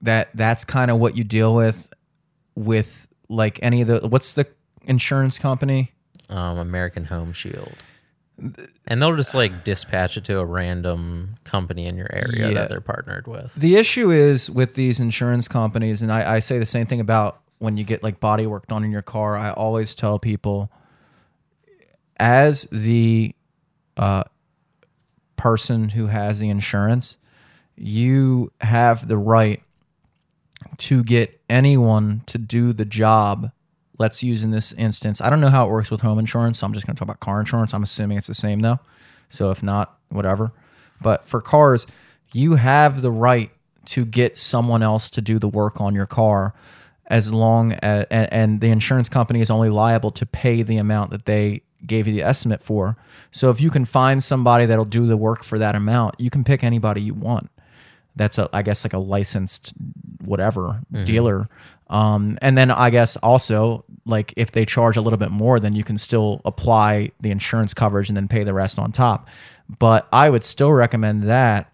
[0.03, 1.89] that that's kind of what you deal with
[2.55, 3.02] with
[3.33, 4.47] like any of the what's the
[4.85, 5.93] insurance company
[6.29, 7.75] um, American Home Shield.
[8.87, 12.55] And they'll just like dispatch it to a random company in your area Yeah.
[12.55, 13.55] that they're partnered with.
[13.55, 17.41] the issue is with these insurance companies and I, I say the same thing about
[17.59, 20.73] when you get like body work done in your car i always tell people
[22.17, 23.35] as the
[23.97, 24.25] uh,
[25.37, 27.19] person who has the insurance
[27.77, 29.63] you have the right
[30.83, 33.53] to get anyone to do the job
[33.99, 36.67] let's use in this instance i don't know how it works with home insurance so
[36.67, 37.73] i'm just going to talk about car insurance.
[37.73, 38.81] I'm assuming it's the same though.
[39.31, 40.53] So if not whatever.
[41.01, 41.87] But for cars
[42.35, 43.51] you have the right
[43.87, 46.55] to get someone else to do the work on your car
[47.07, 51.27] as long as and, the insurance company is only liable to pay the amount that
[51.27, 52.97] they gave you the estimate for.
[53.33, 56.43] So if you can find somebody that'll do the work for that amount you can
[56.45, 57.51] pick anybody you want
[58.17, 59.73] that's a I guess like a licensed
[60.25, 61.49] whatever dealer.
[61.89, 65.75] Um, and then I guess also like if they charge a little bit more, then
[65.75, 69.29] you can still apply the insurance coverage and then pay the rest on top.
[69.79, 71.73] But I would still recommend that.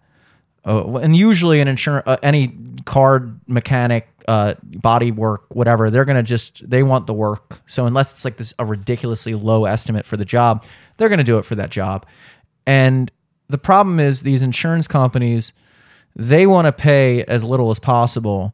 [0.65, 2.53] Uh, and usually an insurance, uh, any
[2.85, 7.61] car mechanic, uh, body work, whatever, they're gonna just they want the work.
[7.65, 10.65] So unless it's like this a ridiculously low estimate for the job,
[10.97, 12.05] they're gonna do it for that job.
[12.67, 13.09] And
[13.47, 15.53] the problem is these insurance companies
[16.15, 18.53] they want to pay as little as possible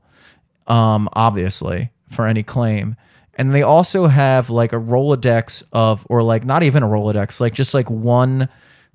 [0.67, 2.95] um obviously for any claim.
[3.37, 7.53] And they also have like a rolodex of or like not even a rolodex like
[7.53, 8.47] just like one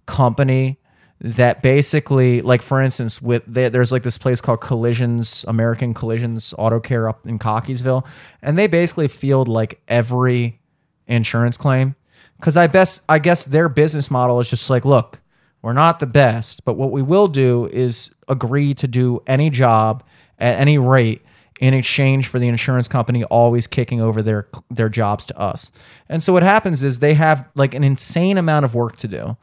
[0.06, 0.78] company
[1.20, 6.54] that basically like for instance with there- there's like this place called collisions american collisions
[6.56, 8.06] auto care up in cockeysville
[8.40, 10.58] and they basically field like every
[11.06, 11.94] insurance claim.
[12.38, 15.20] Because i best i guess their business model is just like look
[15.60, 20.02] we're not the best but what we will do is agree to do any job
[20.38, 21.22] at any rate
[21.60, 25.70] in exchange for the insurance company always kicking over their their jobs to us.
[26.08, 29.36] And so what happens is they have like an insane amount of work to do.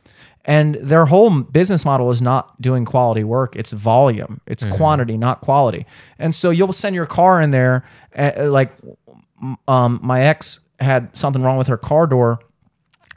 [0.44, 3.56] And their whole business model is not doing quality work.
[3.58, 4.40] It's volume.
[4.48, 5.86] It's quantity not quality.
[6.18, 7.84] And so you'll send your car in there
[8.18, 8.72] uh, like
[9.68, 12.40] um, my ex had something wrong with her car door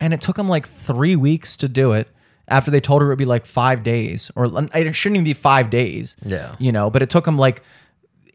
[0.01, 2.09] and it took them like three weeks to do it
[2.51, 5.33] after they told her it would be like five days or it shouldn't even be
[5.35, 6.57] five days Yeah.
[6.59, 7.63] you know but it took them like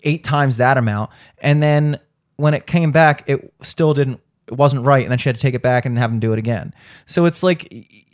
[0.04, 2.00] eight times that amount and then
[2.38, 5.42] when it came back it still didn't it wasn't right and then she had to
[5.42, 6.74] take it back and have them do it again
[7.06, 7.68] so it's like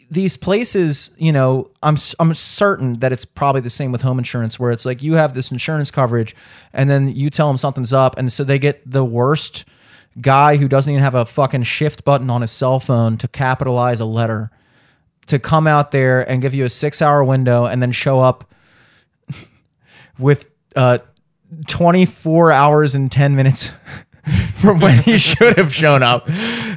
[0.10, 4.60] these places you know i'm i'm certain that it's probably the same with home insurance
[4.60, 6.36] where it's like you have this insurance coverage
[6.74, 9.66] and then you tell them something's up and so they get the worst
[10.20, 14.00] guy who doesn't even have a fucking shift button on his cell phone to capitalize
[14.02, 14.52] a letter
[15.28, 18.54] to come out there and give you a six hour window and then show up
[20.20, 21.00] with uh
[21.68, 23.72] 24 hours and 10 minutes
[24.62, 26.30] from when he should have shown up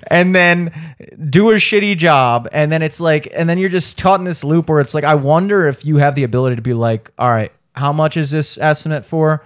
[0.08, 0.72] and then
[1.30, 2.48] do a shitty job.
[2.52, 5.04] And then it's like and then you're just caught in this loop where it's like
[5.04, 8.30] i wonder if you have the ability to be like all right how much is
[8.30, 9.44] this estimate for?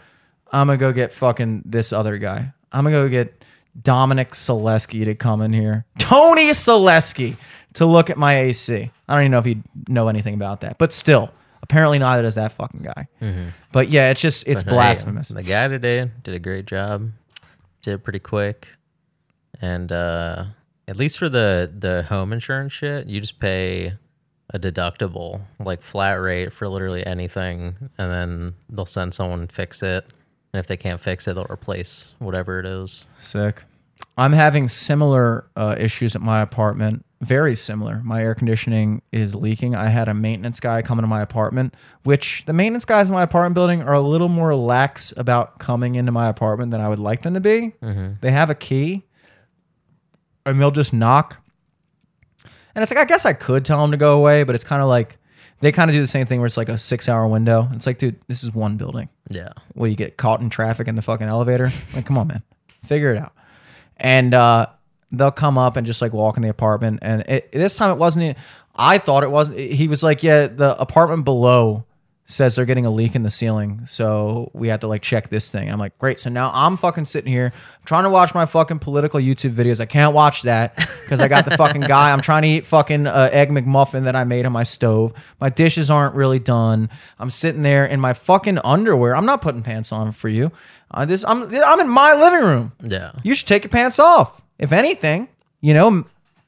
[0.53, 2.53] I'm gonna go get fucking this other guy.
[2.73, 3.45] I'm gonna go get
[3.81, 5.85] dominic Selesky to come in here.
[5.99, 7.37] Tony Selesky
[7.75, 10.79] to look at my ac i don't even know if he'd know anything about that
[10.79, 11.31] but still
[11.63, 13.07] apparently neither does that fucking guy
[13.73, 17.11] but yeah it's just it's But, hey, blasphemous the guy today did a great job.
[17.83, 18.69] Did it pretty quick.
[19.61, 20.45] And uh
[20.87, 23.95] at least for the the home insurance shit, you just pay
[24.55, 30.05] a deductible, like flat rate for literally anything, and then they'll send someone fix it.
[30.53, 33.05] And if they can't fix it, they'll replace whatever it is.
[33.19, 33.65] Sick.
[34.17, 37.05] I'm having similar uh, issues at my apartment.
[37.21, 38.01] Very similar.
[38.05, 39.75] My air conditioning is leaking.
[39.75, 41.75] I had a maintenance guy come into my apartment,
[42.05, 45.97] which the maintenance guys in my apartment building are a little more lax about coming
[45.97, 47.73] into my apartment than I would like them to be.
[48.21, 49.03] They have a key
[50.47, 51.43] and they'll just knock.
[52.75, 54.81] And it's like, I guess I could tell them to go away, but it's kind
[54.81, 55.19] of like
[55.59, 57.69] they kind of do the same thing where it's like a six hour window.
[57.73, 59.49] It's like, dude, this is one building Yeah.
[59.75, 61.73] where you get caught in traffic in the fucking elevator.
[61.95, 62.43] Like, come on, man,
[62.85, 63.33] figure it out.
[63.97, 64.67] And uh,
[65.13, 67.01] they'll come up and just like walk in the apartment.
[67.03, 68.37] And it, this time it wasn't.
[68.77, 69.59] I thought it wasn't.
[69.59, 71.85] He was like, yeah, the apartment below
[72.31, 75.49] says they're getting a leak in the ceiling, so we had to like check this
[75.49, 75.71] thing.
[75.71, 76.21] I'm like, great.
[76.21, 77.55] So now I'm fucking sitting here
[77.87, 79.81] trying to watch my fucking political YouTube videos.
[79.81, 82.13] I can't watch that because I got the fucking guy.
[82.13, 85.15] I'm trying to eat fucking uh, egg McMuffin that I made on my stove.
[85.41, 86.91] My dishes aren't really done.
[87.19, 89.17] I'm sitting there in my fucking underwear.
[89.17, 90.53] I'm not putting pants on for you.
[90.91, 92.73] Uh, this I'm I'm in my living room.
[92.83, 93.13] Yeah.
[93.23, 94.43] You should take your pants off.
[94.59, 95.29] If anything,
[95.61, 96.05] you know,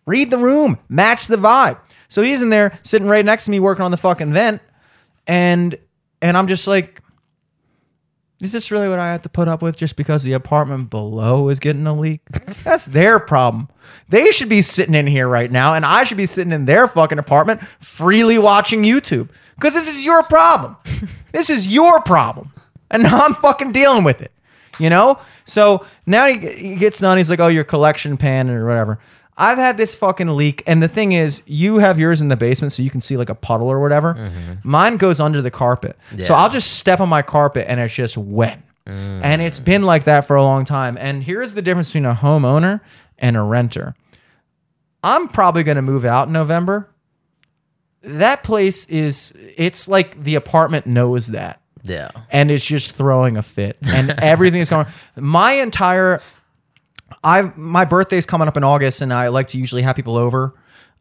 [0.07, 1.78] read the room, match the vibe.
[2.09, 4.61] So he's in there sitting right next to me working on the fucking vent
[5.27, 5.77] and
[6.20, 7.03] and I'm just like
[8.41, 11.51] is this really what I have to put up with just because the apartment below
[11.51, 12.23] is getting a leak?
[12.65, 13.69] That's their problem.
[14.09, 16.89] They should be sitting in here right now, and I should be sitting in their
[16.89, 19.28] fucking apartment freely watching YouTube.
[19.57, 20.77] Because this is your problem.
[21.32, 22.51] this is your problem.
[22.91, 24.32] And I'm fucking dealing with it.
[24.81, 25.19] You know?
[25.44, 27.19] So now he, he gets done.
[27.19, 28.98] He's like, oh, your collection pan or whatever.
[29.36, 32.74] I've had this fucking leak, and the thing is, you have yours in the basement,
[32.74, 34.12] so you can see like a puddle or whatever.
[34.15, 34.52] Mm-hmm.
[34.65, 36.32] Mine goes under the carpet, so Yeah.
[36.35, 38.61] I'll just step on my carpet, and it's just wet.
[38.86, 39.20] Mm.
[39.23, 40.98] And it's been like that for a long time.
[41.01, 42.81] And here's the difference between a homeowner
[43.19, 43.94] and a renter.
[45.02, 46.90] I'm probably going to move out in November.
[48.02, 52.11] That place is, it's like the apartment knows that Yeah.
[52.31, 53.78] and it's just throwing a fit.
[53.86, 54.86] And everything is going
[55.16, 56.20] my entire
[57.24, 60.55] i my birthday's coming up in august and i like to usually have people over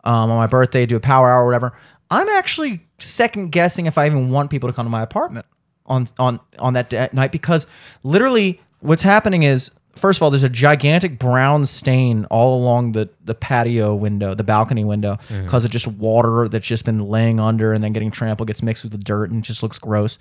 [0.04, 1.74] um, on my birthday do a power hour or whatever.
[2.10, 5.46] I'm actually second guessing if i even want people to come to my apartment
[5.86, 7.68] on on on that da- night because
[8.04, 13.10] literally what's happening is first of all there's a gigantic brown stain all along the
[13.26, 17.74] the patio window the balcony window because of just water that's just been laying under
[17.74, 20.18] and then getting trampled gets mixed with the dirt and just looks gross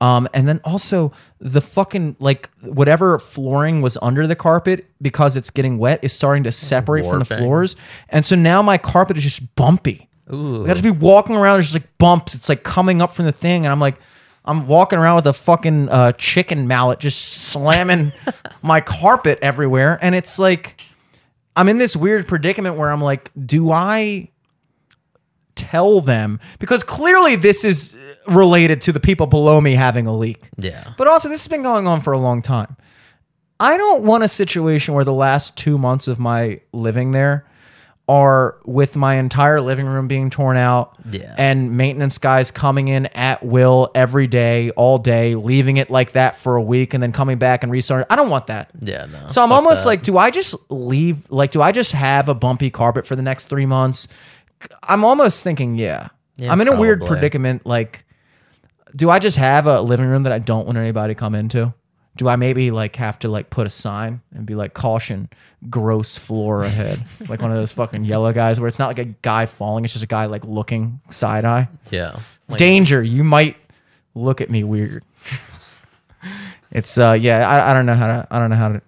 [0.00, 5.50] um, and then also the fucking like whatever flooring was under the carpet because it's
[5.50, 7.38] getting wet is starting to separate from the Warping.
[7.38, 7.76] floors,
[8.08, 10.08] and so now my carpet is just bumpy.
[10.32, 10.64] Ooh.
[10.64, 11.56] I got to be walking around.
[11.56, 12.34] There's just like bumps.
[12.34, 13.98] It's like coming up from the thing, and I'm like,
[14.44, 18.12] I'm walking around with a fucking uh, chicken mallet, just slamming
[18.62, 20.80] my carpet everywhere, and it's like
[21.56, 24.30] I'm in this weird predicament where I'm like, do I
[25.56, 27.96] tell them because clearly this is
[28.28, 30.48] related to the people below me having a leak.
[30.56, 30.92] Yeah.
[30.96, 32.76] But also, this has been going on for a long time.
[33.60, 37.44] I don't want a situation where the last two months of my living there
[38.08, 41.34] are with my entire living room being torn out Yeah.
[41.36, 46.36] and maintenance guys coming in at will every day, all day, leaving it like that
[46.36, 48.06] for a week and then coming back and restarting.
[48.08, 48.70] I don't want that.
[48.80, 49.06] Yeah.
[49.12, 49.26] No.
[49.28, 49.88] So I'm almost that.
[49.88, 51.30] like, do I just leave?
[51.30, 54.08] Like, do I just have a bumpy carpet for the next three months?
[54.84, 56.08] I'm almost thinking, yeah.
[56.38, 57.66] Yeah, I'm in a weird predicament.
[57.66, 58.04] Like,
[58.94, 61.72] do I just have a living room that I don't want anybody to come into?
[62.16, 65.28] Do I maybe like have to like put a sign and be like caution,
[65.70, 69.04] gross floor ahead, like one of those fucking yellow guys where it's not like a
[69.04, 71.68] guy falling, it's just a guy like looking side eye.
[71.90, 72.18] Yeah.
[72.48, 73.56] Like, Danger, you might
[74.14, 75.04] look at me weird.
[76.72, 78.82] it's uh yeah, I, I don't know how to I don't know how to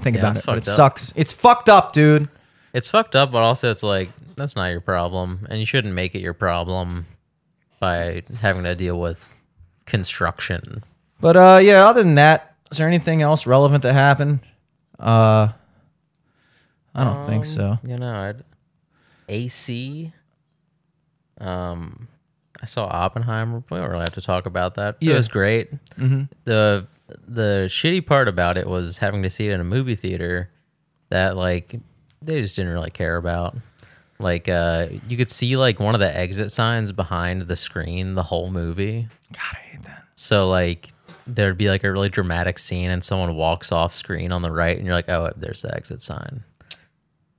[0.00, 0.74] think Yeah, about it, but it up.
[0.74, 1.12] sucks.
[1.16, 2.28] It's fucked up, dude.
[2.72, 6.14] it's fucked up, but also it's like that's not your problem, and you shouldn't make
[6.14, 7.06] it your problem
[7.80, 9.32] by having to deal with
[9.86, 10.82] construction.
[11.20, 14.40] But uh yeah, other than that, is there anything else relevant that happened?
[14.98, 15.48] Uh
[16.94, 17.78] I don't think so.
[17.86, 18.42] You know, I'd,
[19.28, 20.12] AC.
[21.38, 22.08] Um,
[22.62, 23.62] I saw Oppenheimer.
[23.70, 24.96] We don't really have to talk about that.
[25.00, 25.12] Yeah.
[25.12, 25.70] It was great.
[25.98, 26.86] The
[27.28, 30.50] the shitty part about it was having to see it in a movie theater
[31.10, 31.78] that like
[32.22, 33.56] they just didn't really care about.
[34.18, 38.22] Like uh you could see like one of the exit signs behind the screen the
[38.22, 39.08] whole movie.
[39.32, 40.04] God, I hate that.
[40.14, 40.92] So like
[41.26, 44.76] there'd be like a really dramatic scene and someone walks off screen on the right
[44.76, 46.44] and you're like, "Oh, there's the exit sign."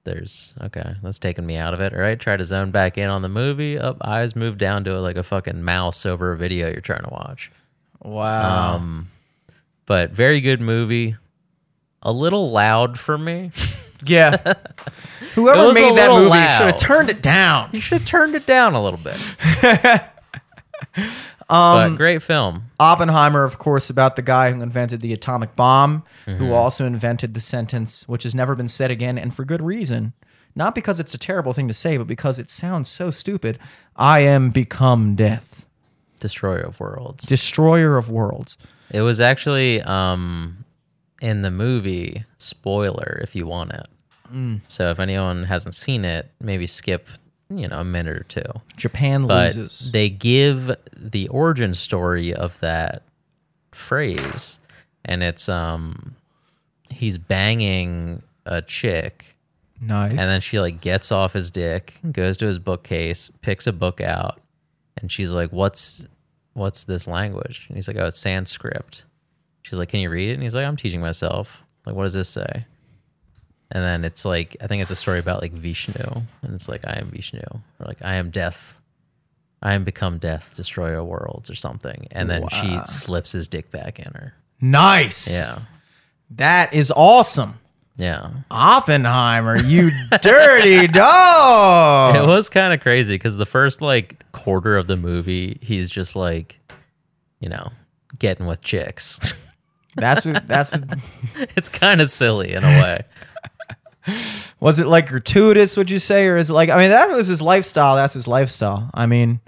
[0.04, 1.94] There's okay, that's taking me out of it.
[1.94, 3.78] All right, try to zone back in on the movie.
[3.78, 7.04] Up, eyes move down to it like a fucking mouse over a video you're trying
[7.04, 7.52] to watch.
[8.02, 8.76] Wow.
[8.76, 9.10] Um,
[9.86, 11.16] but very good movie.
[12.02, 13.52] A little loud for me.
[14.06, 14.38] yeah.
[15.36, 16.58] Whoever was a made that little movie loud.
[16.58, 17.70] should have turned it down.
[17.74, 19.18] You should have turned it down a little bit.
[21.50, 22.64] but great film.
[22.80, 26.44] Oppenheimer, of course, about the guy who invented the atomic bomb, Mm-hmm.
[26.44, 30.12] who also invented the sentence, which has never been said again, and for good reason.
[30.56, 33.60] Not because it's a terrible thing to say, but because it sounds so stupid.
[33.96, 35.66] I am become death,
[36.20, 37.26] Destroyer of Worlds.
[37.26, 38.58] destroyer of worlds.
[38.92, 40.66] It was actually um
[41.22, 42.26] in the movie.
[42.38, 43.88] Spoiler if you want it.
[44.34, 44.62] Mm.
[44.68, 47.08] So if anyone hasn't seen it, maybe skip
[47.50, 48.44] you know a minute or two.
[48.76, 49.92] Japan But loses.
[49.92, 53.04] they give the origin story of that
[53.72, 54.60] phrase,
[55.06, 56.16] and it's um
[56.90, 59.36] he's banging a chick
[59.82, 60.12] Nice.
[60.12, 64.02] and then she like gets off his dick, goes to his bookcase, picks a book
[64.02, 64.42] out,
[64.98, 66.06] and she's like, "What's
[66.54, 67.66] what's this language?
[67.70, 69.04] And he's like, oh, it's Sanskrit.
[69.68, 70.34] She's like, can you read it?
[70.36, 71.62] And he's like, I'm teaching myself.
[71.86, 72.66] Like, what does this say?
[73.70, 76.22] And then it's like, I think it's a story about like Vishnu.
[76.42, 77.42] And it's like, I am Vishnu.
[77.42, 78.80] Or like, I am death.
[79.62, 82.08] I am become death, destroyer of worlds or something.
[82.12, 84.36] And then she slips his dick back in her.
[84.62, 85.34] Nice.
[85.34, 85.60] Yeah.
[86.32, 87.60] That is awesome.
[87.98, 88.30] Yeah.
[88.50, 89.92] Oppenheimer, you
[90.22, 92.16] dirty dog.
[92.16, 96.16] It was kind of crazy because the first like quarter of the movie, he's just
[96.16, 96.60] like,
[97.42, 97.72] you know,
[98.18, 99.20] getting with chicks.
[99.98, 101.00] That's what, that's what,
[101.58, 103.02] it's kind of silly in a way.
[104.60, 105.76] was it like gratuitous?
[105.76, 106.70] Would you say, or is it like?
[106.70, 107.96] I mean, that was his lifestyle.
[107.96, 108.90] That's his lifestyle.
[108.94, 109.40] I mean,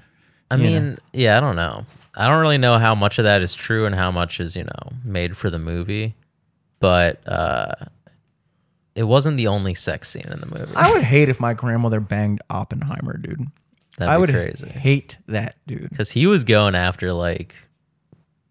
[0.52, 1.86] I mean, yeah, I don't know.
[2.16, 4.64] I don't really know how much of that is true and how much is, you
[4.66, 6.16] know, made for the movie.
[6.80, 7.76] But uh
[8.96, 10.76] it wasn't the only sex scene in the movie.
[10.76, 13.48] I would hate if my grandmother banged Oppenheimer, dude.
[13.98, 14.68] That'd I be would crazy.
[14.68, 15.90] hate that, dude.
[15.90, 17.56] Because he was going after like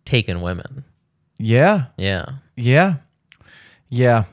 [0.07, 0.85] taking women.
[1.39, 2.27] Yeah, Yeah.
[2.57, 2.97] yeah,
[3.89, 4.25] yeah.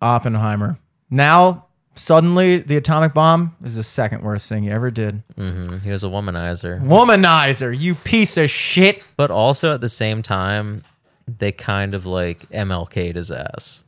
[0.00, 0.78] Oppenheimer.
[1.10, 5.22] Now, suddenly, the atomic bomb is the second worst thing you ever did.
[5.38, 5.78] Mm-hmm.
[5.78, 6.80] He was a womanizer.
[6.82, 9.04] Womanizer, you piece of shit.
[9.16, 10.82] But also at the same time,
[11.26, 13.82] they kind of like MLK'd his ass.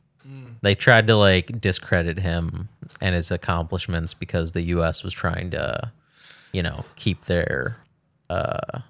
[0.62, 5.92] They tried to like discredit him and his accomplishments because the US was trying to,
[6.52, 7.76] you know, keep their
[8.30, 8.80] uh,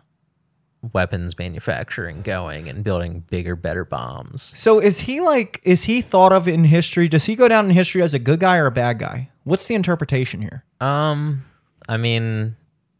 [0.93, 4.53] weapons manufacturing going and building bigger, better bombs.
[4.57, 5.61] So, is he like?
[5.65, 7.09] Is he thought of in history?
[7.09, 9.31] Does he go down in history as a good guy or a bad guy?
[9.44, 10.65] What's the interpretation here?
[10.81, 11.44] Um,
[11.89, 12.57] I mean,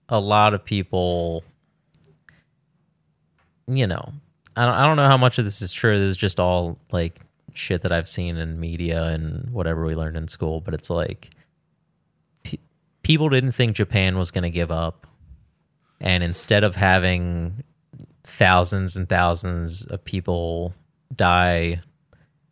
[0.09, 1.45] a lot of people,
[3.67, 4.13] you know,
[4.57, 5.99] I don't, I don't know how much of this is true.
[5.99, 7.21] This is just all like
[7.55, 10.61] shit that I've seen in media and whatever we learned in school.
[10.61, 11.31] But it's like
[12.43, 12.59] pe-
[13.03, 15.07] people didn't think Japan was going to give up,
[16.01, 17.63] and instead of having
[18.25, 20.75] thousands and thousands of people
[21.15, 21.81] die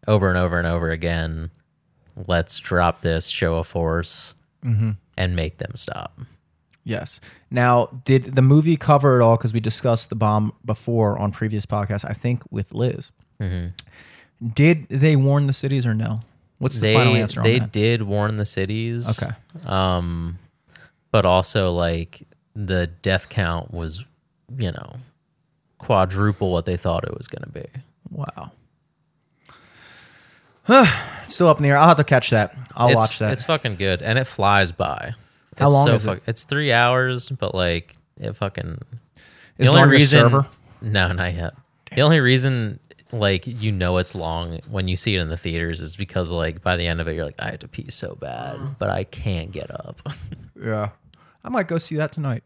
[0.07, 1.51] over and over and over again,
[2.27, 4.35] let's drop this show of force
[5.17, 6.19] and make them stop.
[6.85, 7.21] Yes.
[7.51, 9.37] Now, did the movie cover it all?
[9.37, 12.05] Because we discussed the bomb before on previous podcasts.
[12.09, 13.11] I think with Liz.
[14.55, 16.21] Did they warn the cities or no?
[16.59, 17.73] What's the they final answer on they that?
[17.73, 19.09] did warn the cities.
[19.23, 19.33] Okay.
[19.67, 20.39] Um,
[21.11, 22.23] but also like
[22.55, 24.05] the death count was,
[24.57, 24.97] you know,
[25.79, 27.67] quadruple what they thought it was going to be.
[28.11, 28.53] Wow.
[31.27, 31.77] Still up in the air.
[31.77, 32.57] I'll have to catch that.
[32.75, 33.33] I'll it's, watch that.
[33.33, 35.15] It's fucking good, and it flies by.
[35.59, 36.07] How It's long so is it?
[36.09, 38.79] fuck- It's three hours, but like it fucking.
[39.59, 40.47] Is it on your server?
[40.81, 41.55] No, not yet.
[41.95, 42.81] The only reason
[43.13, 46.63] like you know it's long when you see it in the theaters is because like
[46.63, 48.67] by the end of it you're like I had to pee so bad, Uh-huh.
[48.79, 50.01] but I can't get up.
[50.61, 50.91] Yeah.
[51.45, 52.43] I might go see that tonight.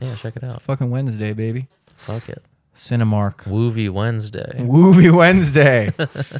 [0.00, 0.62] yeah, check it out.
[0.62, 1.68] Fucking Wednesday, baby.
[1.96, 2.42] Fuck it.
[2.74, 3.38] Cinemark.
[3.44, 4.52] Woovie Wednesday.
[4.56, 5.92] Woovie Wednesday.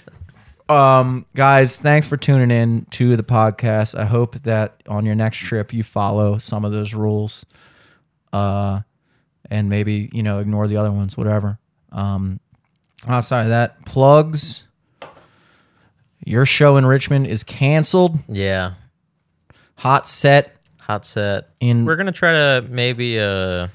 [0.69, 3.99] um, guys, thanks for tuning in to the podcast.
[3.99, 7.45] I hope that on your next trip you follow some of those rules,
[8.33, 8.81] uh,
[9.51, 11.59] and maybe you know ignore the other ones, whatever.
[11.91, 12.39] Um,
[13.07, 14.65] outside of that, plugs.
[16.25, 18.19] Your show in Richmond is canceled.
[18.29, 18.75] Yeah.
[19.77, 20.58] Hot set
[20.89, 21.51] Hot set.
[21.61, 23.69] in We're gonna try to maybe uh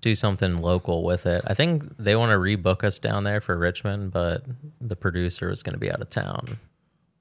[0.00, 1.44] do something local with it.
[1.46, 4.42] I think they want to rebook us down there for Richmond, but
[4.80, 6.58] the producer was gonna be out of town.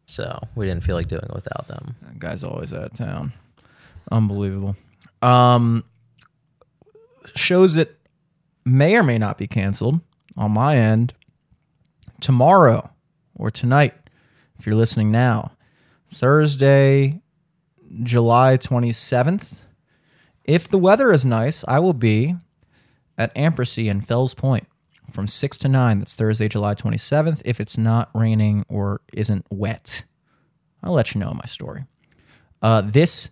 [0.05, 1.95] So we didn't feel like doing it without them.
[2.03, 3.33] That guy's always out of town.
[4.11, 4.75] Unbelievable.
[5.21, 5.83] Um,
[7.35, 7.95] shows that
[8.65, 9.99] may or may not be canceled
[10.37, 11.13] on my end
[12.21, 12.89] tomorrow
[13.35, 13.93] or tonight,
[14.57, 15.51] if you're listening now,
[16.13, 17.21] Thursday,
[18.03, 19.57] July 27th.
[20.43, 22.35] If the weather is nice, I will be
[23.17, 24.67] at Ampersea in Fells Point
[25.11, 25.99] from 6 to 9.
[25.99, 27.41] That's Thursday, July 27th.
[27.45, 30.03] If it's not raining or isn't wet,
[30.83, 31.85] I'll let you know my story.
[32.61, 33.29] Uh, this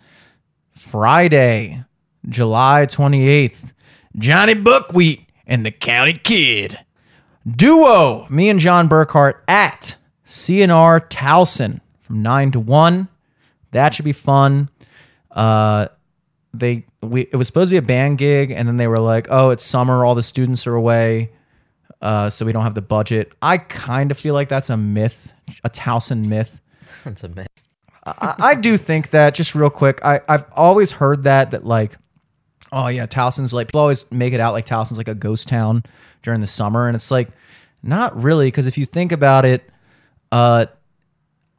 [0.76, 1.84] Friday,
[2.28, 3.74] July 28th,
[4.18, 6.78] Johnny Buckwheat and the County Kid.
[7.50, 13.08] Duo, me and John Burkhart at CNR Towson from 9 to 1.
[13.78, 14.70] That should be fun.
[15.32, 15.88] Uh,
[16.54, 19.28] they we it was supposed to be a band gig and then they were like,
[19.30, 21.32] "Oh, it's summer, all the students are away."
[22.02, 23.34] Uh, so we don't have the budget.
[23.42, 25.34] I kind of feel like that's a myth,
[25.64, 26.62] a Towson myth.
[27.04, 27.48] That's a myth.
[28.06, 30.04] I, I do think that just real quick.
[30.04, 31.98] I I've always heard that that like,
[32.72, 35.84] oh yeah, Towson's like people always make it out like Towson's like a ghost town
[36.22, 37.30] during the summer, and it's like
[37.84, 39.70] not really because if you think about it,
[40.32, 40.66] uh,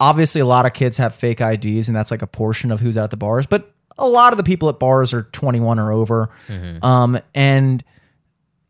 [0.00, 2.96] obviously a lot of kids have fake IDs, and that's like a portion of who's
[2.96, 6.30] at the bars, but a lot of the people at bars are 21 or over,
[6.82, 7.82] um, and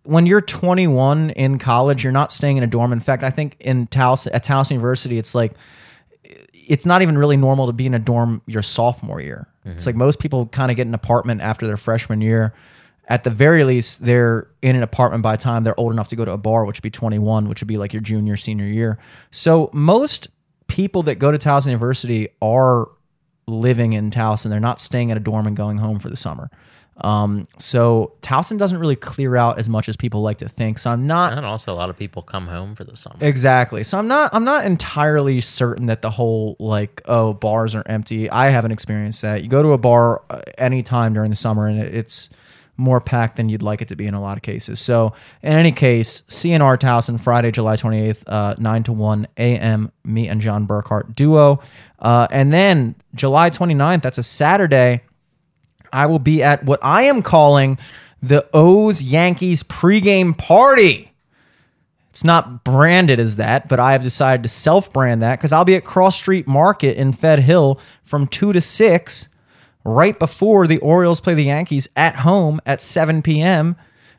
[0.05, 2.94] when you're 21 in college, you're not staying in a dorm.
[2.94, 5.52] In fact, I think in Towson at Towson University, it's like
[6.22, 9.48] it's not even really normal to be in a dorm your sophomore year.
[9.66, 12.55] It's like most people kind of get an apartment after their freshman year.
[13.06, 16.16] At the very least, they're in an apartment by the time they're old enough to
[16.16, 18.66] go to a bar, which would be 21, which would be like your junior, senior
[18.66, 18.98] year.
[19.30, 20.28] So most
[20.69, 22.89] people that go to Towson University are
[23.47, 24.51] living in Towson.
[24.51, 26.51] They're not staying at a dorm and going home for the summer.
[27.01, 30.78] Um, so Towson doesn't really clear out as much as people like to think.
[30.78, 33.16] So I'm not And also, a lot of people come home for the summer.
[33.20, 33.85] Exactly.
[33.85, 38.28] So I'm not I'm not entirely certain that the whole like oh bars are empty.
[38.28, 39.45] I haven't experienced that.
[39.45, 42.31] You go to a bar uh, anytime during the summer and it's
[42.78, 44.80] more packed than you'd like it to be in a lot of cases.
[44.80, 49.92] So in any case, CNR Towson Friday, July 28th, uh, 9 to 1 a.m.
[50.05, 51.60] Me and John Burkhart duo.
[51.98, 55.02] Uh, and then July 29th, that's a Saturday.
[55.92, 57.78] I will be at what I am calling
[58.22, 61.12] the O's Yankees pregame party.
[62.10, 65.64] It's not branded as that, but I have decided to self brand that because I'll
[65.64, 69.28] be at Cross Street Market in Fed Hill from 2 to 6,
[69.94, 73.77] right before the Orioles play the Yankees at home at 7 p.m.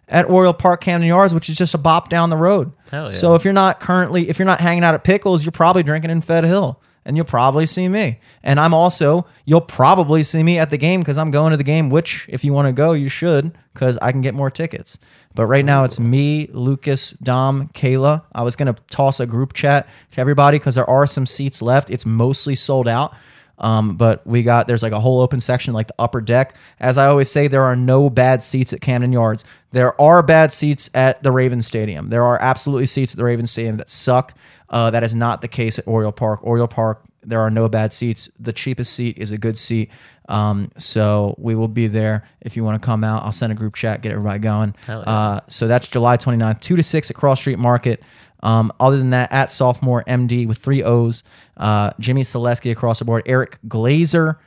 [0.08, 2.72] at Oriole Park Camden Yards, which is just a bop down the road.
[2.92, 3.16] Hell yeah.
[3.16, 6.12] So if you're not currently, if you're not hanging out at Pickles, you're probably drinking
[6.12, 6.82] in Fed Hill.
[7.06, 8.20] And you'll probably see me.
[8.44, 11.64] And I'm also, you'll probably see me at the game because I'm going to the
[11.64, 15.00] game, which, if you want to go, you should because I can get more tickets.
[15.34, 18.24] But right now it's me, Lucas, Dom, Kayla.
[18.34, 21.62] I was going to toss a group chat to everybody because there are some seats
[21.62, 21.90] left.
[21.90, 23.16] It's mostly sold out.
[23.60, 26.56] Um, but we got there's like a whole open section, like the upper deck.
[26.80, 29.44] As I always say, there are no bad seats at Camden Yards.
[29.72, 32.10] There are bad seats at the Ravens Stadium.
[32.10, 34.34] There are absolutely seats at the Ravens Stadium that suck.
[34.70, 36.44] Uh, that is not the case at Oriole Park.
[36.44, 38.30] Oriole Park, there are no bad seats.
[38.40, 39.90] The cheapest seat is a good seat.
[40.28, 43.24] Um, so we will be there if you want to come out.
[43.24, 44.76] I'll send a group chat, get everybody going.
[44.88, 45.00] Yeah.
[45.00, 48.04] Uh, so that's July 29th, 2 to 6 at Cross Street Market.
[48.42, 51.24] Um, other than that, at sophomore MD with three O's,
[51.58, 54.38] uh, Jimmy Selesky across the board, Eric Glazer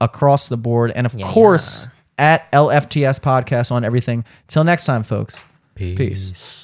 [0.00, 1.30] across the board, and of Yeah.
[1.30, 1.86] course
[2.18, 4.24] at LFTS podcast on everything.
[4.48, 5.36] Till next time, folks.
[5.74, 5.96] Peace.
[5.98, 6.61] Peace.